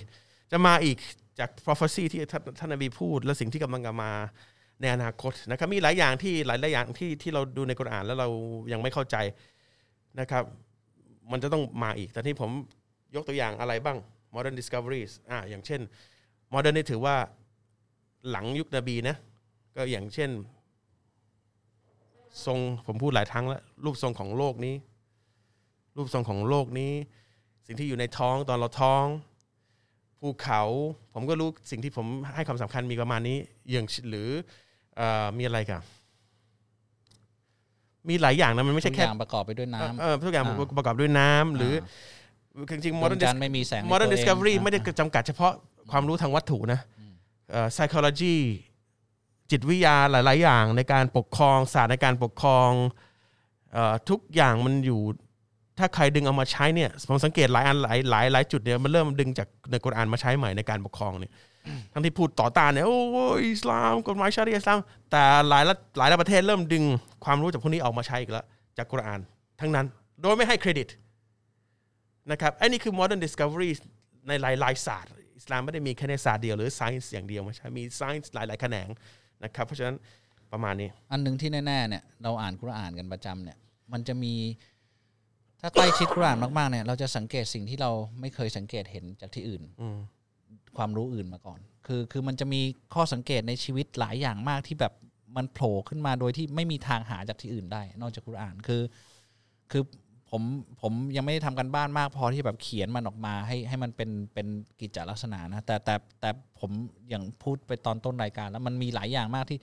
[0.51, 0.97] จะมาอีก
[1.39, 4.11] จาก prophecy ที่ท่านท่านนบีพูด และสิ่งที่กำลังจะมา
[4.81, 8.29] ในอนาคตนะครับมีหลายอย่างที่หลายหลายอย่างที่ที่เราดูในกุรอานแล้วเรา
[8.71, 9.15] ยังไม่เข้าใจ
[10.19, 10.43] นะครับ
[11.31, 12.51] มันจะต้องมาอีกแต่ที่ผม
[13.15, 13.97] ยกตัวอย่างอะไรบ้าง
[14.35, 15.81] modern discoveries อ่าอย่างเช่น
[16.53, 17.15] modern นี่ถือว่า
[18.29, 19.15] หลังยุคนบีนะ
[19.75, 20.29] ก็อย่างเช่น
[22.45, 24.75] ทรงผมพูดหลายครั้งแล้ว รูปทรงของโลกนี้
[25.97, 26.93] รูปทรงของโลกนี้
[27.67, 29.05] สิ่งที่อยู่ในท้องตอนเราท้อง
[30.19, 30.61] ภูเขา
[31.13, 33.37] ผมก็รู้สิ่งที่ผมให้ความสำคัญมีประมาณนี้
[33.71, 34.29] อย่างหรือ
[34.95, 35.81] เอ่อมีอะไรกัน
[38.09, 41.73] มีหลายอย่างนะมันไม่ใช่ทุกแค่อย่างประกอบไปด้วยน้ำเออทุกอย่างอ่าประกอบด้วยน้ำหรือ
[42.71, 45.53] จริงๆดว modern งจันทร์ไม่มีแสงใน modern ตัวเอง discovery อ่าไม่ได้จำกัดเฉพาะ
[45.91, 46.79] ความรู้ทางวัตถุนะ
[47.51, 48.35] เอ่อ psychology
[49.51, 52.69] จิตวิทยาหลาย ๆ อย่างในการปกครองศาสตร์ในการปกครอง
[53.73, 55.01] เอ่อทุกอย่างมันอยู่
[55.79, 61.31] ถ้าใครดึงเอามาใช้เนี่ยผมสังเกตหลายอันหลายหลายหลายจุดเนี่ยมันเริ่มดึงจากในกุรอานมาใช้ใหม่ในการปกครองเนี่ย
[61.93, 62.97] ทั้งที่พูดต่อต้านเนี่ยโอ้
[63.37, 64.79] ยอิสลามกฎหมายชารีอะห์อิสลาม
[65.11, 66.83] แต่หลายละหลายประเทศเริ่มดึง
[67.25, 68.45] ความรู้จากพวกนี้ออกมาใช้อีกแล้ว
[68.77, 69.19] จากกุรอาน
[69.59, 69.85] ทั้งนั้น
[70.21, 70.87] โดยไม่ให้เครดิต
[72.31, 73.69] นะครับไอ้นี่คือ modern discovery
[74.27, 78.89] ในหลายๆศาสตร์อิสลามไม่ได้มีแค่ในศาสตร์เดียวหรือ science อย่างเดียวไม่ใช่มี science หลายๆแขนง
[79.43, 79.95] นะครับเพราะฉะนั้น
[80.51, 83.57] ประมาณนี้ อันหนึ่งที่แน่ๆเนี่ยเราอ่านกุรอานกันประจำเนี่ย
[83.93, 84.35] มันจะมี
[85.61, 89.97] ถ้าใกล้ชิดกุรอานมากๆเนี่ยเราจะสังเกตสิ่งที่เราไม่เคยสังเกตเห็นจากที่อื่นอืม
[90.77, 92.61] ความรู้อื่นมาก่อน คือคือมันจะมี
[92.93, 94.93] ข้อสังเกตในชีวิตหลายอย่างมากที่แบบ
[95.37, 98.81] มันโผล่ขึ้นมาโดยที่ไม่มีทางหาจากที่อื่นได้ นอกจากกุรอานคือ
[99.71, 99.83] คือ
[100.35, 100.43] ผม
[100.81, 104.47] ผมยังไม่ได้ทำกันบ้านมากพอที่แบบเขียนมันออกมาให้ให้มันเป็นเป็น
[104.81, 106.29] กิจลักษณะนะแต่แต่แต่
[106.59, 106.71] ผม
[107.09, 109.59] อย่างพูดไปตอนต้นรายการ แล้วมันมีหลายอย่างมากที่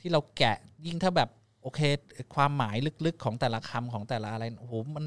[0.00, 0.56] ที่เราแกะ
[0.86, 1.30] ยิ่งถ้าแบบ
[1.62, 1.80] โอเค
[2.34, 5.04] ความหมายลึกๆของแต่ละคำของแต่ละอะไรโอ้โหมัน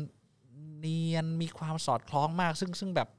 [0.79, 3.09] เนียนมีความสอดคล้องมาก ซึ่งซึ่งแบบ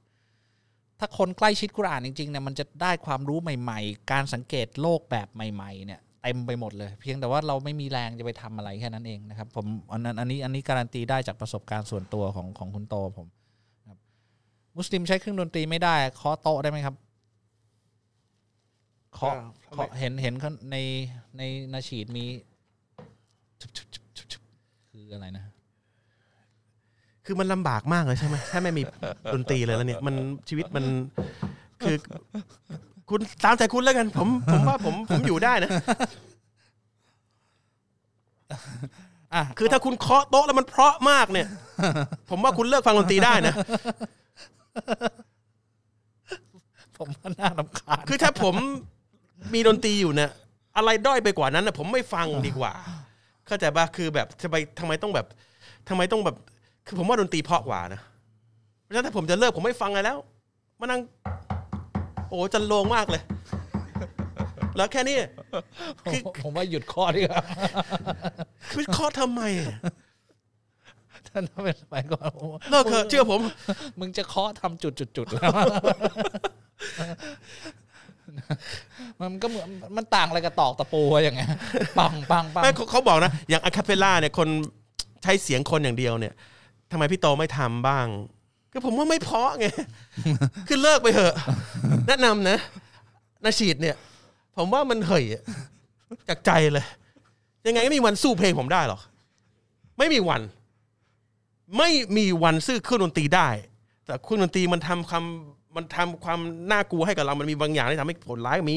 [0.98, 13.26] ถ้าคนใกล้ชิดกุรอานจริงๆเนี่ยมันจะได้ความรู้ใหม่ ๆ การสังเกตโลกแบบใหม่ ๆ เนี่ย เต็มไปหมดเลย เพียงแต่ว่าเราไม่มีแรงจะไปทำอะไรแค่นั้นเองนะครับผมอันนั้นอันนี้อันนี้การันตีได้จากประสบการณ์ส่วนตัวของของคุณโตผม
[13.88, 13.98] ครับ
[14.76, 16.94] มุสลิมใช้เครื่องดนตรีไม่ได้เคาะโต๊ะได้ไหมครับ
[19.14, 19.34] เคาะ
[19.64, 20.76] ทำไมเคาะเห็นเห็นเขาใน
[21.38, 21.42] ใน
[21.72, 22.24] นาชีดมี
[23.60, 24.42] ชุบชุบชุบชุบชุบ
[24.90, 25.44] คืออะไรนะ
[27.26, 28.82] คือมันลำบากมากเลยใช่ไหมถ้าไม่มี
[29.34, 30.14] ดนตรีเลยแล้วเนี่ย มัน
[30.48, 30.84] ชีวิตมัน
[31.82, 31.96] คือ
[33.10, 35.70] คุณตามใจคุณแล้วกัน ผมผมว่าผมผมอยู่ได้นะ
[39.34, 41.48] อะคือถ้าคุณเคาะโต๊ะแล้วมันเพราะมากเนี่ย
[42.30, 43.54] ผมว่าคุณเลิกฟังดนตรีได้นะ
[46.98, 48.54] ผมว่าน่ารำคาญคือถ้าผม
[49.54, 50.30] มีดนตรีอยู่เนี่ย
[50.76, 52.72] อะไรด้อยไปกว่านั้นนะผมไม่ฟังดีกว่า
[53.46, 55.26] เข้าใจป่ะคือแบบทำไมทำไมต้องแบบ
[55.88, 56.36] ทำไมต้องแบบ
[56.86, 58.00] คือผมว่าดนตรีเพราะกว่านะ
[58.82, 60.18] เพราะฉะนั้นถ้าผมจะเลิกผมไม่ฟังอะไรแล้ว
[60.80, 61.00] มานั่ง
[61.53, 63.22] โอ้จันโลงมากเลย
[64.76, 65.16] แล้วแค่นี้
[66.10, 67.42] คือผมว่าหยุดข้อดีกว่า
[68.72, 69.74] คือข้อทำไมอะ
[71.28, 73.40] ท่านเป็นสมัยก่อนผมว่าเลิกเถอะเชื่อผม
[73.98, 75.50] มึงจะเคาะทำจุดจุดจุดแล้ว
[79.20, 81.48] มันก็เหมือนมันต่างอะไรกับตอกตะปูอะอย่างเงี้ย
[81.98, 84.48] ปังปังปังไม่เขาเขาบอกนะ อย่างอะคาเปลล่าเนี่ยคน
[85.22, 86.34] ใช้เสียงคนอย่างเดียวเนี่ย
[86.90, 88.06] ทำไมพี่โตไม่ทำบ้าง
[88.74, 89.66] ก็ผมว่าไม่เพราะไง
[90.68, 91.34] คือเลิกไปเถอะ
[92.08, 92.58] แนะนำนะ
[93.44, 93.96] นาชีดเนี่ย
[94.56, 95.42] ผมว่ามันเหยอะ
[96.28, 96.86] จากใจเลย
[97.66, 99.00] ยังไงก็ไม่มีวันสู้เพลงผมได้หรอก
[99.98, 100.42] ไม่มีวัน
[101.78, 103.48] ไม่มีวันซื้อเครื่องดนตรีได้
[104.04, 106.40] แต่เครื่องดนตรีมันทำคำมันทำความ
[106.70, 108.76] น่ากลัวให้กับเรา มันมีบางอย่างที่ทำให้ผลร้ายมี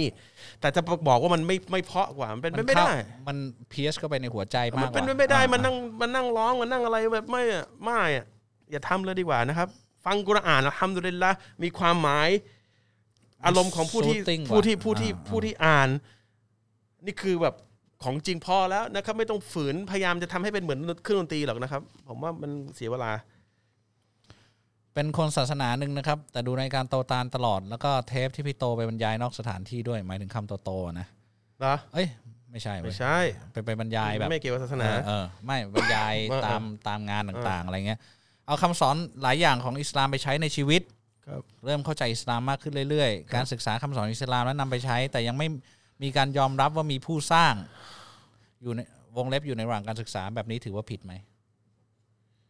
[0.59, 3.37] แต่จะบอกว่ามันไม่ไม่เพราะกว่า มันเป็นไปไม่ได้เข้ามัน
[3.69, 8.25] เพียสเข้าไปในหัวใจมากมันเป็นกไปว่าไม่ได้อ่ามันนั่งมันนั่งร้อง มันนั่งอะไรแบบไม่อะไม่อะ
[8.71, 9.69] อย่าทำเลยดีกว่านะครับ
[10.07, 11.31] ฟังกุรอานทำดุลิลละ
[11.63, 12.29] มีความหมาย
[13.45, 15.89] อารมณ์ของผู้ที่ Soothing ผู้ที่กว่าผู้ที่อ่า ผู้ที่อ่าน
[17.05, 17.55] นี่คือแบบ
[18.03, 23.11] ของจริงพอแล้วนะครับ ไม่ต้องฝืนพยายามจะทำให้เป็นเหมือนเครื่องดนตรีหรอกนะครับ ผมว่ามันเสียเวลา
[24.93, 31.07] เป็นคนศาสนาหนึ่งนะครับ แต่ดูในการโตตาลตลอดแล้วก็เทปที่พี่โตไปบรรยายนอกสถานที่ด้วย หมายถึงคำโตๆนะ
[31.65, 32.07] นะเอ้ย
[32.51, 33.17] ไม่ใช่เว้ไม่ยใช่
[33.51, 37.99] ไปไปบรรยายแบบ ไม่เกี่ยวกับศาสนา เออเออไม่บรรยายเออเออตามตามงานต่างๆอะไรเงี้ย
[38.47, 40.81] เอาคำสอนหลายอย่างของอิสลามไปใช้ในชีวิต
[41.27, 45.47] ครับเริ่มเข้าใจอิสลามมากขึ้นเรื่อยๆ การศึกษาคำสอนอิสลามแล้วนำไปใช้ แต่ยังไม่
[46.03, 47.53] มีการยอมรับว่ามีผู้สร้าง
[48.61, 48.79] อยู่ใน
[49.17, 51.13] วงเล็บอยู่ในระหว่างการศึกษาแบบนี้ถือว่าผิดไหม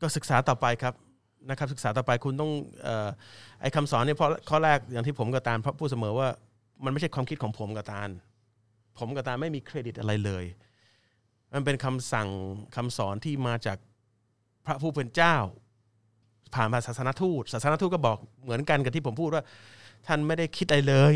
[0.01, 0.93] ก็ศึกษาต่อไปครับ
[1.49, 2.51] นะครับ ศึกษาต่อไปคุณต้อง
[2.83, 3.07] เอ่อ
[3.61, 6.27] ไอ้คำสอนเนี่ยเพราะข้อแรกอย่างที่ผมกับตาลพูดเสมอว่า
[6.83, 8.09] มันไม่ใช่ความคิดของผมกับตาล
[8.97, 10.45] ผมกับตาลไม่มีเครดิตอะไรเลย
[11.53, 12.29] มันเป็นคำสั่ง
[12.75, 13.77] คำสอนที่มาจาก
[14.65, 15.35] พระผู้เป็นเจ้า
[16.55, 19.43] ผ่านมาศาสนทูตศาสนทูตก็บอกเหมือนกันกับที่ผมพูดว่า
[20.07, 21.15] ท่านไม่ได้คิดอะไรเลย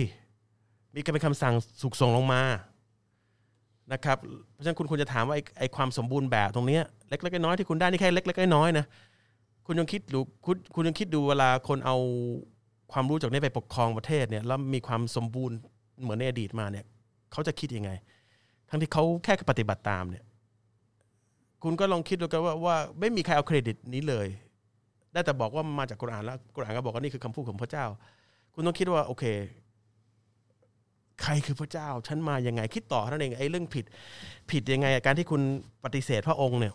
[0.95, 2.41] มีการเป็นคำสั่งสุกส่งลงมา
[3.93, 4.17] นะครับ
[4.51, 8.85] เพราะฉะนั้นคุณควรจะถามว่าไอ้ไอความสมบูรณ์แบบตรงนี้ยเล็กๆน้อยๆที่คุณได้นี่แค่เล็กๆน้อยๆนะ
[9.65, 11.97] คุณยังคิดดูคุณคุณยังคิดดูเวลาคนเอา
[12.91, 15.57] ความรู้จากนี้ไปปกครองประเทศเนี่ยแล้วมีความสมบูรณ์
[16.01, 16.85] เหมือนในอดีตมาเนี่ย
[17.31, 17.91] เขาจะคิดยังไง
[18.69, 20.23] ทั้งที่เขาแค่ปฏิบัติตามเนี่ย
[21.63, 24.27] คุณก็ลองคิดดูกันว่าว่าไม่มีใครเอาเครดิตนี้เลย
[25.13, 27.85] ได้แต่บอกว่ามาจากกุรอานแล้วกุรอานก็บอกว่านี่คือคำพูดของพระเจ้า
[28.53, 29.23] คุณต้องคิดว่าโอเค
[31.21, 33.85] ใครคือพระเจ้า ฉันมายังไง คิดต่อเท่านั้นเองไอ้เรื่องผิด
[34.51, 35.41] ผิดยังไงการที่คุณ
[35.83, 36.73] ปฏิเสธพระองค์เนี่ย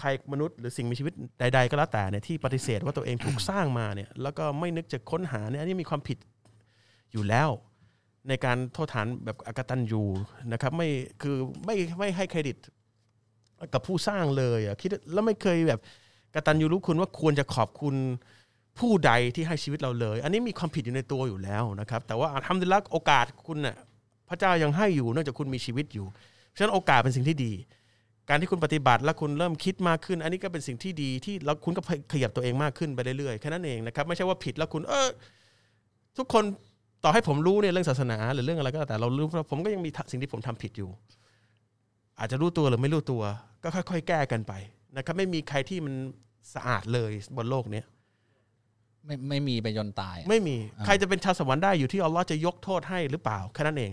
[0.00, 6.18] ใครมนุษย์หรือสิ่งมีชีวิตใด ๆ ก็แล้วแต่เนี่ยที่ปฏิเสธว่าตัวเองถูกสร้างมาเนี่ย แล้วก็ไม่นึกจะค้นหาเนี่ยอันนี้มีความผิด
[7.12, 7.50] อยู่แล้ว
[8.28, 10.02] ในการโทษฐานแบบอากตันยู
[10.52, 10.88] นะครับไม่
[11.22, 12.56] คือไม่ไม่ให้เครดิต
[13.74, 15.80] กับผู้สร้างเลยอะคิดแล้วไม่เคยแบบ
[16.34, 17.94] กตัญญูรู้คุณว่าควรจะขอบคุณ
[18.78, 23.76] ผู้ใดที่ให้ชีวิตเราเลย อันนี้มีความผิดอยู่ในตัวอยู่แล้วนะครับ แต่ว่าทำดีแล้วโอกาสคุณน่ะ
[24.28, 26.06] พระเจ้ายังให้อยู่เนื่องจากคุณมีชีวิตอยู่
[26.56, 27.52] ฉะนั้นโอกาสเป็นสิ่งที่ดี
[28.28, 31.82] การที่คุณปฏิบัติแล้วคุณเริ่มคิดมากขึ้น อันนี้ก็เป็นสิ่งที่ดีที่แล้วคุณก็
[32.12, 35.08] ขยับตัวเองมากขึ้นไปเรื่อยๆแค่นั้นเองนะครับไม่ใช่ว่าผิดแล้วคุณเออ
[36.18, 36.44] ทุกคน
[37.04, 40.90] ต่อให้ผมรู้เนี่ยเรื่องศาสนา หรือเรื่องอะไรก็แต่เรารู้ว่าผมก็ยังมีสิ่งที่ผมทำผิดอยู่
[42.18, 43.22] อาจจะรู้ตัวหรือไม่รู้ตัว
[43.62, 44.52] ก็ค่อย ๆ แก้กันไป
[44.96, 45.94] นะครับไม่มีใครที่มัน
[46.54, 47.86] สะอาดเลยบนโลกเนี้ย
[49.06, 53.90] ไม่ไม่มีไปจนตายอะ ไม่มีอ่าใครจะเป็นชาวสวรรค์ได้อยู่ที่อัลลอฮ์จะยกโทษให้หรือเปล่าแค่นั้นเอง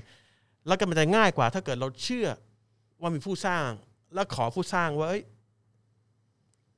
[0.67, 2.27] แล้วก็มันจะง่ายกว่า ถ้าเกิดเราเชื่อ
[3.01, 3.67] ว่ามีผู้สร้าง
[4.13, 5.23] แล้วขอผู้สร้างว่าเอ้ย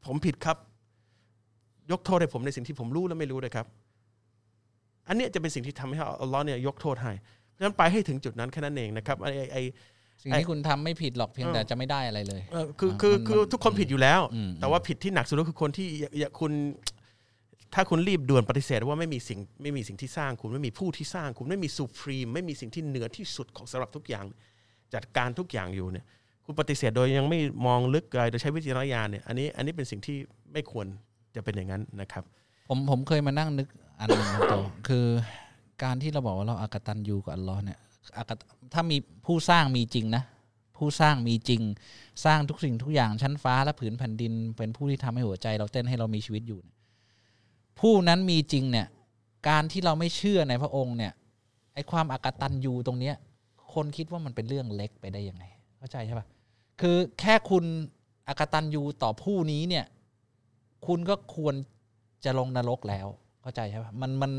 [0.06, 0.58] ผมผิดครับ
[1.92, 3.68] ยกโทษให้ผมในสิ่งที่ผมรู้และไม่รู้เลยครับ
[5.08, 7.12] อันเนี้ยจะเป็นสิ่งที่ทำให้อัลลอฮ์เนี่ยยกโทษให้
[7.50, 9.64] เพราะฉะนั้นไปให้ถึงจุดนั้นแค่นั้นเองนะครับไอ้ไอ้ไอ้
[10.22, 16.52] สิ่งที่คุณทำไม่ผิดหรอกเพียงแต่จะไม่ได้อะไรเลยเออคือคือมันคือมันทุกคนผิดอยู่แล้วอืมแต่ว่าผิดที่หนักสุดก็คือคนที่อย่าอย่าคุณ
[17.74, 24.26] ถ้าคุณรีบด่วนปฏิเสธว่าไม่มีสิ่งไม่มีสิ่งที่สร้างคุณไม่มีผู้ที่สร้างคุณไม่มีสุพรีมไม่มีสิ่งที่เหนือที่สุดของสำหรับทุกอย่าง
[24.94, 26.06] จัดการทุกอย่างอยู่เนี่ย
[26.46, 30.18] คุณปฏิเสธโดยยังไม่มองลึกเลยโดยใช้วิจารณญาณเนี่ยอันนี้อันนี้เป็นสิ่งที่
[30.54, 30.86] ไม่ควร
[31.36, 32.24] จะเป็นอย่างนั้นนะครับ
[32.70, 33.68] ผมผมเคยมานั่งนึก
[34.00, 34.56] อันหนึ่งคุณโต
[34.88, 35.06] คือ
[35.84, 37.89] การที่เราบอกว่าเราอากตันยูกับอัลลอฮ์เนี่ยอากต
[38.74, 40.24] ถ้ามีผู้สร้างมีจริงนะ
[40.78, 41.62] ผู้สร้างมีจริง
[42.26, 46.60] สร้างทุกสิ่งทุกอย่างชั้นฟ้าและผืนแผ่นดิน เป็นผู้ที่ทำให้หัวใจ เราเต้นให้เรามีชีวิตอยู่
[47.80, 48.88] ผู้นั้นมีจริงเนี่ย
[49.50, 51.14] การที่เราไม่เชื่อในพระองค์เนี่ย
[51.74, 53.16] ไอความอากตันยูตรงเนี้ย
[53.74, 55.44] คนคิดว่ามันเป็นเรื่องเล็กไปได้ยังไง
[55.78, 56.28] เข้าใจใช่ปะ
[56.82, 57.66] คือแค่คุณ
[58.28, 59.86] อากตันยูต่อผู้นี้เนี่ย
[60.88, 61.56] คุณก็ควร
[62.26, 63.08] จะลงนรกแล้ว
[63.42, 64.32] เข้าใจใช่ปะมันมัน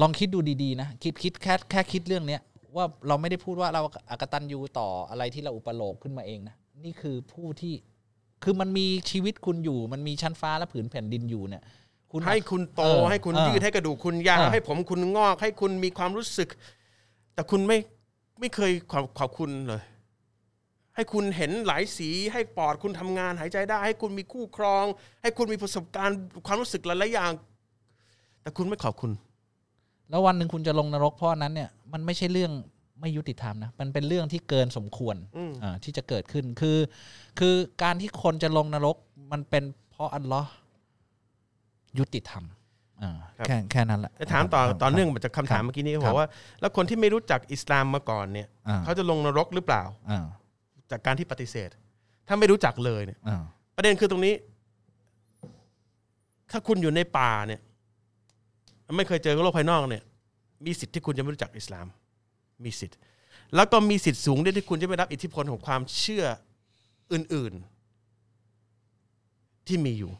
[0.00, 2.40] ลองคิดดูดีๆนะคิดคิดแค่แค่คิดเรื่องเนี้ย
[2.76, 7.74] ว่าเราไม่ได้พูดว่าเราอากตันยูต่ออะไรที่เราอุปโลกขึ้นมาเองนะนี่คือผู้ที่
[8.44, 11.62] คือมันมีชีวิตคุณอยู่ มันมีชั้นฟ้าและผืนแผ่นดินอยู่เนี่ย
[12.12, 16.48] คุณให้คุณโตเออให้คุณเออยืดให้กระดูกคุณยาวเออให้ผมคุณงอก ให้คุณมีความรู้สึก
[17.34, 17.78] แต่คุณไม่
[18.40, 19.82] ไม่เคยขอบขอบคุณเลย
[20.94, 24.86] ให้คุณเห็นหลายสี ให้ปอดคุณทำงานหายใจได้ ให้คุณมีคู่ครอง
[25.22, 27.32] ให้คุณมีประสบการณ์ความรู้สึกหลายๆอย่าง
[28.42, 29.10] แต่คุณไม่ขอบคุณ
[30.12, 32.52] แล้ววันหนึ่งคุณจะลงนรกเพราะอันนั้นเนี่ยมันไม่ใช่เรื่อง
[33.00, 36.78] ไม่ยุติธรรมนะมันเป็นเรื่องที่เกินสมควรอืมอ่าที่จะเกิดขึ้นคือ
[37.38, 38.96] คือการที่คนจะลงนรก
[39.32, 40.50] มันเป็นเพราะอัลลอฮ์
[41.98, 42.44] ยุติธรรม
[43.02, 43.12] อ่า
[43.46, 46.28] แค่แค่นั้นแหละจะถามต่อครับต่อเนื่องมาจากคำถามครับเมื่อกี้นี้เขาครับบอกว่า
[46.60, 50.24] แล้วคนที่ไม่รู้จักอิสลามมาก่อนเนี่ยอ่าเขาจะลงนรกหรือเปล่าอ่า
[50.90, 51.68] จากการที่ปฏิเสธ
[52.28, 53.42] ถ้าไม่รู้จักเลยเนี่ยอ่า
[53.76, 54.34] ประเด็นคือตรงนี้
[56.50, 57.60] ถ้าคุณอยู่ในป่าเนี่ย
[58.96, 60.02] ไม่เคยเจอโลกภายนอกเนี่ย
[60.66, 61.86] มีสิทธิ์ที่คุณจะไม่รู้จักอิสลาม
[62.64, 62.96] มีสิทธิ์
[63.54, 66.24] แล้วก็มีสิทธิ์สูงด้วยที่คุณจะไม่รับอิทธิพลของความเชื่อ
[67.12, 67.52] อื่น
[68.80, 70.12] ๆ ที่มีอยู่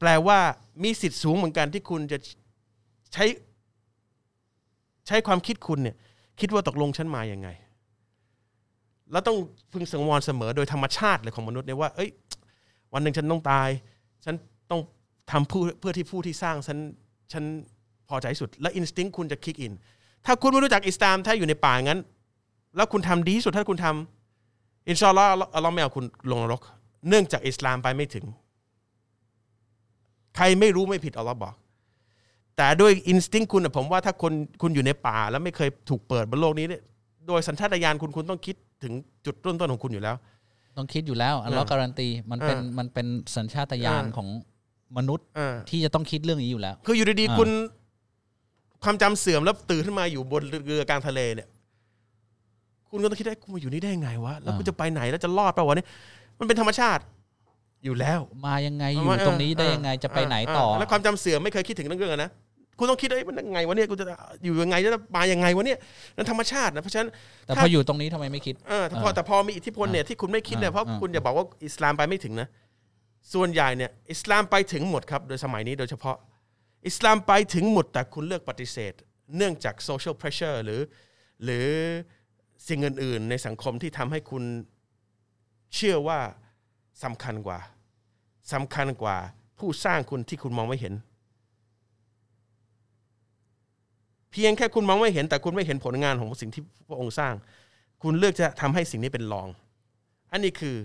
[0.00, 0.38] แปลว่า
[0.84, 2.18] มีสิทธิ์สูงเหมือนกันที่คุณจะ
[3.12, 3.24] ใช้
[5.06, 5.96] ใช้ความคิดคุณเนี่ย
[6.40, 7.48] คิดว่าตกลงฉันมาอย่างไง
[9.12, 9.36] แล้วต้อง
[9.72, 12.10] พึงสังวรเสมอโดยธรรมชาติเลยของมนุษย์เนี่ยว่า เอ้ย
[12.92, 13.68] วันหนึ่งฉันต้องตาย
[14.24, 14.34] ฉัน
[14.70, 14.80] ต้อง
[15.30, 16.78] ทำเพื่อเพื่อที่ผู้ที่สร้างฉัน
[17.32, 17.44] ฉัน
[18.08, 19.72] พอใจสุด และ instinct คุณจะ kick in
[20.26, 22.00] ถ้าคุณไม่รู้จักอิสลามถ้าอยู่ในป่างั้น
[22.76, 26.60] แล้วคุณทำดีที่สุดถ้าคุณทำإن شاء الله อัลลอฮ์อัลลอฮ์ไม่เอาคุณลงนรก
[27.08, 28.24] เนื่องจากอิสลามไปไม่ถึง
[30.36, 31.54] ใครไม่รู้ไม่ผิดอัลลอฮ์บอก
[32.56, 34.32] แต่ด้วย instinct คุณผมว่าถ้าคน
[34.62, 36.82] คุณอยู่ในป่า แล้วไม่เคยถูกเปิดบนโลกนี้เนี่ย
[37.28, 38.92] โดยสัญชาตญาณคุณคุณต้องคิดถึง
[39.26, 40.16] จุดเริ่มต้นของคุณอยู่แล้ว
[40.76, 44.28] ต้องคิดอยู่แล้วอัลลอฮ์การันตีมันเป็นมันเป็นสัญชาตญาณของ
[44.96, 47.48] มนุษย์อ่าที่จะต้องคิดเรื่องนี้อยู่แล้ว คืออยู่ดีอ่าๆคุณ
[48.84, 51.48] ความจำเสื่อมแล้วตื่นขึ้นมาอยู่บนเรือกลางทะเลเนี่ย
[52.90, 55.88] คุณก็ต้องคิดได้กูมาอยู่นี่ได้ยังไงวะแล้วกูจะไปไหนแล้วจะรอดเปล่าวะเนี่ย
[56.38, 57.02] มันเป็นธรรมชาติ
[57.84, 62.30] อยู่แล้ว มายังไงอยู่ว่าตรงนี้ได้เออยังไงจะไปเออไหนต่อเแล้วความจำเสื่อมไม่เคยคิดถึงเรื่องๆอะนะ
[62.78, 64.06] คุณต้องคิดได้มันยังไงวะเนี่ยกูจะ
[64.44, 65.78] อยู่ยังไงจะมายังไงวะเนี่ย
[66.16, 67.08] นั่นธรรมชาตินะเพราะฉะนั้น
[67.46, 72.48] แต่พออยู่ตรงนี้ทำไมไม่คิดเออแต่พอเออแต่พอมีอิทธิพลเนี่ยที่คุณไม่คิดเนี่ยเออเพราะเออคุณอย่าบอกว่าอิสลามไปไม่ถึงนะ
[73.32, 76.16] ส่วนใหญ่เนี่ยอิสลามไปถึงหมดครับโดยสมัยนี้โดยเฉพาะ
[76.86, 78.92] อิสลามไปถึงหมดแต่คุณเลือกปฏิเสธ
[79.36, 80.80] เนื่องจาก social pressure หรือ
[81.44, 81.68] หรือ
[82.68, 84.44] สิ่งอื่น ๆ ในสังคมที่ทำให้คุณ
[85.74, 86.20] เชื่อว่า
[87.04, 87.58] สำคัญกว่า
[88.52, 89.16] สำคัญกว่า
[89.58, 90.94] ผู้สร้างคุณที่คุณมองไม่เห็น
[94.32, 97.34] เพียงแค่คุณมองไม่เห็น แต่คุณไม่เห็นผลงานของสิ่งที่พระองค์สร้าง
[98.02, 99.48] คุณเลือกจะทำให้สิ่งนี้เป็นรอง
[100.30, 100.76] อันนี้คือ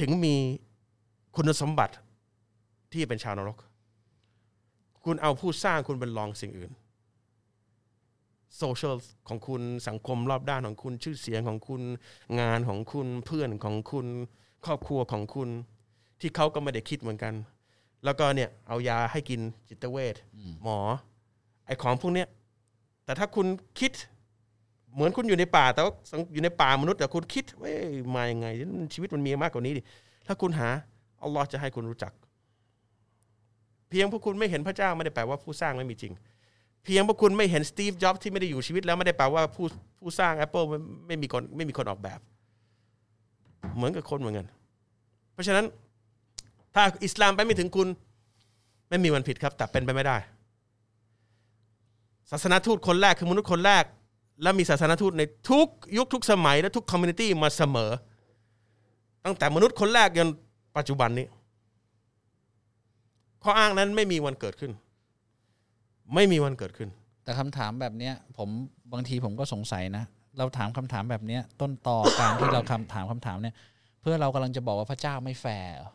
[0.00, 0.34] ถึงมี
[1.36, 1.94] คุณสมบัติ
[2.92, 3.58] ที่เป็นชาวนรก
[5.04, 6.72] คุณเอาผู้สร้างคุณเป็นรองสิ่งอื่น
[8.56, 8.96] โซเชียล
[9.28, 11.82] ของคุณสังคมรอบด้านของคุณชื่อเสียงของคุณ
[12.40, 14.06] งานของคุณเพื่อนของคุณ
[14.64, 15.48] ครอบครัวของคุณ
[16.20, 17.34] ที่เขาก็ไม่ได้คิดเหมือนกัน
[18.04, 20.14] แล้วก็เนี่ยเอายาให้กินจิตเวช
[20.62, 20.78] หมอ
[21.66, 22.28] ไอ้ของพวกเนี้ย
[23.04, 23.46] แต่ถ้าคุณ
[23.80, 23.92] คิด
[24.94, 25.92] เหมือนคุณอยู่ในป่า แต่ว่า
[26.32, 27.76] อยู่ในป่ามนุษย์แต่คุณคิดเว้ย
[28.16, 28.46] มายังไง
[28.94, 29.82] ชีวิตมันมีมากกว่านี้ดิ
[30.26, 30.68] ถ้าคุณหา
[31.24, 32.12] อัลลอฮ์จะให้คุณรู้จัก
[33.88, 36.12] เพียงพวกคุณไม่เห็นพระเจ้าไม่ได้แปลว่าผู้สร้างไม่มีจริง
[36.84, 39.66] เพียงพวกคุณไม่เห็นสตีฟ จ็อบส์ที่ไม่ได้อยู่ชีวิตแล้วไม่ได้แปลว่าผู้
[39.98, 42.20] ผู้สร้าง Apple ไม่ไม่มีคนไม่มีคนออกแบบ
[43.76, 44.46] เหมือนกับคนเหมือนกัน
[45.32, 45.64] เพราะฉะนั้น
[46.74, 47.88] ถ้าอิสลามไปไม่ถึงคุณ
[48.88, 50.16] ไม่มีวันผิดครับ แต่เป็นไปไม่ได้
[52.30, 53.84] ศาสนาทูตคนแรกคือมนุษย์คนแรก
[54.42, 55.66] และมีศาสนาทูตในทุก
[55.96, 57.90] ยุคทุกสมัยและทุก community มาเสมอ
[59.24, 60.30] ตั้งแต่มนุษย์คนแรกจน
[60.76, 61.26] ปัจจุบันนี้
[63.42, 64.72] ข้ออ้างนั้นไม่มีวันเกิดขึ้น
[66.14, 66.88] ไม่มีวันเกิดขึ้น
[67.24, 68.48] แต่คำถามแบบเนี้ย ผม
[68.92, 70.04] บางทีผมก็สงสัยนะ
[70.38, 73.54] เราถามคำถามแบบเนี้ย ต้นตอการที่เราคำถามคำถามเนี่ย
[74.00, 75.90] เพื่อเรากำลังจะบอกว่าพระเจ้าไม่แฟร์เหรอ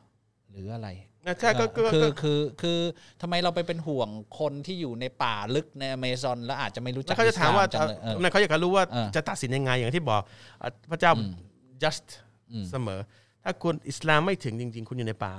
[0.51, 0.89] หรืออะไร
[1.25, 2.79] นะใช่ก็ก็คือก็คือคือ
[3.21, 4.09] ทำไมเราไปเป็นห่วง
[4.39, 10.21] คนที่อยู่ในป่าลึกในอเมซอนแล้วอาจจะไม่รู้จัแล้กวเขาจะถามว่าอิสลจังเลยเออ นั่นเขาอยากจะรู้ว่าเออจะตัดสินยังไงอย่างที่บอก
[10.63, 11.31] อะพระเจ้าอืม
[11.83, 12.05] just
[12.51, 12.99] อืมเสมอ
[13.49, 15.31] ถ้าคุณอิสลามไม่ถึงจริง ๆ คุณอยู่ในป่า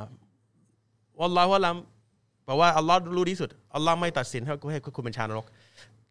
[1.24, 5.46] อัลลอฮ์ว่าลำบอกว่าอัลลอฮ์รู้ที่สุดอัลลอฮ์ไม่ตัดสินให้ให้คุณเป็นชาวนรก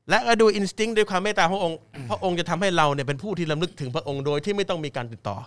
[0.10, 1.80] และก็ดูอินสติ้งด้วยความเมตตาของพระองค์
[2.10, 5.38] พระองค์จะทำให้เราเนี่ยเป็นผู้ที่ลำลึกถึงพระองค์โดยที่ไม่ต้องมีการติดต่อ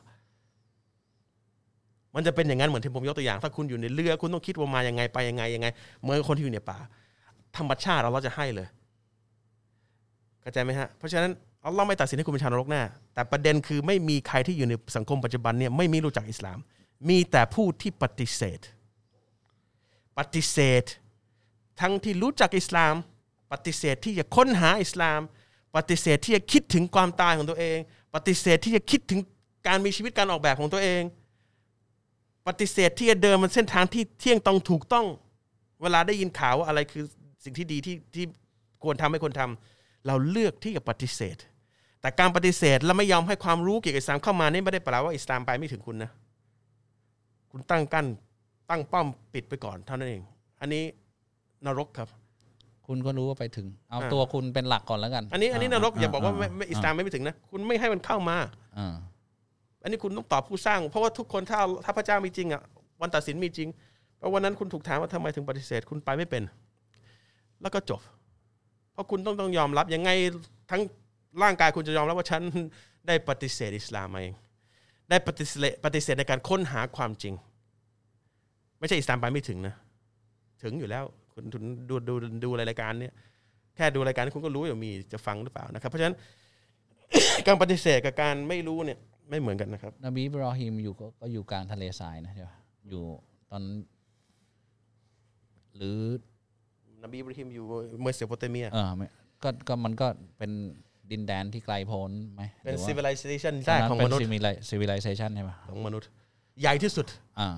[2.15, 5.67] มันจะเป็นอย่างนั้นเหมือนที่ผมยกตัวอย่าง ถ้าคุณอยู่ในเรือ คุณต้องคิดว่ามายังไงไปยังไงยังไง
[6.03, 6.79] เหมือนคนที่อยู่ในป่า
[7.57, 8.69] ธรรมชาติเราจะให้เลย
[10.41, 11.31] เข้าใจไหมฮะเพราะฉะนั้น
[11.67, 12.83] อัลลอฮ์ไม่ตัดสินให้คุณเป็นชาวนรกแน่
[13.15, 16.59] แต่ประเด็นคือไม่มีใครที่อยู่ในสังคมปัจจุบันเนี่ยไม่มีรู้จักอิสลาม
[17.09, 18.61] มีแต่ผู้ที่ปฏิเสธ
[20.19, 20.85] ปฏิเสธ
[21.81, 22.95] ทั้งที่รู้จักอิสลาม
[23.53, 25.21] ปฏิเสธที่จะค้นหาอิสลาม
[25.77, 27.79] ปฏิเสธที่จะคิดถึงความตายของตัวเอง
[28.15, 29.21] ปฏิเสธที่จะคิดถึง
[29.67, 31.03] การมีชีวิตการออกแบบของตัวเอง
[32.49, 35.07] ปฏิเสธที่จะเดินมันเส้นทางที่เที่ยงตรงถูกต้อง
[35.83, 37.05] เวลาได้ยินข่าวว่าอะไรคือ
[37.45, 38.25] สิ่งที่ดีที่ที่
[38.83, 41.37] ควรทำให้คนทำเราเลือกที่จะปฏิเสธ
[42.01, 46.11] แต่การปฏิเสธและไม่ยอมให้ความรู้เกี่ยวกับอิสลามเข้ามานี่ไม่ได้แปลว่าอิสลามไปไม่ถึงคุณนะ
[47.51, 48.07] คุณตั้งกั้น
[48.71, 50.23] ตั้งป้อมปิดไปก่อนเท่านั้นเอง
[50.61, 50.85] อันนี้
[51.67, 52.09] นรกครับ
[52.87, 58.37] คุณก็รู้ว่าไปถึง เอาอ่าตัวคุณเป็นหลักก่อนแล้วกัน อันนี้อันนี้นรกอย่าบอกว่าไม่าไม่อิสลามไม่ไปถึงนะ คุณไม่ให้มันเข้ามา
[58.79, 58.95] อ่า
[59.83, 62.63] อันนี้คุณต้องตอบผู้สร้าง เพราะว่าทุกคนถ้าถ้าพระเจ้ามีจริงอะ
[63.01, 63.69] วันตัดสินมีจริง
[64.19, 66.43] เพราะวันนั้นคุณถูกถามว่าทำไมถึงปฏิเสธ คุณไปไม่เป็น
[67.63, 68.01] แล้วก็จบ
[68.93, 70.11] เพราะคุณต้องต้องยอมรับยังไง
[70.71, 70.83] ทั้ง
[71.43, 72.43] ร่างกายคุณจะยอมรับว่าฉัน
[73.07, 74.35] ได้ปฏิเสธอิสลามมาเอง
[75.11, 77.35] ได้ปฏิเสธปฏิเสธในการค้นหาความจริง
[78.79, 79.75] ไม่ใช่อิสลามไปไม่ถึงนะ
[80.63, 83.15] ถึงอยู่แล้วคุณคุณดูดูดูรายการเนี้ย
[83.77, 86.17] แค่ดูรายการคุณก็รู้อยู่มีจะฟังหรือเปล่านะครับ เพราะฉะนั้น
[87.47, 88.99] การปฏิเสธกับการไม่รู้เนี่ย
[89.31, 92.57] ไม่เหมือนกันนะครับ นบีอิบรอฮิมอยู่ก็ก็อยู่กลางทะเลทรายนะใช่ปะ
[92.89, 93.03] อยู่
[93.51, 93.63] ตอน
[95.77, 95.99] หรือ
[97.03, 97.65] นบีอิบราฮิมอยู่
[98.03, 99.07] เมโสโปเตเมียเออไม่
[99.43, 100.07] ก็ก็มันก็
[100.39, 100.51] เป็น
[101.13, 104.23] ดินแดนที่ไกลโพ้นไหมเป็นหรือว่า civilization ตแรอนกนั้นของเป็มนนุษย์
[104.71, 106.09] civilization ใช่ปะของมนุษย์
[106.61, 107.07] ใหญ่ที่สุด
[107.41, 107.49] อ่า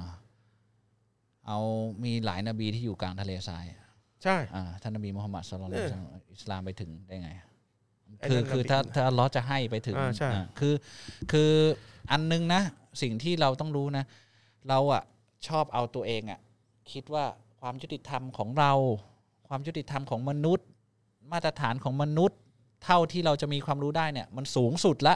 [1.46, 1.58] เอา
[2.04, 3.64] มีหลายนบีที่อยู่กลางทะเลทราย
[4.24, 7.30] ใช่อ่าท่านนบีมุฮัมมัดสุลลัลลอฮุอะลัยฮิวะซัลลัมอิสลามไปถึงได้ไง
[8.20, 10.74] ไอ้คือนั่นคือน่ะถ้าผิดถ้าอัลเลอฮ์จะให้ไปถึงอ่าใช่อ่าคือ
[11.32, 11.50] คือ
[12.12, 12.62] อันนึงนะ
[13.02, 14.04] สิ่งที่เราต้องรู้นะ
[14.68, 15.02] เราอะ
[15.48, 16.40] ชอบเอาตัวเองอะ
[16.92, 17.24] คิดว่า
[17.60, 18.72] ความยุติธรรมของเรา
[19.48, 20.66] ความยุติธรรมของมนุษย์
[21.32, 22.38] มาตรฐานของมนุษย์
[22.84, 25.14] เท่าที่เราจะมีความรู้ได้เนี่ย มันสูงสุดละ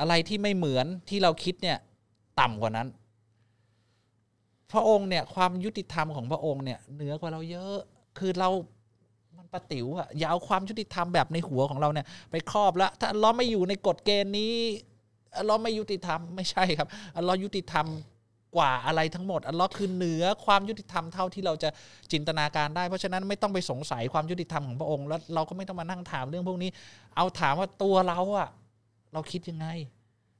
[0.00, 1.78] อะไรที่ไม่เหมือนที่เราคิดเนี่ย
[2.40, 2.88] ต่ำกว่านั้น
[4.72, 7.76] พระองค์เนี่ย ความยุติธรรมของพระองค์เนี่ยเหนือกว่าเราเยอะ
[8.18, 8.50] คือเรา
[9.36, 14.54] มันปะติ๋วอะอย่าเอาความยุติธรรมแบบในหัวของเราเนี่ย ไปครอบแล้วถ้าเลอฮ์ไม่อยู่ในกฎเกณฑ์นี้
[15.46, 16.88] เลอฮ์ไม่ยุติธรรมไม่ใช่ครับ
[17.24, 17.86] เลอฮ์ยุติธรรม
[18.56, 21.68] กว่าอะไรทั้งหมด อัลเลอฮ์คือเหนือความยุติธรรมเท่าที่เราจะ
[22.12, 26.70] จินตนาการได้ เพราะฉะนั้นไม่ต้องไปสงสัยความยุติธรรมของพระองค์ แล้วเราก็ไม่ต้องมานั่งถามเรื่องพวกนี้
[27.16, 28.48] เอาถามว่าตัวเราอะ
[29.12, 29.68] เราคิดยังไง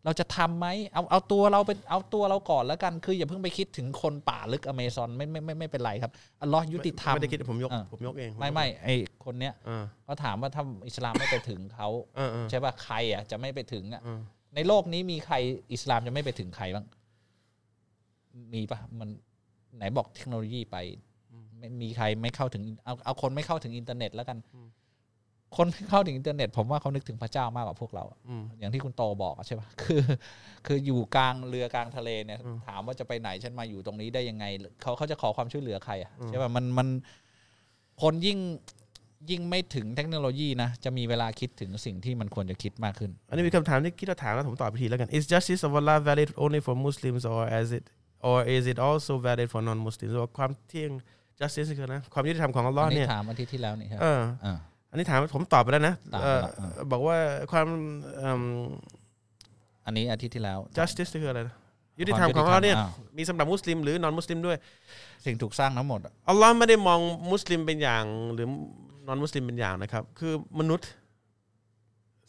[0.05, 8.89] เราจะทำไหมเอาเอาตัวเราเป็นเอาตัวเราก่อนแล้วกัน คืออย่าเพิ่งไปคิดถึงคนป่าลึกอเมซอนไม่ไม่ไม่ไม่เป็นไรครับอัลเลอฮ์ยุติธรรมไม่ได้คิดผมยกอ่าผมยกเองไม่ไม่ไอ
[9.25, 14.21] คนเนี้ยอ่าก็ถามว่าถ้าอิสลามไม่ไปถึงเขาอ่าอ่าใช่ป่ะใครอะจะไม่ไปถึงอะอ่า
[14.55, 15.37] ในโลกนี้มีใคร
[15.73, 16.87] อิสลามจะไม่ไปถึงใครบ้าง
[18.55, 19.09] มีป่ะมัน
[19.77, 20.77] ไหนบอกเทคโนโลยีไป
[21.59, 24.39] ไม่มีใครไม่เข้าถึงเอาเอาคนไม่เข้าถึงอินเทอร์เน็ตแล้วกัน
[25.57, 30.03] คนไม่เข้าถึงอินเทอร์เน็ตผมว่าเขานึกถึงพระเจ้ามากกว่าพวกเราอะอืมอย่างที่คุณโตบอกอะใช่ป่ะคือ
[30.67, 34.45] คืออยู่กลางเรือกลางทะเลเนี่ยอืมถามว่าจะไปไหนฉันมาอยู่ตรงนี้ได้ยังไง
[34.83, 36.89] เขาเขาจะขอความช่วยเหลือใครอะอืมใช่ป่ะมันมัน
[38.03, 38.39] คนยิ่ง
[39.31, 47.85] ยิ่งไม่ถึงเทคโนโลยีนะ จะมีเวลาคิดถึงสิ่งที่มันควรจะคิดมากขึ้น อันนี้มีคำถามที่คิดว่าถามแล้วผมตอบไปทีแล้วกัน Is justice of Allah valid only for Muslims or as it
[48.29, 50.91] or is it also valid for non-Muslims ว่าความเที่ยง
[51.41, 54.57] justice คือนะความยุติธรรมของอัลลออัฮ์นนี้เนี่ยถามอาทิตย์ที่แล้วนี่ครับเอออ่า
[54.91, 57.17] อันนี้ถามผมตอบไปแล้วนะตอบไปเอ่อแล้วอ่าบอกว่า
[57.53, 57.67] ความ
[58.19, 58.43] เอิ่ม
[59.87, 61.57] อันนี้อาทิตย์ที่แล้ว justice คืออะไรนะ
[62.01, 64.57] ยุติธรรมของอัลลอฮ์เนี่ยอ้าวมีสำหรับมุสลิมหรือ non มุสลิมด้วย
[65.25, 67.01] สิ่งถูกสร้างทั้งหมดอะอัลลอฮ์ไม่ได้มอง
[67.33, 68.05] มุสลิมเป็นอย่าง
[68.35, 68.47] หรือ
[69.07, 70.89] นอนมุสลิมเป็นอย่างนะครับ คือมนุษย์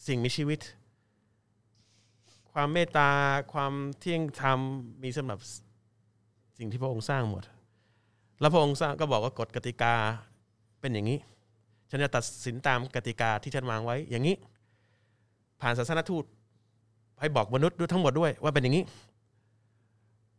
[0.08, 0.60] สิ่งมีชีวิต
[2.52, 3.10] ความเมตตา
[3.54, 4.60] ความเที่ยงธรรม
[5.04, 5.40] มีสำหรับ
[6.60, 7.44] สิ่งที่พระองค์สร้างหมด
[8.40, 9.94] แล้วพระองค์สร้างก็บอกว่ากฎกติกา
[10.82, 11.20] เป็นอย่างนี้
[11.90, 14.36] ฉันจะตัดสินตามกติกาที่ฉันวางไว้อย่างนี้
[15.62, 16.24] ผ่านศาสนทูต
[17.20, 18.84] ให้บอกมนุษย์ด้วยทั้งหมดด้วยว่าเป็นอย่างนี้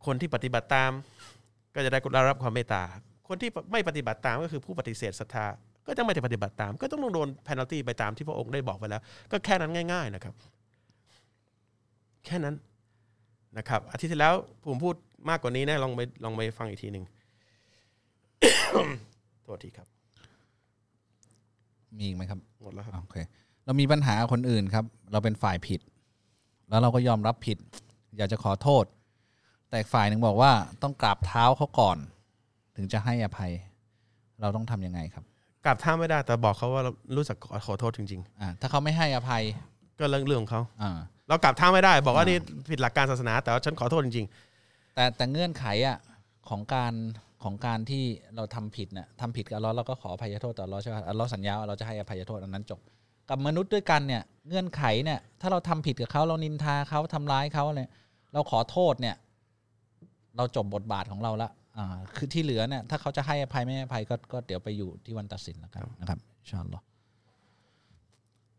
[0.05, 0.91] คนที่ปฏิบัติตาม
[1.75, 1.99] ก็จะได้
[2.29, 2.83] รับความเมตตา
[3.27, 5.45] คนที่ไม่ปฏิบัติตามก็คือผู้ปฏิเสธศรัทธา
[5.87, 10.33] ก็จะไม่ได้ปฏิบัติตาม ก็ต้องโดน penalty ไปตามที่พระองค์ได้บอกไปแล้ว ก็แค่นั้นง่าย ๆ นะครับ
[12.25, 12.55] แค่นั้น
[13.57, 14.33] นะครับ อาทิตย์ที่แล้ว
[14.67, 14.95] ผมพูด
[15.29, 17.05] มากกว่านี้นะลองไปลองไปฟังอีกทีหนึ่ง
[19.43, 19.87] โทษทีครับ
[21.97, 23.17] มีอีกไหมครับหมดแล้วครับโอเค
[23.65, 25.81] เรามีปัญหากับคนอื่นครับ เราเป็นฝ่ายผิด
[26.69, 27.57] แล้วเราก็ยอมรับผิด
[28.17, 28.85] อยากจะขอโทษ
[29.69, 30.51] แต่อีกฝ่ายหนึ่งบอกว่า
[30.83, 31.97] ต้องกราบเท้าเขาก่อน
[32.75, 33.51] ถึงจะให้อภัย
[34.41, 35.23] เราต้องทำยังไงครับ
[35.65, 44.27] กลับท่าไม่ได้ แต่บอกเขาว่าเรารู้สึกขอขอโทษจริงอ่าถ้าเขาไม่ให้อภัยๆก็เรื่องเรื่องของเขาอ่าเรากลับท่าไม่ได้ บอกว่าอ่านี่นี่ผิดหลักการศาสนา แต่ว่าฉันขอโทษจริง
[44.93, 45.97] แต่แต่เงื่อนไขอะ
[46.49, 46.93] ของการ
[47.43, 48.03] ของการที่
[48.35, 52.79] เราทำผิดเนี่ยทำผิดกับอัลเลอฮ์เราก็ขออภัยโทษต่ออัลเลอฮ์ใช่ไหมอัลเลอฮ์สัญญาว่าเราจะให้อภัยโทษอันนั้นจบ
[53.29, 57.89] กับมนุษย์ด้วยกันเนี่ยเงื่อนไขเนี่ยถ้าเราทำผิดกับเขาเรานินทาเขาทำร้ายเขาเนี่ย
[58.33, 59.15] เราขอโทษเนี่ย
[60.37, 61.85] เราจบบทบาทของเราละอ่า
[62.15, 66.83] คือที่เหลือเนี่ยถ้าเขาจะให้อภัยไม่ให้อภัยก็ก็เดี๋ยวไปอยู่ที่วันตัดสินแล้วกันนะครับอินชาอัลลอฮ์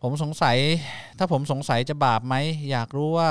[0.02, 0.56] ผมสงสัย
[1.18, 2.34] ถ้าผมสงสัยจะบาปไหม
[2.70, 3.30] อยากรู้ว่า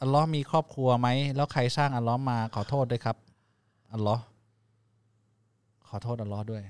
[0.00, 3.16] อัลลอฮ์มีครอบครัวไหม แล้วใครสร้างอัลลอฮ์มาขอโทษด้วยครับ
[3.92, 4.22] อัลลอฮ์
[5.88, 6.62] ขอโทษอัลลอฮ์ด้วย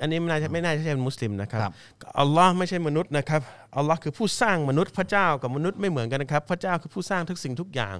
[0.00, 1.72] อันนี้ไม่น่าจะไม่น่าจะใช่เป็นมุสลิมนะครับครับ
[2.20, 3.42] อัลลอฮ์ไม่ใช่มนุษย์นะครับ
[3.76, 7.96] อัลลอฮ์คือผู้สร้างมนุษย์พระเจ้ากับมนุษย์ไม่เหมือนกันนะครับ พระเจ้าคือผู้สร้างทุกสิ่งทุกอย่าง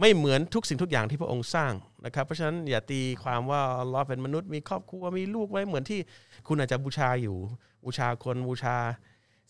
[0.00, 1.72] ไม่เหมือนทุกสิ่งทุกอย่างที่พระองค์สร้าง
[2.04, 6.00] นะครับเพราะฉะนั้นอย่าตีความว่าอัลลอฮ์เป็นมนุษย์มีครอบครัวมีลูกไว้เหมือนที่
[6.48, 7.36] คุณอาจจะบูชาอยู่
[7.84, 8.76] บูชาคนบูชา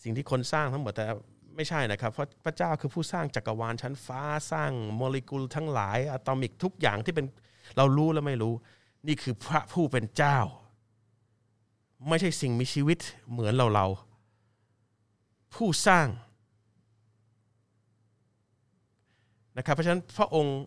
[0.03, 1.05] สิ่งที่คนสร้างทั้งหมดแต่
[1.55, 4.21] ไม่ใช่นะครับเพราะพระเจ้าคือผู้สร้างจักรวาลชั้นฟ้า
[4.51, 7.25] สร้างโมเลกุลทั้งหลายอะตอมิกทุกอย่างที่เป็น
[7.77, 8.53] เรารู้และไม่รู้
[9.07, 10.37] นี่คือพระผู้เป็นเจ้า
[12.07, 12.99] ไม่ใช่สิ่งมีชีวิต
[13.31, 13.87] เหมือนเราเรา
[15.53, 16.07] ผู้สร้าง
[19.57, 20.59] นะครับเพราะฉะนั้นพระองค์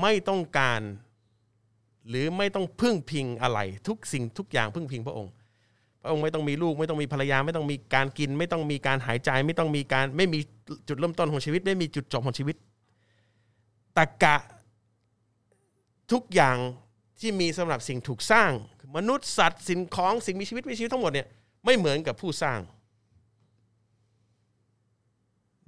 [0.00, 0.80] ไม่ต้องการ
[2.08, 3.58] หรือไม่ต้องพึ่งพิงอะไร
[3.88, 5.32] ทุกสิ่งทุกอย่างพึ่งพิงพระองค์
[6.02, 10.38] พระองค์ไม่ต้องมีลูกไม่ต้องมีภรรยา ไม่ต้องมีการกิน ไม่ต้องมีการหายใจ ไม่ต้องมีการไม่มี
[10.88, 12.56] จุดเริ่มต้นของชีวิต ไม่มีจุดจบของชีวิต
[13.96, 14.36] ตะกะ
[16.12, 16.56] ทุกอย่าง
[17.20, 18.50] ที่มีสำหรับสิ่งถูกสร้าง
[18.96, 21.26] มนุษย์สัตว์สิ่งของสิ่งมีชีวิตมีชีวิตทั้งหมดเนี่ย
[21.64, 22.60] ไม่เหมือนกับผู้สร้าง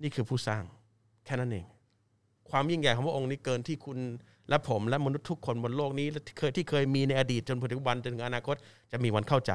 [0.02, 0.62] นี่คือผู้สร้าง
[1.24, 1.66] แค่นั้นเอง
[2.50, 3.98] ความยิ่งใหญ่ของพระองค์นี้เกินที่คุณ
[4.48, 8.56] และผมและมนุษย์ทุกคนบนโลกนี้และที่เคยที่เคยมีในอดีตจนถึงวันจนถึงอนาคต
[8.92, 9.52] จะมีวันเข้าใจ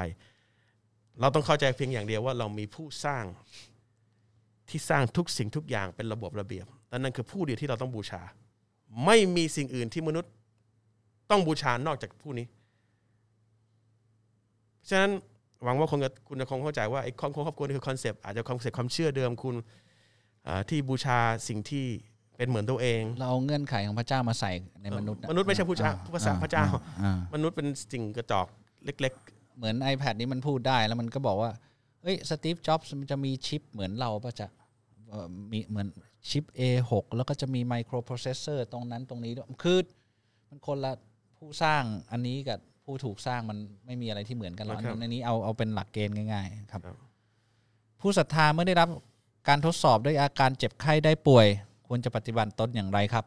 [1.19, 3.23] เราต้องเข้าใจเพียงอย่างเดียวว่าเรามีผู้สร้าง
[4.69, 8.21] ที่สร้างทุกสิ่งทุกอย่างเป็นระบบระเบียบและนั่นคือผู้เดียวที่เราต้องบูชา
[9.05, 10.31] ไม่มีสิ่งอื่นที่มนุษย์
[11.31, 12.45] ต้องบูชานอกจากผู้นี้
[14.89, 15.11] ฉะนั้น
[15.63, 19.55] หวังว่าคงจะคุณจะคงเข้าใจว่าไอ้ครอบครัวครอบครัวนี่คือ concept อาจจะ concept ความเชื่อเดิมคุณ
[20.47, 21.85] อ่าที่บูชาสิ่งที่
[22.37, 28.47] เป็นเหมือนตัวเอง เราเอาเงื่อนไขของพระเจ้ามาใส่ในมนุษย์ มนุษย์ไม่ใช่พระเจ้าอ่าภาษาพระเจ้าอ่าอ่ามนุษย์เป็นสิ่งกระจอก
[28.85, 29.15] เล็ก
[29.57, 31.51] เหมือน iPad นี้มันพูดได้แล้วมันก็บอกว่า
[32.01, 34.47] เอ้ย Steve Jobs มันจะมีชิปเหมือนเราปะจะ
[35.09, 35.87] เอ่อมีเหมือน
[36.29, 39.79] ชิป A6 แล้วก็จะมี microprocessor ตรงนั้นตรงนี้ด้วยคือ
[40.49, 40.91] มันคนละ
[41.37, 46.97] ผู้สร้างอันนี้กับผู้ถูกสร้างมันไม่มีอะไรที่เหมือนกันหรอกครับอันนี้เอาเอาเป็นหลักเกณฑ์ง่ายๆครับครับ
[48.01, 48.89] ผู้ศรัทธาเมื่อได้รับ
[49.47, 51.47] การทดสอบด้วยอาการเจ็บไข้ได้ป่วย
[51.87, 53.25] ควรจะปฏิบัติตนอย่างไรครับ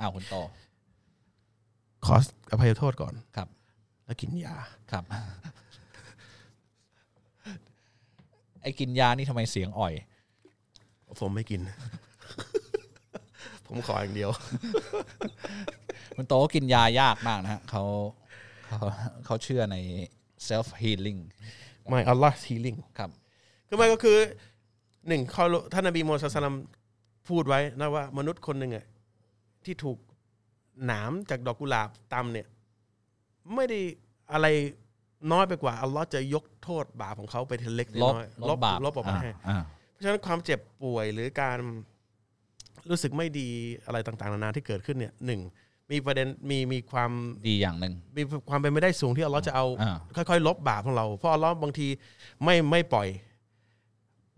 [0.00, 2.14] อ้าวคุณโตๆขอ
[2.50, 3.48] อภัยโทษก่อนครับ
[4.06, 4.54] แล้วกินยา
[4.92, 5.04] ครับ
[8.62, 9.94] ไอ้กินยานี่ทำไมเสียงอ่อย
[11.20, 11.60] ผมไม่กิน
[13.66, 14.30] ผมขออย่างเดียว
[16.16, 17.82] คุณโตก็กินยายากมากนะฮะเขา
[18.66, 18.78] เขา
[19.24, 19.76] เขาเชื่อใน
[20.48, 21.20] self healing
[21.88, 23.10] ไม่อัลลอฮ์ทีลิงครับ
[23.68, 24.18] คือมันก็คือ
[25.08, 26.56] หนึ่งข้อรู้ท่านนบีมูฮัมมัดสลลัม
[27.28, 28.86] พูดไว้นะว่ามนุษย์คนหนึ่งอะ
[29.64, 29.98] ที่ถูก
[30.86, 32.46] หนามจากดอกกุหลาบตำเนี่ย
[33.54, 33.80] ไม่ได้
[34.32, 34.46] อะไร
[35.32, 41.58] น้อยไปกว่าอัลลอฮ์จะยกโทษบาปของเขาไปทีละเล็กทีลละบน้อยลบบาปลบออกมาให้อ่าเพราะฉะนั้นความเจ็บป่วยหรือการ
[42.90, 43.48] รู้สึกไม่ดี
[43.86, 45.40] อะไรต่างๆนานาที่เกิดขึ้นเนี่ยหนึ่ง
[45.90, 47.10] มีประเด็นมีมีความ
[47.48, 51.88] ดีอย่างหนึ่งมีความเป็นไม่ได้สูงที่อัลลอฮ์จะเอาอ่าค่อยๆ ลบบาปของเรา เพราะอัลลอฮ์บางที
[52.44, 53.08] ไม่ไม่ปล่อย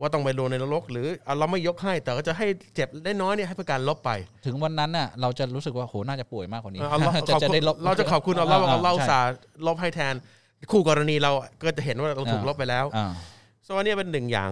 [0.01, 4.11] ว่าต้องไปโดนในนรก หรืออัลลอฮ์ไม่ยกให้แต่ก็จะให้เจ็บได้น้อยเนี่ยให้เพื่อการลบไป
[4.47, 9.31] ถึงวันนั้นน่ะเราจะรู้สึกว่าโหน่าจะป่วยมากกว่านี้เอออัลลอฮ์จะขอบจะคุณได้ลบเราจะขอบคุณอัลลอฮ์ว่าอัลลอฮ์อุตใช่สาห์
[9.67, 10.15] ลบให้แทน
[10.71, 13.13] คู่กรณีเราก็จะเห็นว่าเราถูกอ่าลบไปแล้วอ่า
[13.67, 14.51] ส่วนนี้เป็นหนึ่งอย่าง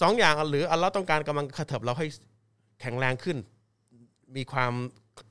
[0.00, 2.06] สองอย่างหรืออัลลอฮ์ต้องการกำลังกระเถิบเราให้
[2.80, 3.36] แข็งแรงขึ้น
[4.36, 4.72] มีความ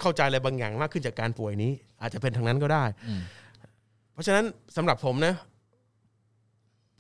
[0.02, 1.72] เข้าใจอะไรบางอย่างมากขึ้นจากการป่วยนี้
[2.02, 3.22] อาจจะเป็นทางนั้นก็ได้อืม
[4.14, 4.46] เพราะฉะนั้น
[4.76, 5.36] สำหรับผมนะ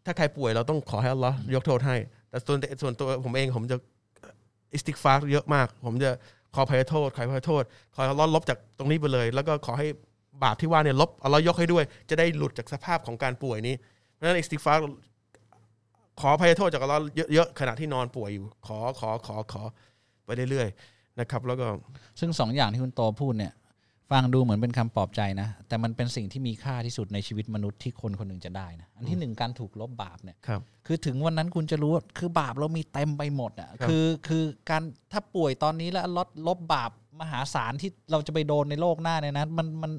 [0.05, 1.95] ถ้าใครป่วยเราต้องขอให้อัลลอฮ์ยกโทษให้
[2.29, 3.77] แต่ส่วนส่วนตัวผมเองผมจะ
[4.73, 6.09] استغفارเยอะมาก ผมจะ
[6.53, 7.63] ขออภัยโทษขออภัยโทษ
[7.93, 9.87] ขอให้อัลลอฮ์ลบจากตรงนี้ไปเลย แล้วก็ขอให้
[10.43, 13.75] บาปที่ว่าเนี่ยลบอัลลอฮ์ยกให้ด้วย จะได้หลุดจากสภาพของการป่วยนี้
[14.13, 14.81] เพราะฉะนั้นอิสติกฟาร์
[16.19, 17.01] ขออภัยโทษจากอัลลอฮ์
[17.33, 19.61] เยอะๆขณะที่นอนป่วยอยู่ ขอขอขอขอ
[20.25, 21.65] ไปเรื่อยๆนะครับ แล้วก็
[22.19, 23.53] ซึ่งสองอย่างที่คุณโตพูดเนี่ย
[24.11, 39.91] ฟังดูเหมือนเป็นคำปลอบใจนะ แต่มันเป็นสิ่งที่มีค่าที่สุดในชีวิตมนุษย์ที่คนคนหนึ่งจะได้นะอันที่หนึ่งการถูกลบบาปเนี่ยครับคือถึงวันนั้นคุณจะรู้ว่าคือบาปเรามีเต็มไปหมดอะครับคือคือการถ้าป่วยตอนนี้แล้วลดลบบาปมหาศาลที่เราจะไปโดนในโลกหน้าเนี่ยนะมันมัน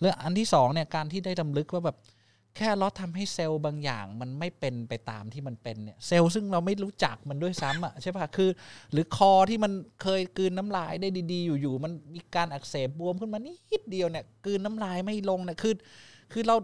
[0.00, 1.96] แล้วอันที่สองเนี่ยการที่ได้ดำลึกว่าแบบ
[2.56, 8.50] แค่ลดทำให้เซลล์บางอย่างมันไม่เป็นไปตามที่มันเป็นเนี่ยเซลล์ซึ่งเราไม่รู้จักมันด้วยซ้ำอะใช่ปะคือ
[8.92, 9.72] หรือคอที่มัน
[10.02, 15.74] เคยกลืนน้ำลายได้ดีๆ อยู่ๆมันมีการอักเสบบวมขึ้นมานิดเดียวเนี่ยกลืนน้ำลายไม่ลงเนี่ยคือ
[16.32, 16.56] คือเรา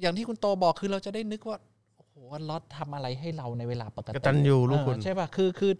[0.00, 1.58] อย่างที่คุณโตบอกคือเราจะได้นึกว่า
[1.96, 2.14] โอ้โห
[2.48, 5.72] ลอตทำอะไรให้เราในเวลาปกติกตัญญูรู้คุณเออใช่ป่ะคือคือ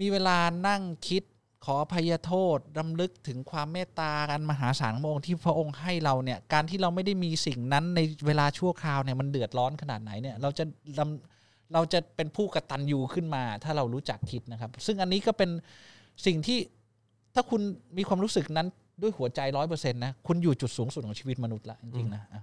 [0.00, 0.36] มีเวลา
[0.68, 1.22] นั่งคิด
[1.64, 10.64] ขออภัยโทษรำลึกถึงความเมตตาการมหาศาลของพระองค์ที่พระองค์ให้เราเนี่ยการที่เราไม่ได้มีสิ่งนั้นในเวลาชั่วคราวเนี่ยมันเดือดร้อนขนาดไหนเนี่ยเราจะ
[10.98, 15.50] รำเราจะเป็นผู้กตัญญูขึ้นมา ถ้าเรารู้จักคิดนะครับ ซึ่งอันนี้ก็เป็น
[16.26, 16.58] สิ่งที่
[17.34, 17.60] ถ้าคุณ
[17.98, 18.68] มีความรู้สึกนั้น
[19.02, 22.42] ด้วยหัวใจร้อยเปอร์เซ็นต์นะคุณอยู่จุดสูงสุดของชีวิตมนุษย์ละจริงๆนะอะ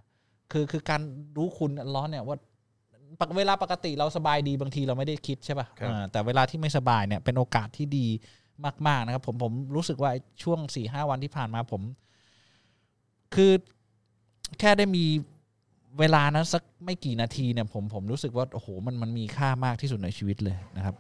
[0.52, 1.02] คือคือการ
[1.38, 2.38] รู้คุณอัลล้อฮ์เนี่ยว่า
[3.20, 8.06] ปกเวลาปกติเราสบายดีบางทีเราไม่ได้คิดใช่ครับป่ะอ่าแต่เวลาที่ไม่สบายเนี่ยเป็นโอกาสที่ดี
[8.88, 11.82] มาก ๆ นะครับ ผมผมรู้สึกว่าไอ้ช่วงสี่ห้าวันที่ผ่านมาผม
[13.36, 13.52] คือ
[14.60, 15.06] แค่ได้มี
[16.00, 20.96] เวลานั้นสักไม่กี่นาทีเนี่ยผมผมรู้สึกว่าโอ้โหมันมันมีค่ามากที่สุดในชีวิตเลยนะครับ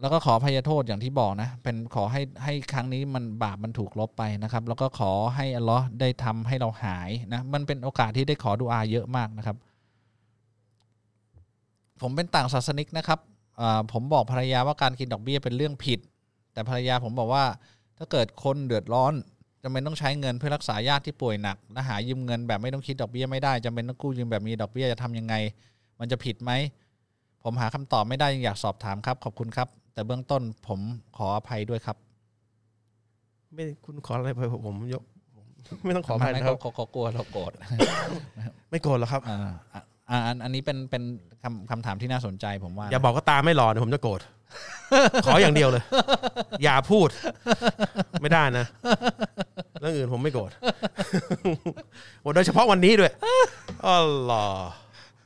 [0.00, 9.56] แล้วก็ขออภัยโทษอย่างที่บอกนะ เป็นขอให้ให้ครั้งนี้มันบาปมันถูกลบไปนะครับ แล้วก็ขอให้อัลลอฮ์ได้ทำให้เราหายนะมันเป็นโอกาสที่ได้ขอดุอาเยอะมากนะครับ
[12.02, 13.18] ผมเป็นต่างศาสนิกนะครับ
[13.92, 16.00] ผมบอกภรรยาว่าการกินดอกเบี้ยเป็นเรื่องผิด
[16.52, 17.44] แต่ภรรยาผมบอกว่า
[17.98, 19.14] ถ้าเกิดคนเดือดร้อน
[19.62, 25.34] จำเป็นต้องใช้เงินเพื่อรักษาญาติที่ป่วยหนักและหายืมเงินแบบไม่ต้องคิดดอกเบี้ยไม่ได้จำเป็นต้องกู้ยืมแบบมีดอกเบี้ยจะทำยังไง
[26.00, 26.52] มันจะผิดไหม
[27.42, 30.80] ผมหาคำตอบไม่ได้ยังอยากสอบถามครับ ขอบคุณครับ แต่เบื้องต้นผม
[31.16, 31.96] ขออภัยด้วยครับ
[33.54, 35.02] ไม่คุณขออะไรไปผมยก
[35.36, 35.44] ผม
[35.84, 37.52] ไม่ต้องขออภัยไม่นะครับเขาเขาเขากลัวเราโกรธ
[38.70, 39.22] ไม่โกรธหรอกครับ
[40.10, 41.02] อ่าอะอ่าอันอันนี้เป็นเป็น
[41.42, 44.20] คำคำถามที่น่าสนใจผมว่า อย่าบอกก็ตาไม่หล่อเดี๋ยวผมจะโกรธ
[45.24, 45.82] ขออย่างเดียวเลย
[46.64, 47.08] อย่าพูด
[48.22, 48.66] ไม่ได้นะ
[49.80, 50.50] เรื่องอื่นผมไม่โกรธ
[52.20, 53.12] โอ้โดยเฉพาะวันนี้ด้วย
[53.84, 54.44] อ๋อหล่อ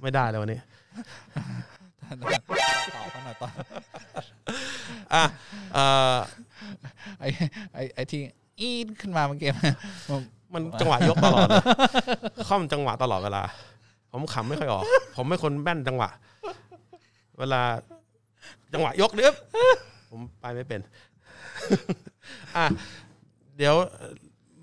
[0.02, 0.60] ไม่ได้เลยวันนี้
[2.94, 3.52] ตอบเขาหน่อยตอน
[5.14, 5.24] อะ
[5.74, 5.84] เอ่
[6.14, 6.16] อ
[7.20, 7.28] ไอ้
[7.74, 8.20] ไอ้ไอ้ที่
[8.60, 9.48] อีดขึ้นมาเมื่อกี้
[10.54, 11.62] มันจังหวะยกตลอดเลย
[12.48, 13.42] ค่อมจังหวะตลอดเวลา
[14.12, 14.84] ผมขำไม่ค่อยออก
[15.16, 16.10] ผมไม่คนแม่นจังหวะ
[17.38, 17.60] เวลา
[18.72, 19.34] จังหวะยกเนี้ย
[20.10, 20.80] ผมไปไม่เป็น
[22.56, 22.64] อะ
[23.56, 23.74] เดี๋ยว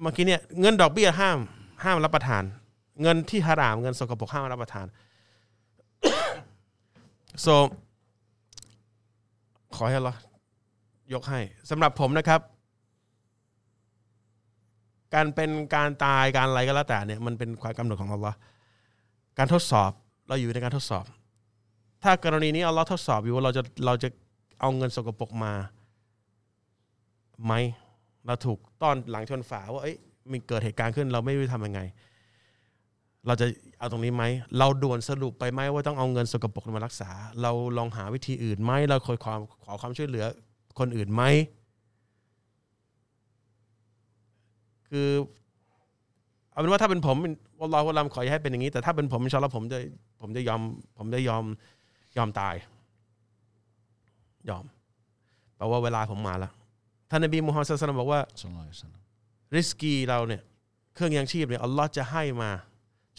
[0.02, 1.40] เมื่อกี้เนี่ยเงินดอกเบี้ยห้าม
[1.84, 2.44] ห้ามรับประทาน
[3.02, 4.86] เงินที่ฮารามเงินสกปรกห้ามรับประทาน
[7.46, 7.56] so
[9.76, 10.14] ขอให้เรา
[11.14, 11.40] ยกให้
[11.70, 12.42] สำหรับผมนะครับ
[15.14, 18.38] การเป็นการตายการอะไรก็แล้วแต่เนี่ย มันเป็นความกำหนดของอัลลอฮ์
[19.40, 19.92] การทดสอบ
[20.28, 21.06] เราอยู่ในการทดสอบ
[22.04, 24.10] ถ้ากรณีนี้อัลลอทดสอบอยู่ว่าเราจะเราจะ
[24.60, 25.54] เอาเงินสกปรกมา
[27.46, 27.54] ไหม
[28.26, 29.98] เราถูกต้อนหลังชนฝาว่าเอ้ย
[30.32, 31.82] มีเกิดเหตุการณ์ขึ้น เราไม่รู้จะทำยังไง
[33.28, 33.46] เราจะ
[33.80, 34.24] เอาตรงนี้ไหม
[34.58, 37.10] เราด่วนสรุปไปไหมว่าต้องเอาเงินสกปรกมารักษา
[37.42, 40.26] เราลองหาวิธีอื่นไหมเราคอยความขอความช่วยเหลือ
[40.80, 41.24] คนอื่นไหม
[44.90, 45.10] คือ
[46.60, 47.18] เอาเป็นว่าถ้าเป็นผม
[47.62, 49.80] والله أعلمขออย่าให้เป็นอย่างนี้ แต่ถ้าเป็นผมإن شاء اللهผมจะ
[50.22, 50.62] ผมจะยอม
[50.98, 51.44] ผมจะยอม
[52.18, 52.56] ยอมตาย
[54.50, 54.64] ยอม
[55.56, 56.52] แปลว่าเวลาผมมาแล้ว
[57.10, 58.94] ท่านนบีมูฮัมมัดصلى الله عليه وسلمบอกว่าสองร้อยสาม
[59.56, 60.42] رزقเราเนี่ย
[60.94, 62.50] เครื่องยังชีพเนี่ยอัลลอฮ์จะให้มา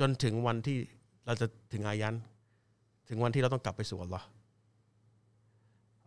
[0.00, 0.78] จนถึงวันที่
[1.26, 2.14] เราจะถึงอายัน
[3.08, 4.26] ถึงวันที่เราต้องกลับไปสู่อัลลอฮ์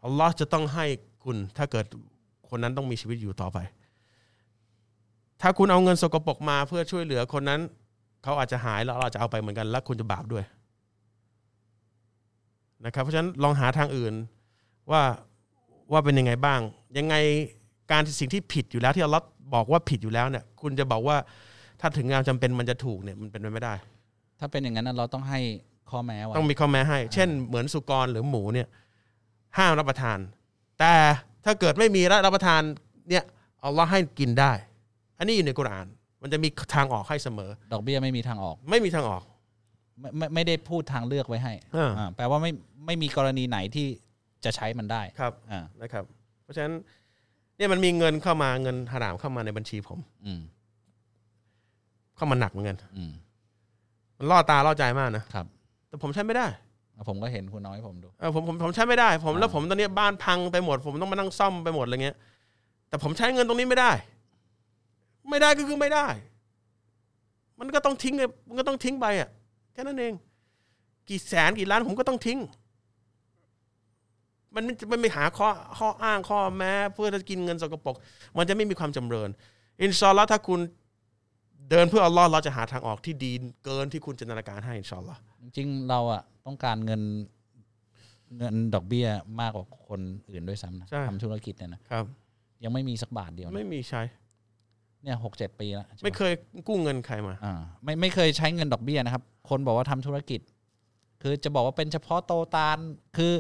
[0.06, 0.86] อัลลอฮ์จะต้องให้
[1.24, 1.86] คุณถ้าเกิด
[2.50, 3.58] คนนั้นต้องมีชีวิตอยู่ต่อไป
[5.46, 7.62] ถ้าคุณเอาเงินสกปรกมาเพื่อช่วยเหลือคนนั้น
[8.24, 10.44] เขาอาจจะหายแล้วเราจะเอาไปเหมือนกัน และคุณจะบาปด้วย
[12.86, 14.14] นะครับ เพราะฉะนั้นลองหาทางอื่น
[14.92, 15.02] ว่า
[15.92, 16.60] ว่าเป็นยังไงบ้าง
[16.98, 17.16] ยังไง
[17.92, 21.18] การสิ่งที่ผิดอยู่แล้วที่อัลลอฮ์บอกว่าผิดอยู่แล้วเนี่ย คุณจะบอกว่า
[21.82, 23.74] ถ้าถึงงานจำเป็นมันจะถูกเนี่ยมันเป็นไปไม่ได้
[24.40, 25.40] ถ้าเป็นอย่างนั้นนะเราต้องให้
[25.90, 28.68] ข้อแม้ไว้ต้องมีข้อแม้ให้ เช่น เหมือนสุกรหรือหมูเนี่ย
[29.58, 30.20] ห้ามรับประทาน
[30.80, 30.94] แต่
[31.46, 32.62] ถ้าเกิดไม่มีรับประทาน
[33.10, 33.24] เนี่ย
[33.64, 34.54] อัลลอฮ์ให้กินได้
[35.24, 35.88] อันนี้อยู่ในกุรอาน
[36.22, 39.24] มันจะมีทางออกให้เสมอ ดอกเบี้ยไม่มีทางออก ไม่มีทางออก
[40.00, 42.52] ไม่ไม่ไม่ได้พูดทางเลือกไว้ให้อ่า อ่าแปลว่าไม่
[42.86, 43.88] ไม่มีกรณีไหนที่
[44.46, 46.04] จะใช้มันได้ครับ อ่านะครับ
[46.44, 46.74] เพราะฉะนั้น
[47.58, 50.42] เนี่ยมันมีเงินเข้ามาเงินหารามเข้ามาในบัญชีผม อืม
[52.16, 53.12] เข้ามาหนักเหมือนกัน อืม
[54.18, 55.46] มันล่อตาล่อใจมากนะ ครับ
[55.88, 56.48] แต่ผมใช้ไม่ได้
[57.10, 62.18] ผมก็เห็นคุณน้อยผมดู เออผมผมผมใช้ไม่ได้ ผมอ่าแล้วผมตอนนี้บ้านพังไปหมด ผมต้องมานั่งซ่อมไปหมดอะไรเงี้ย
[62.90, 63.92] แต่ผมใช้เงินตรงนี้ไม่ได้
[65.34, 66.08] ไม่ได้ก็คือไม่ได้
[67.60, 69.30] มันก็ต้องทิ้งไงมันก็ต้องทิ้งไปอะ
[69.74, 70.14] แค่นั้นเอง
[71.10, 72.40] กี่แสนกี่ล้านผมก็ต้องทิ้ง
[74.56, 77.96] มันไม่มันไม่หาข้อข้ออ้างข้อแม้เพื่อจะกินเงินสกปรก
[78.38, 79.30] มันจะไม่มีความจำเริญ
[79.82, 80.60] อินชาอัลลอฮ์ถ้าคุณ
[81.70, 83.32] เดินเพื่ออัลลอฮ์เราจะหาทางออกที่ดี
[83.66, 87.02] เกินที่คุณจินตนาการให้อินชาอัลลอฮ์จริงๆเราอะต้องการเงิน
[88.38, 89.08] เงินดอกเบี้ย
[89.42, 92.06] มากกว่าคนอื่นด้วยซ้ำนะใช่ ทำธุรกิจเนี่ยนะครับ
[92.64, 94.02] ยังไม่มีสักบาทเดียวนะ ไม่มีใช้
[95.04, 96.34] เนี่ยหกเจ็ดปีแล้วใช่ปะไม่เคย
[96.68, 97.54] กู้เงินใครมาอ่า
[97.84, 100.40] ไม่ไม่เคยใช้เงินดอกเบี้ยนะครับ คนบอกว่าทำธุรกิจ
[101.22, 102.78] คือจะบอกว่าเป็นเฉพาะโตตาล
[103.18, 103.34] คือ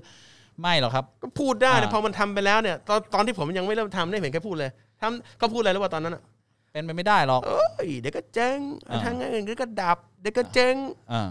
[0.61, 4.71] ไม่หรอกครับ ก็พูดได้นะอ่าพอมันทำไปแล้วเนี่ย ตอนตอนที่ผมยังไม่เริ่มทำได้เห็นแค่พูดเลย
[5.01, 6.23] ทำก็พูดอะไรแล้วว่าตอนนั้นอะ
[6.71, 8.59] เป็นไปไม่ได้หรอกเอ้ยเดี๋ยวก็เจ๊ง
[8.89, 10.75] อ่าทางงานอื่นเดี๋ยวก็ดับเดี๋ยวก็เจ๊ง
[11.11, 11.29] อ่า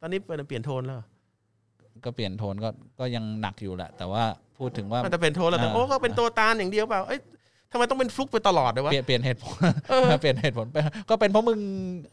[0.00, 1.00] ตอนนี้เปลี่ยนเปลี่ยนโทนแล้ว
[2.04, 2.68] ก็เปลี่ยนโทนก็
[3.00, 4.24] ก็ยังหนักอยู่แหละ แต่ว่า
[4.58, 7.20] พูดถึงว่ามันจะเป็นโทนแล้วแต่อ่าโอ้ก็เป็นตัวตาลอย่างเดียวเปล่าเอ้ย
[7.72, 9.56] ทำไมต้องเป็นฟลุกไปตลอดเลยวะ เปลี่ยนเปลี่ยนเหตุผล
[9.90, 10.76] เออเปลี่ยนเหตุผลไป
[11.10, 11.58] ก็เป็นเพราะมึง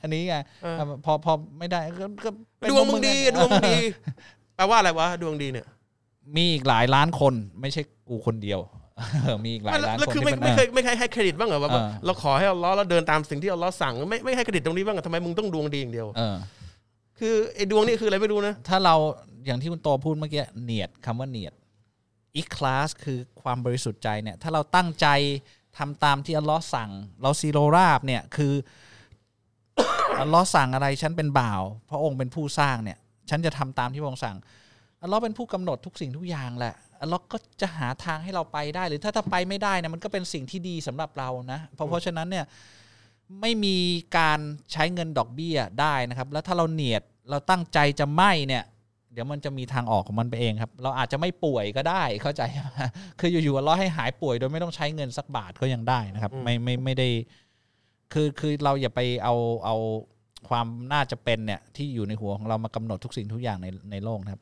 [0.01, 0.73] อันนี้ไงเออ
[1.05, 3.77] พอพอไม่ได้ก็ก็เป็นดเพวงราะมึงดีไดวงมึงดี
[4.55, 5.65] แปลว่าอะไรวะดวงดีเนี่ย
[6.35, 8.59] มีอีกหลายล้านคน ไม่ใช่กูคนเดียว
[9.23, 16.35] เออมีอีกหลายล้านแล้วคนคือที่ไม่เป็น ไม่เคยไม่เคยให้เครดิตบ้างเหรอว่าเออ เราขอให้อัลเลอฮ์เราเดินตามสิ่งที่อัลเลอฮ์สั่งไม่ไม่ให้เครดิตตรงนี้บ้างเหรอทำไมมึงต้องดวงดีอย่างเดียว เออ
[17.19, 18.95] คือไอ้ดวงนี่คืออะไรไม่รู้นะ ถ้าเรา
[19.45, 21.53] อย่างที่คุณโตพูดเมื่อกี้เนียดคำว่าเนียด
[22.35, 25.07] อีคลาสคือความบริสุทธิ์ใจเนี่ยถ้าเราตั้งใจ
[25.77, 26.91] ทำตามที่อัลลอฮ์สั่ง
[27.21, 28.53] เราซีโรราบเนี่ยคือ
[30.21, 32.97] อัลลอฮ์สั่งอะไรฉันเป็นบ่าว พระองค์เป็นผู้สร้างเนี่ย
[33.29, 34.37] ฉันจะทำตามที่พระองค์สั่ง
[35.01, 42.45] อัลลอฮ์เป็นผู้กำหนดทุกสิ่งทุกอย่างแหละอัลลอฮ์ก็จะหาทางให้เราไปได้ หรือถ้าถ้าไปไม่ได้นะมันก็เป็นสิ่งที่ดีสำหรับเรานะเพราะเพราะฉะนั้นเนี่ย
[43.41, 43.77] ไม่มี
[44.17, 44.39] การ
[44.71, 48.63] ใช้เงินดอกเบี้ยได้นะครับ แล้วถ้าเราเนียดเราตั้งใจจะไม่เนี่ย
[49.13, 52.81] เดี๋ยวมันจะมีทางออกของมันไปเองครับ เราอาจจะไม่ป่วยก็ได้เข้าใจไหม
[53.19, 57.09] คืออยู่ๆเราให้หายป่วยโดยไม่ต้องใช้เงินสักบาทก็ยังได้นะครับอืมไม่ไม่ไม่ได้
[58.13, 59.35] คือคือเราอย่าไปเอา
[59.65, 59.75] เอา
[60.49, 64.41] ความน่าจะเป็นเนี่ยที่อยู่ในหัวของเรามากำหนดทุกสิ่งทุกอย่างในในโลกนะครับ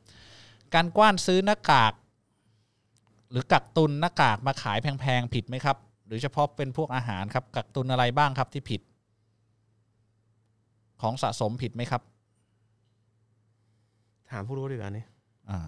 [0.74, 1.92] การกว้านซื้อหน้ากาก
[3.30, 5.76] หรือกักตุนหน้ากากมาขายแพงๆผิดไหมครับ
[6.06, 8.80] หรือเฉพาะเป็นพวกอาหารครับ กักตุนอะไรบ้างครับที่ผิด
[11.02, 12.02] ของสะสมผิดไหมครับ
[14.32, 15.04] ถามผู้รู้ดีกว่านี่
[15.50, 15.60] อ่า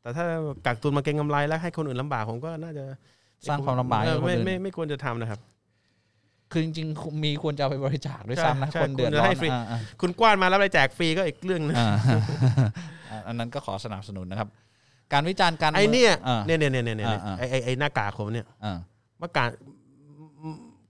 [0.00, 0.24] แต่ถ้า
[0.66, 2.84] กักตุนมาเก็งกำไรแล้วให้คนอื่นลำบากผมก็น่าจะ
[3.48, 5.40] สร้างความลำบากให้เออคนไม่อื่น ไม่ไม่ควรจะทำนะครับ
[6.52, 11.88] คือจริงๆมีควรจะเอาไปบริจาคด้วยใช่ซ้ำนะใช่คนเดือดควรจะร้อให้นฟรี อ่าอ่าคุณกว้านมาแล้วไปแจกฟรีก็อีกเรื่องนึงอ่า
[13.10, 14.48] อ่าอันนั้นก็ขอสนับสนุนนะครับ
[15.12, 18.78] การวิจารณ์การไอ้เนี่ยอ่า เนี่ยเนี่ยเนี่ยเนี่ยเนี่ยอ่าไอ้ไอ้ไอ้หน้ากากผมเนี่ยอ่า
[19.18, 19.48] เมื่อการ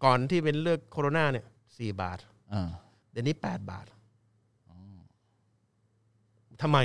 [0.04, 1.44] ก่อนที่เป็นเลือกโคโรนาเนี่ย
[1.78, 2.18] สี่บาท
[2.52, 2.68] อ่า
[3.12, 3.84] เดี๋ยวนี้แปดบาท
[6.62, 6.78] ทำไม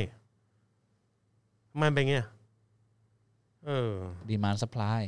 [1.72, 2.26] ทำไมเป็นเงี้ย
[3.66, 3.92] เออ
[4.30, 5.02] ดีมานสป라이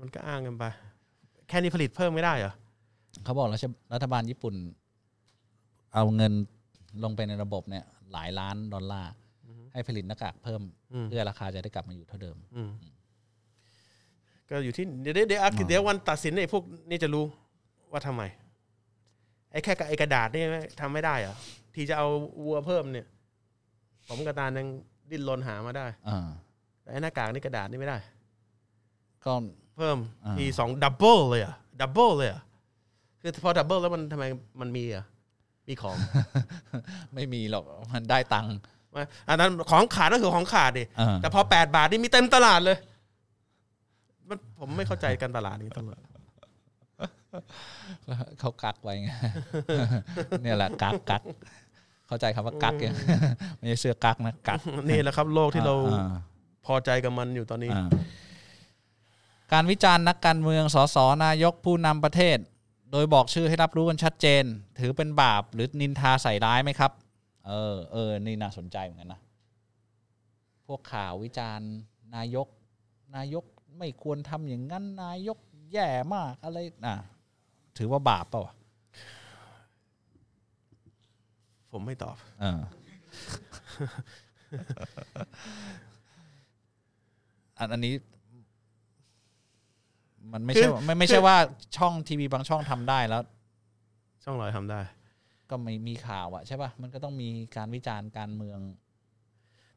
[0.00, 0.64] มันก็อ้างกันไป
[1.48, 2.52] แค่นี้ผลิตเพิ่มไม่ได้เหรอ
[3.24, 4.54] เขาบอกรัฐรัฐบาลญี่ปุ่น
[5.94, 6.32] เอาเงิน
[7.04, 9.12] ลงไปในระบบเนี่ย หลายล้านดอลลาร์
[9.72, 10.62] ให้ผลิตหน้ากากเพิ่ม
[10.92, 12.70] อืมเพื่อราคาจะได้กลับมาอยู่เท่าเดิมอืม
[14.50, 17.24] ก็อยู่ที่เดี๋ยวเดี๋ยวเดี๋ยวเดี๋ยววันตัดสินไอ้พวกนี่จะรู้
[17.92, 18.22] ว่าทำไม
[19.52, 20.42] ไอ้แค่ไอ้กระดาษนี่
[20.80, 21.36] ทำไม่ได้เหรอ
[21.74, 22.06] ที่จะเอา
[22.44, 23.06] วัวเพิ่มเนี่ย
[24.08, 24.66] ผมกระตานยัง
[25.10, 26.28] ดิ้นรนหามาได้อ่า
[26.82, 27.98] แต่ไอ้หน้ากากนี่กระดาษนี่ไม่ได้
[29.24, 29.32] ก็
[29.76, 32.42] เพิ่มอ่า ทีสองดับเบิลเลยอะดับเบิลเลยอะ
[33.20, 34.24] คือพอดับเบิลแล้วมันทำไม
[34.60, 35.04] มันมีอะ
[35.68, 35.96] มีของ
[37.14, 37.64] ไม่มีหรอก
[37.94, 38.56] มันได้ตังค์
[39.28, 42.78] อันนั้นของขาดก็คือของขาดดิ อ่า แต่พอแปดบาทนี่มีเต็มตลาดเลย
[44.28, 46.00] มันผมไม่เข้าใจการตลาดนี้ตลอด
[48.40, 49.10] เขากักไว้ไง
[50.42, 51.22] เนี่ยแหละกักกัก
[52.08, 52.94] เข้าใจคำว่ากักยัง
[53.56, 56.14] ไม่ใช่เสื้อกักนะกักนี่แหละครับ โลกที่เราอ่า
[56.66, 57.88] พอใจกับมันอยู่ตอนนี้อ่า
[59.52, 62.38] การวิจารณ์นักการเมืองสสนายกผู้นำประเทศ
[62.92, 64.44] โดยบอกชื่อให้รับรู้กันชัดเจน
[64.80, 66.92] ถือเป็นบาปหรือนินทาใส่ร้ายไหมครับ
[67.46, 69.20] เออเออนี่น่าสนใจเหมือนกันนะ
[70.66, 71.70] พวกข่าววิจารณ์
[72.16, 72.46] นายก
[73.16, 73.44] นายก
[73.78, 75.38] ไม่ควรทำอย่างนั้นนายก
[75.72, 76.96] แย่มากอะไรอะ
[77.78, 78.54] ถือว่าบาปเปล่าวะ
[81.72, 82.60] ผมไม่ตอบเออ
[87.58, 87.94] อันอันนี้
[90.32, 91.36] มันไม่คือใช่ว่าไม่ไม่ใช่ว่า
[91.76, 93.22] ช่องทีวีบางช่องทำได้แล้ว
[94.24, 94.80] ช่องลอยทำได้
[95.50, 98.60] ก็ไม่มีข่าวอะใช่ป่ะมันก็ต้องมีการวิจารณ์การเมือง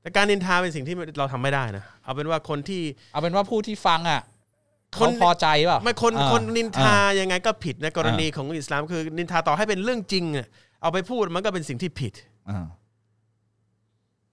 [0.02, 2.82] แต่การนินทาเป็นสิ่งที่เราทำไม่ได้นะ เอาเป็นว่าคนที่
[3.14, 10.48] เอาเป็นว่าผู้ที่ฟังอะคเขานพอใจเปล่าไม่คนอ่าคนนินทาอ่ยังไงก็ผิดในกรณีของอิสลามคือ นินทาต่อให้เป็นเรื่องจริงอะ
[10.82, 12.14] เอาไปพูดมันก็เป็นสิ่งที่ผิด
[12.50, 12.68] อ่า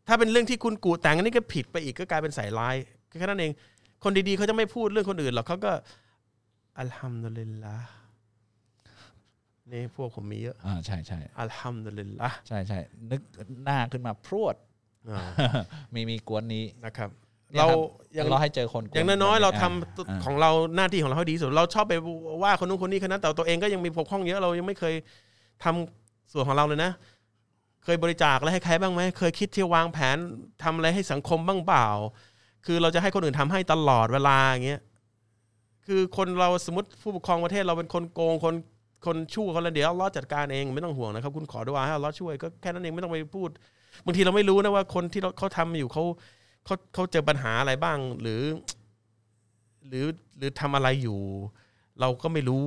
[0.07, 2.77] ถ้าเป็นเรื่องที่คุณกูแต่งอันนี้ก็ผิดไปอีกก็กลายเป็นใส่ร้าย
[3.19, 3.53] แค่นั้นเอง
[4.05, 5.73] คนดีๆเขาจะไม่พูดเรื่องคนอื่นหรอกเขาก็
[6.79, 7.77] อัลฮัมดุลิลละ
[9.73, 12.79] นี่พวกผมมีเยอะ อ่าใช่ใช่อัลฮัมดุลิลละใช่ใช่
[13.11, 13.21] นึก
[13.65, 14.57] หน้าขึ้นมาพรวด
[15.11, 15.29] อ่า
[15.95, 17.11] มีมีกวนนี้นะครับ
[17.53, 17.79] เนี่ยเราครับ
[18.15, 21.95] อย่างเราให้เจอคนกวนอย่างน้อยๆเราทำอ่าของเราหน้าที่ของเราให้ดีที่สุดเราชอบไป
[22.43, 24.95] ว่าคนนู้นคนนี้คนนั้นแต่ตัวเองก็ยังมีปกพร่องเยอะเรายังไม่เคย
[25.65, 26.93] ทำ ส่วนของเราเลยนะ
[27.85, 30.17] เคยบริจาคอะไรให้ใครบ้างไหมเคยคิดที่วางแผน
[30.63, 31.89] ทำอะไรให้สังคมบ้างเปล่า
[32.67, 34.81] คือเราจะให้คนอื่นทำให้ตลอดเวลาอย่างเงี้ย
[35.87, 38.55] คือคนเราสมมติผู้ปกครองประเทศเราเป็นคนโกงคน
[39.07, 43.51] คนชั่วคนละเดี๋ยวลเลอฮ์จัดการเองไม่ต้องห่วงนะครับ คุณขอดุอาให้ลเลอฮ์ช่วยก็แค่นั้นเองไม่ต้องไปพูด
[44.05, 46.05] บางทีเราไม่รู้นะว่าคนที่เราเขาทำอยู่เขา
[46.65, 48.43] เขาเขาเจอปัญหาอะไรบ้างหรือ
[49.89, 50.07] หรือ
[50.39, 51.21] หรือทำอะไรอยู่
[52.01, 52.67] เราก็ไม่รู้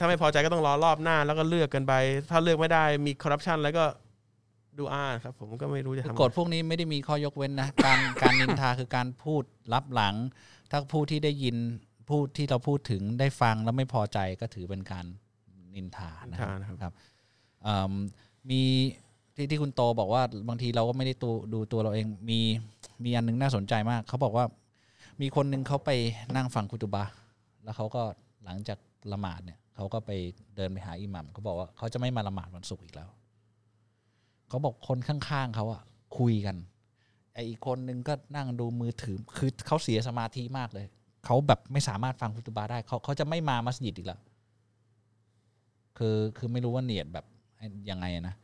[0.00, 1.92] ถ้าไม่พอใจก็ต้องรอรอบหน้าแล้วก็เลือกกันไป
[2.30, 3.84] ถ้าเลือกไม่ได้มีคอร์รัปชันแล้วก็
[4.78, 9.42] ดูอาครับ ผมก็ไม่รู้จะคือทำกฎพวกนี้ไม่ได้มีข้อยกเว้นนะ การการนินทาคือการพูด
[9.74, 10.14] รับหลัง
[10.70, 11.56] ถ้าผู้ที่ได้ยิน
[12.08, 15.06] พูดที่เราพูดถึงได้ฟังแล้วไม่พอใจก็ถือเป็นการ
[15.74, 16.92] นินทานินนะทานะครับครับ
[17.62, 17.92] เอิ่ม
[18.50, 18.62] มี
[19.36, 22.40] ที่ที่คุณโตบอกว่าบางทีเราก็ไม่ได้ตัวดูตัวเราเองมี
[23.04, 24.44] มีอันนึงน่าสนใจมาก เขาบอกว่า
[25.20, 25.90] มีคนหนึ่งเขาไป
[26.36, 27.12] นั่งฟังคุตุบะห์
[27.64, 28.02] แล้วเขาก็
[28.44, 28.78] หลังจาก
[29.12, 30.12] ละหมาดเนี่ย เขาก็ไป
[30.56, 33.08] เดินไปหาอิหมัมเขาบอกว่าเขาจะไม่มาละหมาดวันศุกร์อีกแล้ว
[34.48, 35.82] เขาบอกคนข้างๆเขาอะ
[36.18, 36.56] คุยกัน
[37.34, 40.86] ไออีกคนนึงก็นั่งดูมือถือคือเขาเสียสมาธิมากเลย
[41.24, 44.20] เขาแบบไม่สามารถฟังคุตบาได้เขาเขาจะไม่มามัสยิดอีกแล้ว
[45.98, 47.24] คือคือไม่รู้ว่าเนียดแบบ
[47.90, 48.34] ยังไงนะ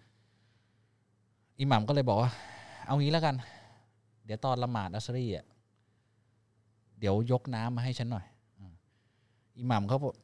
[1.60, 2.30] อิหมัมก็เลยบอกว่า
[2.86, 3.34] เอางี้แล้วกัน
[4.24, 5.46] เดี๋ยวตอนละหมาดอัสรีอะ
[6.98, 8.26] เดี๋ยวยกน้ำมาให้ฉันหน่อย
[9.58, 10.14] อิหมัมเขาบอก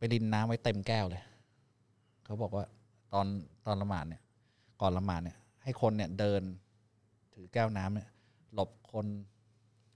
[0.00, 1.22] ไปรินน้ำไว้เต็มแก้วเลย
[2.24, 2.64] เขาบอกว่า
[3.12, 3.26] ตอน
[3.66, 4.22] ตอนละหมาดเนี่ย
[4.80, 6.42] ก่อนละหมาดเนี่ย ให้คนเนี่ยเดิน
[7.34, 8.08] ถือแก้วน้ำเนี่ย
[8.54, 9.06] หลบคน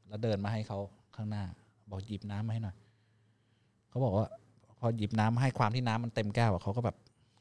[0.08, 0.78] แล้วเดินมาให้เขา
[1.16, 1.44] ข้างหน้า
[1.90, 2.76] บอกหยิบน้ำมาให้หน่อย
[3.88, 4.26] เขาบอกว่า
[4.78, 6.96] พอหยิบน้ำมาให้ความที่น้ำมันเต็มแก้วอะเขาก็แบบ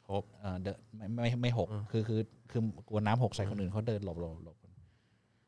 [0.06, 2.19] โฮปเออเดินไม่ไม่ไม่หกอืมคือคือ
[2.52, 4.57] คือกลัวน้ำหกใส่คนอื่นเขาเดินหลบหลบหลบ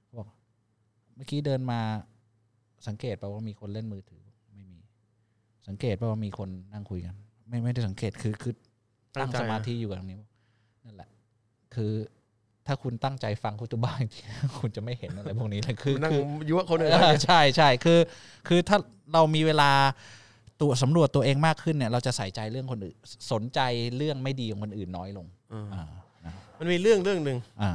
[0.03, 0.27] เขาบอก
[1.15, 1.79] เมื่อกี้เดินมา
[2.87, 4.34] สังเกตป่าว่ามีคนเล่นมือถือไม่มี
[5.67, 7.15] สังเกตป่าว่ามีคนนั่งคุยกัน
[7.49, 8.53] ไม่ไม่ได้สังเกตคือคือ
[9.15, 10.17] ตั้งใจสมาธิอยู่กับตรงนี้
[10.85, 11.09] นั่นแหละ
[11.75, 11.91] คือ
[12.67, 17.99] ถ้าคุณตั้งใจฟังคุตุบ้าจริงๆคุณจะไม่เห็นอะไรพวกนี้เลยคือนั่งคือยั่วคนอื่นเออใช่ใช่คือ
[18.47, 18.77] คือถ้า
[19.13, 19.71] เรามีเวลา
[20.61, 22.95] ตัวสำรวจตัวเองมากขึ้นเนี่ย เราจะใส่ใจเรื่องคนอื่น
[23.31, 23.59] สนใจ
[23.97, 25.83] เรื่องไม่ดีของคนอื่นน้อยลงอืมอ่า
[26.25, 27.71] นะมันมีเรื่องเรื่องหนึ่งอ่า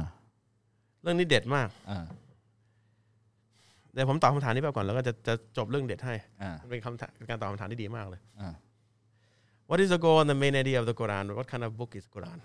[1.01, 2.03] เรื่องนี้เด็ดมากอ่า
[3.93, 8.53] เดี๋ยวผมตอบคำถามนี้ไปก่อนแล้วก็จะจะจบเรื่องเด็ดให้อ่ามันเป็นคำถามการตอบคำถามที่ดีมากเลยอ่า
[9.69, 11.91] What is the goal and the main idea of the Quran What kind of book
[11.99, 12.37] is Quran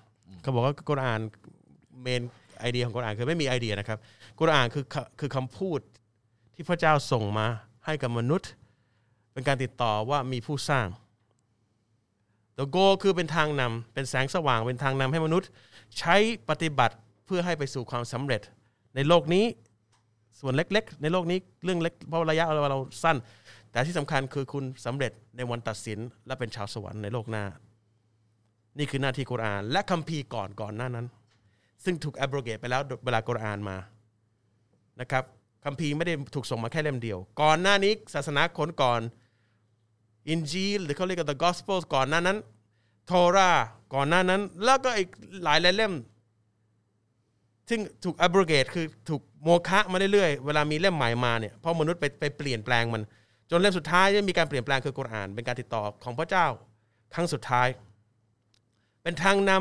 [0.43, 1.21] เขาบอกว่ากุรอาน
[2.03, 2.23] เมน
[2.61, 3.99] ไอเดียของกุรอานคือไม่มีไอเดียนะครับ
[4.41, 4.85] กุรอานคือ
[5.21, 5.81] คือคำพูด
[6.55, 7.47] ที่พระเจ้าส่งมา
[7.87, 8.51] ให้กับมนุษย์
[9.33, 10.87] เป็นการติดต่อว่ามีผู้สร้าง
[12.59, 15.49] The goal คือเป็นทางนำเป็นแสงสว่างเป็นทางนำให้มนุษย์
[15.99, 16.17] ใช้
[16.49, 16.95] ปฏิบัติ
[17.27, 18.43] เพื่อให้ไปสู่ความสำเร็จ
[18.95, 19.45] ในโลกนี้
[20.41, 23.17] ส่วนเล็ก ๆ ในโลกนี้เรื่องเล็กเพราะระยะเราเราสั้น
[23.71, 27.45] แต่ที่สำคัญคือคุณสำเร็จในวันตัดสิน และเป็นชาวสวรรค์ในโลกหน้า
[28.79, 31.07] นี่คือหน้าที่กุรอาน และคัมภีร์ก่อนก่อนหน้านั้น
[31.85, 33.77] ซึ่งถูก abrogate ไปแล้วเวลากุรอานมา
[35.01, 35.25] นะครับ
[35.65, 39.01] คัมภีร์ไม่ได้ถูกส่งมาแค่เล่มเดียว ก่อนหน้านี้ศาสนาคนก่อน
[40.29, 42.39] อินจีลหรือเขาเรียกว่า the Gospels ก่อนหน้านั้น
[43.07, 43.51] โทรา
[43.95, 45.09] ก่อนหน้านั้น แล้วก็อีก
[45.45, 45.95] หลายหลายเล่ม
[47.69, 53.03] ซึ่งถูก abrogate คือถูกโมฆะมาเรื่อยๆ เวลามีเล่มใหม่มาเนี่ยเพราะมนุษย์ไปไปเปลี่ยนแปลงมัน
[53.51, 56.47] จนเล่มสุดท้ายที่มีการเปลี่ยนแปลงคือกุรอาน เป็นการติดต่อของพระเจ้า
[57.15, 57.69] ครั้งสุดท้าย
[59.03, 59.53] เป็นทางน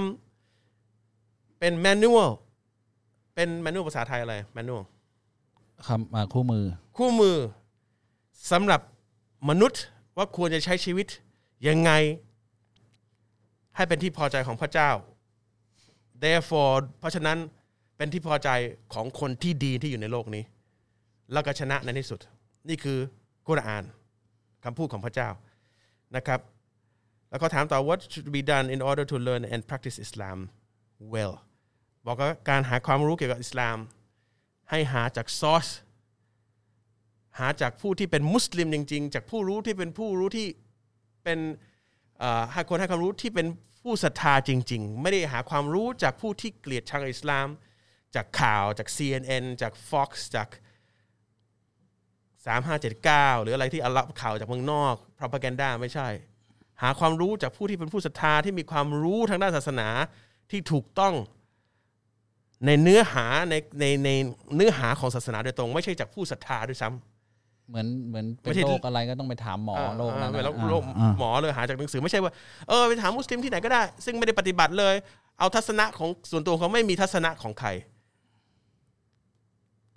[0.75, 2.29] ำเป็นแมนนวล
[3.35, 4.83] เป็นแมนนวลภาษาไทยอะไรแมนนวล
[5.87, 6.65] คำอ่าคู่มือ
[6.97, 7.37] คู่มือ
[8.51, 8.81] สำหรับ
[9.49, 9.81] มนุษย์
[10.17, 11.07] ว่าควรจะใช้ชีวิต
[11.67, 11.91] ยังไง
[13.75, 14.89] ให้เป็นที่พอใจของพระเจ้า
[16.23, 17.37] therefore เพราะฉะนั้น
[17.97, 18.49] เป็นที่พอใจ
[18.93, 20.43] ของคนที่ดีที่อยู่ในโลกนี้
[21.33, 22.19] แล้วก็ชนะในที่สุด
[22.69, 22.99] นี่คือ
[23.47, 23.83] กุรอาน
[24.63, 25.29] คำพูดของพระเจ้า
[26.15, 26.39] นะครับ
[27.29, 30.37] แล้วก็ถามต่อ what should be done in order to learn and practice Islam
[31.13, 31.33] well
[32.05, 33.77] บอกว่าการหาความรู้เกี่ยวกับอิสลาม
[34.69, 35.67] ให้หาจากซอส
[37.39, 40.47] หาจากผู้ที่เป็นมุสลิมจริง ๆ จากผู้รู้ที่เป็นผู้รู้ที่
[41.23, 41.39] เป็น
[42.53, 43.47] ให้คนให้ความรู้ที่เป็น
[43.81, 47.47] ผู้ศรัทธาจริง ๆ ไม่ได้หาความรู้จากผู้ที่เกลียดชังอิสลาม
[48.15, 50.47] จากข่าวจาก CNN จาก Fox จาก
[52.55, 56.07] 3579 หรืออะไรที่เอารับข่าวจากเมืองนอก propaganda ไม่ใช่
[56.81, 59.87] หาความรู้จากผู้ที่เป็นผู้ศรัทธาที่มีความรู้ทางด้านศาสนา
[60.51, 61.13] ที่ถูกต้อง
[62.65, 64.09] ในเนื้อหาในในใน
[64.55, 72.31] เนื้อหาของศาสนาโดยตรง ไม่ใช่จากผู้ศรัทธาด้วยซ้ำเหมือนเหมือนเป็ไม่นใช่โรคอะไรก็ต้องไปถามหมอโรคนั้นเออนะแล้วอ่าโรคอ่าหมอเลยหาจากหนังสือไม่ใช่ว่า
[72.69, 74.95] เออไปถามมุสลิมที่ไหนก็ได้ ซึ่งไม่ได้ปฏิบัติเลย
[75.39, 77.69] เอาทัศนะของส่วนตัวเขาไม่มีทัศนะของใคร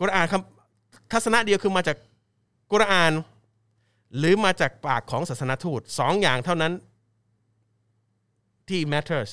[0.01, 1.97] กุรอานคำทัศนะเดียวคือมาจาก
[2.73, 3.13] กุรอาน
[4.19, 6.73] หรือมาจากปากของศาสนทูตสองอย่างเท่านั้น
[8.69, 9.31] ที่ matters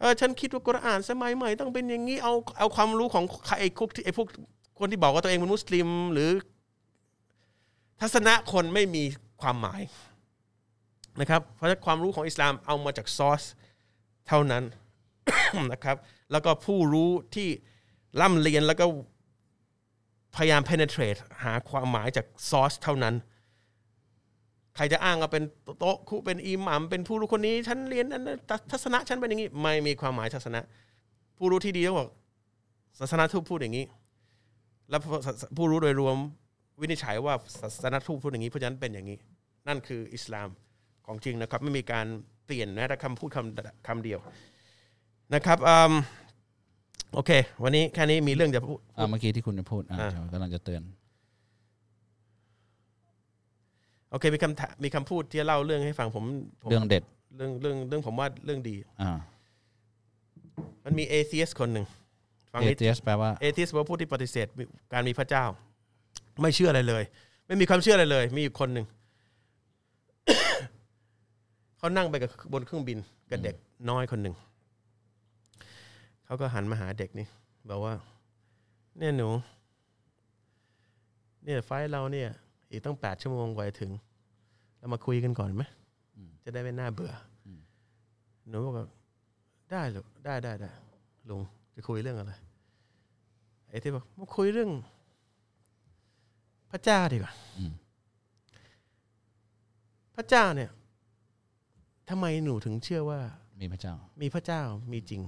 [0.00, 4.28] เออฉันคิดว่ากุรอานสมัยใหม่ต้องเป็นอย่างนี้เอาเอาความรู้ของใครไอ้คุกที่ไอ้พวก
[4.78, 6.30] คนที่บอกว่าตัวเองเป็นมุสลิม หรือ
[8.00, 9.04] ทัศนะคนไม่มี
[9.40, 9.82] ความหมาย
[11.20, 13.42] นะครับ เพราะฉะนั้นความรู้ของอิสลามเอามาจากซอส
[14.28, 14.64] เท่านั้น
[15.72, 15.96] นะครับ
[16.32, 17.48] แล้วก็ผู้รู้ที่
[18.20, 18.84] ร่ำเรียนแล้วก็
[20.36, 23.14] พยายาม penetrate หาความหมายจากซอสเท่านั้น
[24.76, 25.44] ใครจะอ้างว่าเป็น
[25.78, 28.22] โต๊ะคุเป็นอิหมัมเป็นผู้รู้คนนี้ ฉันเรียนนั้น
[28.70, 30.60] ทัศนะฉันเป็นอย่างนี้ ไม่มีความหมายทัศนะ
[31.38, 32.08] ผู้รู้ที่ดีต้องบอก
[32.98, 33.84] ศาสนาทูตพูดอย่างนี้
[34.90, 35.00] แล้ว
[35.56, 36.16] ผู้รู้โดยรวม
[36.80, 39.18] วินิจฉัยว่าศาสนาทูตพูดอย่างนี้เพราะฉะนั้นเป็นอย่างนี้
[39.68, 40.48] นั่นคืออิสลาม
[41.06, 42.06] ของจริงนะครับ ไม่มีการ
[42.46, 44.20] เปลี่ยนแม้แต่คำพูดคำคำเดียว
[45.34, 45.92] นะครับอืม
[47.14, 47.30] โอเค
[47.62, 50.82] วันนี้แค่นี้มีเรื่องจะพูด อ่าเมื่อกี้ที่คุณจะพูดอ่าอ่าเดี๋ยวกำลังจะเตือน
[54.10, 56.24] โอเคมีคำถามมีคำพูดที่เล่าเรื่องให้ฟังผม
[56.62, 57.02] ผมเรื่องเด็ด
[57.36, 59.12] เรื่องเรื่องเรื่องผมว่าเรื่องดี อ่า
[60.84, 61.86] มันมีเอเ e ียสคนหนึ่ง
[62.52, 64.46] ฟังเอนิด เจสแปลว่า เอเ e ียสว่าผู้ที่ปฏิเสธ
[64.92, 65.44] การมีพระเจ้า
[66.40, 67.02] ไม่เชื่ออะไรเลย
[67.46, 68.86] ไม่มีความเชื่ออะไรเลย มีอยู่คนหนึ่ง
[71.78, 72.98] เขานั่งไปกับบนเครื่องบิน
[73.30, 73.54] กับเด็ก
[73.90, 74.34] น้อยคนหนึ่ง
[76.34, 77.26] เขาก็หันมาหาเด็กนี่
[77.70, 77.94] บอกว่า
[78.98, 79.28] เนี่ยหนู
[81.44, 82.28] เนี่ยไฟล์เราเนี่ย
[82.70, 83.90] อีกตั้งแปดชั่วโมงกว่าจะถึง
[84.78, 85.64] เรามาคุยกันก่อนไหม
[86.44, 87.12] จะได้ไม่น่าเบื่อ
[87.46, 87.48] อ
[88.48, 88.88] หนูก็แบบ
[89.70, 90.70] ได้ลูกได้ได้ได้
[91.28, 91.40] ลุง
[91.74, 92.32] จะคุยเรื่องอะไร
[93.68, 94.70] ไอ้ที่บอกมาคุยเรื่อง
[96.70, 97.72] พระเจ้าดีกว่าอืม
[100.16, 100.70] พระเจ้าเนี่ย
[102.08, 103.20] ทำไมหนูถึงเชื่อว่า
[103.60, 104.62] มีพระเจ้า มีพระเจ้า
[104.92, 105.22] มีจริง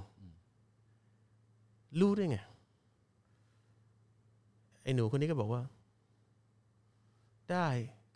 [2.00, 2.38] รู้ได้ไง
[4.82, 5.62] ไอ้หนูคนนี้ก็บอกว่า
[7.50, 7.66] ได้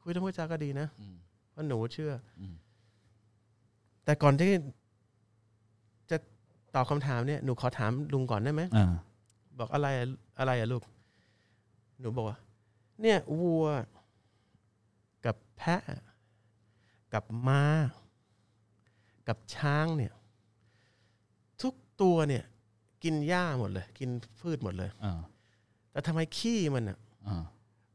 [0.02, 1.16] คุยเรื่องพระเจ้าก็ดีนะอืม
[1.50, 2.54] เพราะหนูเชื่ออม
[4.04, 4.52] แต่ก่อนที่
[6.10, 6.16] จะ
[6.74, 8.92] ตอบคำถามเนี่ยหนูขอถามลุงก่อนได้ไหมอ่า
[9.58, 10.06] บอกอะไรอะ
[10.38, 10.82] อะไรอะลูก
[12.00, 12.38] หนูบอกว่า
[13.02, 13.66] เนี่ยวัว
[15.26, 15.82] กับแพะ
[17.14, 17.62] กับม้า
[19.28, 20.12] กับช้างเนี่ย
[21.62, 22.44] ทุกตัวเนี่ย
[23.02, 24.10] กินหญ้าหมดเลย กิน
[24.40, 25.18] พืชหมดเลยอ่า
[25.90, 26.98] แต่ทำไมขี้มันอะ
[27.28, 27.42] อ่า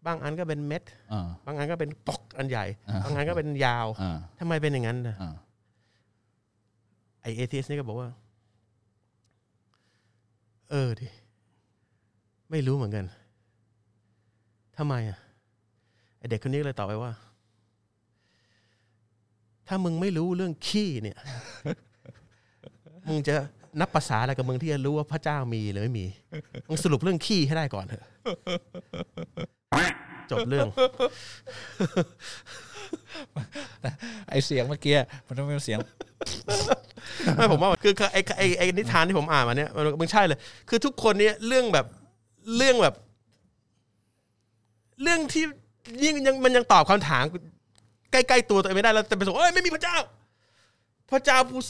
[0.06, 0.84] บางอันก็เป็นเม็ด
[1.14, 5.34] อ่าบางอันก็เป็นปอกอันใหญ่อ่าบางอันก็เป็นยาวอ่าทำไมเป็นอย่างนั้นนะอ่า
[7.22, 8.10] ไอเอทีสนี่ก็บอกว่า
[10.72, 11.08] เออดิ
[12.52, 13.06] ไม่รู้เหมือนกัน
[14.78, 15.20] ทำไมอะ
[16.18, 17.12] ไอเด็กคนนี้ก็เลยตอบไปว่า
[19.68, 21.18] ถ้ามึงไม่รู้เรื่องขี้เนี่ย
[23.08, 23.36] มึงจะ
[23.80, 26.06] นับภาษาอะไรกับมึงที่จะรู้ว่าพระเจ้ามีหรือไม่มี
[26.70, 28.04] มึงสรุปเรื่องขี้ให้ได้ก่อนเถอะ
[30.32, 30.68] จบเรื่อง
[34.30, 34.96] ไอเสียงเมื่อกี้
[35.28, 35.80] มันต้องเป็นเสียง
[37.36, 40.40] ไม่ผมว่าคือคือไอ้ไอ้ไอ้นิทานที่ผมอ่านมาเนี่ยมันมันใช่เลย
[40.70, 41.86] คือทุกคนเนี่ยเรื่องแบบ
[42.58, 42.96] เรื่องแบบ
[45.04, 45.44] เรื่องที่
[46.04, 47.24] ยิ่งยังมันยังตอบคำถาม
[48.12, 49.98] ใกล้ๆตัวตัวเองไม่ได้แล้วแต่ไปบอกเอ้ยไม่มีพระเจ้า
[51.12, 51.62] พระเจ้าผู้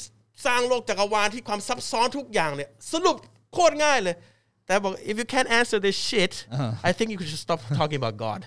[0.45, 3.17] สร้างโลกจักรวาลที่ความซับซ้อนทุกอย่างเนี่ย สรุป
[3.53, 4.15] โคตรง่ายเลย
[4.65, 6.33] แต่บอก if you can't answer this shit
[6.89, 8.41] I think you should stop talking about God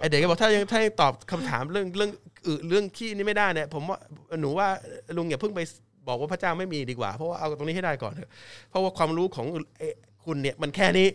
[0.00, 2.10] ไอเด็กก็บอกถ้ายังถ้ายังตอบคำถามเรื่องเรื่อง
[2.46, 3.98] อึเรื่องขี้นี่ไม่ได้เนี่ยผมว่า
[4.40, 4.68] หนูว่า
[5.16, 5.60] ลุงอย่าเพิ่งไป
[6.08, 8.30] บอกว่าพระเจ้าไม่มีดีกว่า เพราะว่าเอาตรงนี้ให้ได้ก่อนเถอะ
[8.70, 9.46] เพราะว่าความรู้ของ
[9.78, 9.94] เอ่อ
[10.24, 11.08] คุณเนี่ยมันแค่นี้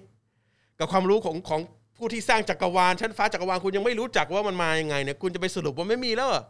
[0.80, 1.62] กับความรู้ของของ
[1.98, 6.44] ผู้ที่สร้างจักรวาลชั้นฟ้าจักรวาลคุณยังไม่รู้จักว่ามันมายังไงเนี่ยคุณจะไปสรุปว่าไม่มีแล้วเหรอ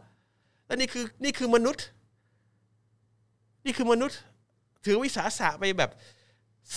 [0.66, 1.84] แล้วนี่คือนี่คือมนุษย์
[3.68, 4.18] นี่คือมนุษย์
[4.84, 5.90] ถือวิสาสะไปแบบ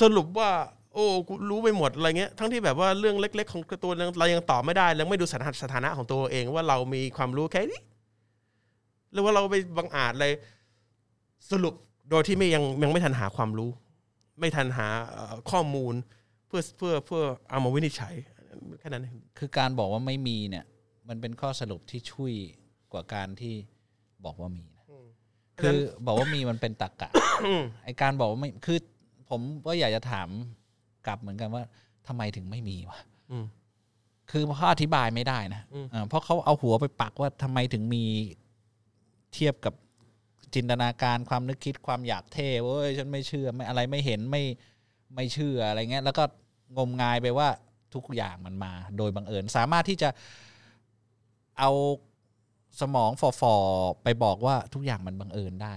[0.01, 0.49] สรุปว่า
[0.93, 7.81] โอ้กูรู้ไปหมดอะไรเงี้ย ทั้งที่แบบว่าเรื่องเล็ก ๆ ของตัวเรายังตอบไม่ได้แล้วไม่ดูสถานะสถานะของตัวเองว่าเรามีความรู้แค่นี้
[9.11, 10.33] หรือว่าเราไปบังอาจเลย
[11.51, 11.73] สรุป
[12.09, 13.69] โดยที่ไม่ยังยังไม่ทันหาความรู้
[14.39, 14.87] ไม่ทันหา
[15.51, 15.93] ข้อมูล
[16.47, 18.15] เพื่อเพื่อเพื่อเอามาวินิจฉัย
[18.79, 19.03] แค่นั้น
[19.37, 20.65] คือการบอกว่าไม่มีเนี่ย
[21.09, 22.33] มันเป็นข้อสรุปที่ช่วย
[22.93, 23.53] กว่าการที่
[24.25, 24.80] บอกว่ามีนะ
[25.61, 27.09] คือบอกว่ามีมันเป็นตรรกะ
[27.83, 28.77] ไอการบอกว่าไม่คือ
[29.29, 30.27] ผมก็อยากจะถาม
[31.07, 31.63] กลับเหมือนกันว่า
[32.07, 32.99] ทำไมถึงไม่มีวะ
[33.31, 33.45] อืม
[34.31, 38.03] คือเขาอธิบายไม่ได้นะอืมอ่าเพราะเขาเอาหัวไปปักว่าทำไมถึงมี
[39.33, 39.73] เทียบกับ
[40.55, 44.43] จินตนาการความนึกคิดความอยากเท่เว้ยฉันไม่เชื่อไม่อะไรไม่เห็นไม่
[45.15, 46.23] ไม่เชื่ออะไรเงี้ย แล้วก็
[46.77, 47.47] งมงายไปว่า
[47.93, 50.09] ทุกอย่างมันมา โดยบังเอิญสามารถที่จะ
[51.59, 51.71] เอา
[52.79, 53.09] สมอง
[53.41, 55.75] ฟอๆไปบอกว่าทุกอย่างมันบังเอิญได้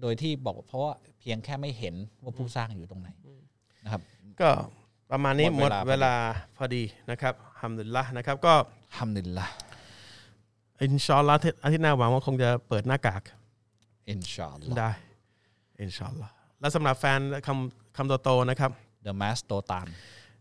[0.00, 3.08] โดยที่บอกเพราะว่าเพียงแค่ไม่เห็นว่าผู้สร้างอยู่ตรงไหน
[3.84, 4.02] นะครับ
[4.40, 4.48] ก็
[5.10, 6.14] ประมาณนี้หหมมดดเวเวลาลา
[6.56, 8.54] พอดีนะครับฮัมดุลิลละนะครับ ก็
[8.98, 9.46] ฮัมดุลิลละ
[10.82, 13.22] อินชาอัลลอฮ์อาทิตย์หน้าหวังว่าคงจะเปิดหน้ากาก
[14.10, 14.90] อินชาอัลลอฮ์ได้
[15.80, 18.70] อินชาอัลลอฮ์และสำหรับแฟนคำคำโตๆนะครับ
[19.06, 19.86] The Mass โตตาน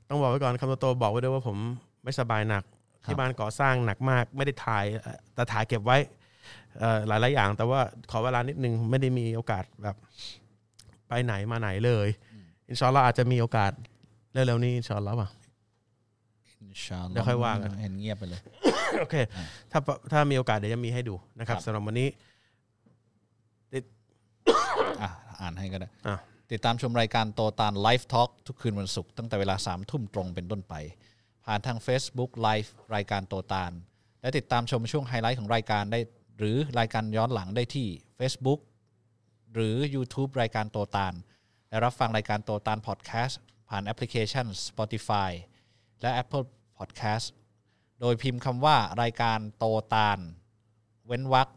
[0.10, 1.58] ต้องบอกไว้ก่อนคำโตๆบอกไว้ด้วยว่าผม
[2.04, 2.73] ไม่สบายหนักครับ
[3.06, 5.98] ที่บ้านก่อสร้างหนักมาก ไม่ได้ถ่ายเอ่อแต่ถ่ายเก็บไว้
[6.80, 7.80] เอ่อหลายๆอย่าง แต่ว่า
[8.12, 9.96] ขอเวลานิดนึงไม่ได้มีโอกาสแบบ
[11.08, 12.08] ไปไหนมาไหนเลย
[12.70, 13.72] إن شاء الله อาจจะมีโอกาส
[14.34, 15.30] เร็วๆนี้إن شاء الله ป่ะ
[16.62, 18.42] إن شاء الله เดี๋ยวค่อยว่ากันเห็นเงียบไปเลย
[19.00, 19.16] โอเค
[19.72, 19.80] ถ้า
[20.12, 22.08] ถ้ามีโอกาสเดี๋ยวจะมีให้ดูนะครับครับสำหรับวันนี้
[25.02, 25.10] อะ
[25.42, 26.16] อ่านให้ก็ได้อะ
[26.50, 30.74] ติติดตามชมรายการโตตาน Live Talk ทุกคืนวันศุกร์ตั้งแต่เวลาสามทุ่มตรงเป็นต้นไป
[31.46, 33.72] ผ่านทาง Facebook Live รายการโตตาน
[34.22, 36.00] และติดตามชมช่วงไฮไลท์ของรายการได้
[36.38, 37.88] หรือรายการย้อนหลังได้ที่
[38.20, 38.60] Facebook
[39.54, 41.14] หรือ YouTube รายการโตตาน
[41.70, 43.40] และรับฟังรายการโตตานพอดแคสต์
[43.70, 45.32] ผ่านแอปพลิเคชัน Spotify
[46.02, 46.46] และ Apple
[46.78, 47.28] Podcast
[48.00, 50.20] โดยพิมพ์คำว่ารายการโตตาน
[51.08, 51.48] เว้นวรรค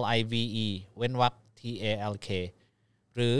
[0.00, 0.34] L I V
[0.64, 0.66] E
[0.98, 2.28] เว้นวรรค T A L K
[3.14, 3.38] หรือ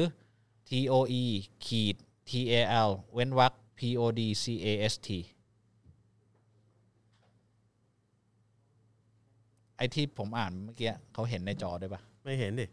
[0.69, 1.25] T O E
[1.67, 1.97] ขีด
[2.29, 2.55] T A
[2.89, 5.09] L เว้นวรรค P O D C A S T
[9.85, 12.67] อที่ผมอ่านเมื่อกี้เขาเห็นในจอด้วยปะไม่เห็นดิ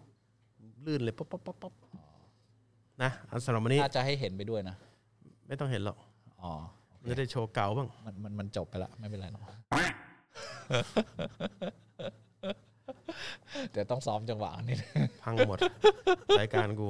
[0.86, 1.74] ลื่นเลยป๊อปป๊อปป๊อปป๊อป
[3.04, 4.76] นะอันสำหรับวันนี้น่าจะให้เห็นไปด้วยนะ
[5.48, 5.98] ไม่ต้องเห็นหรอก
[6.42, 6.52] อ๋อ
[7.00, 9.44] มันจะได้โชว์เก่าบ้างมันมันมันจบไปแล้วไม่เป็นไรหรอก
[13.72, 14.78] เดี๋ยวต้องซ้อมจังหวะนิด
[15.24, 15.58] พังหมด
[16.40, 16.88] รายการกู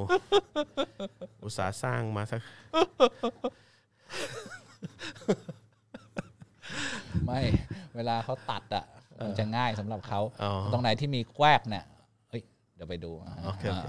[1.43, 2.41] อุตสาห์สร้างมาสัก
[7.26, 7.39] ไม่
[7.95, 8.85] เวลาเขาตัดอะ
[9.26, 11.84] มันจะง่ายสำหรับเขาอ๋อตรงไหนที่มีแควกเนี่ย
[12.30, 12.41] เฮ้ย
[12.76, 13.88] เดี๋ยวไปดูอ่าโอเคโอเค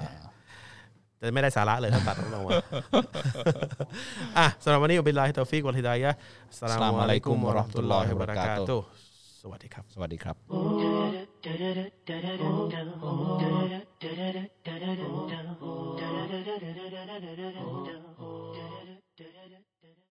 [1.19, 2.51] แต่ไม่ได้สาระเลยถ้าตัดลงมา
[4.39, 8.87] อะสำหรับวันนี้وبالله التوفيق والهداية السلام عليكم ورحمة الله وبركاته
[9.43, 10.37] สวัสดีครับ สวัสดีครับ
[18.57, 18.72] Da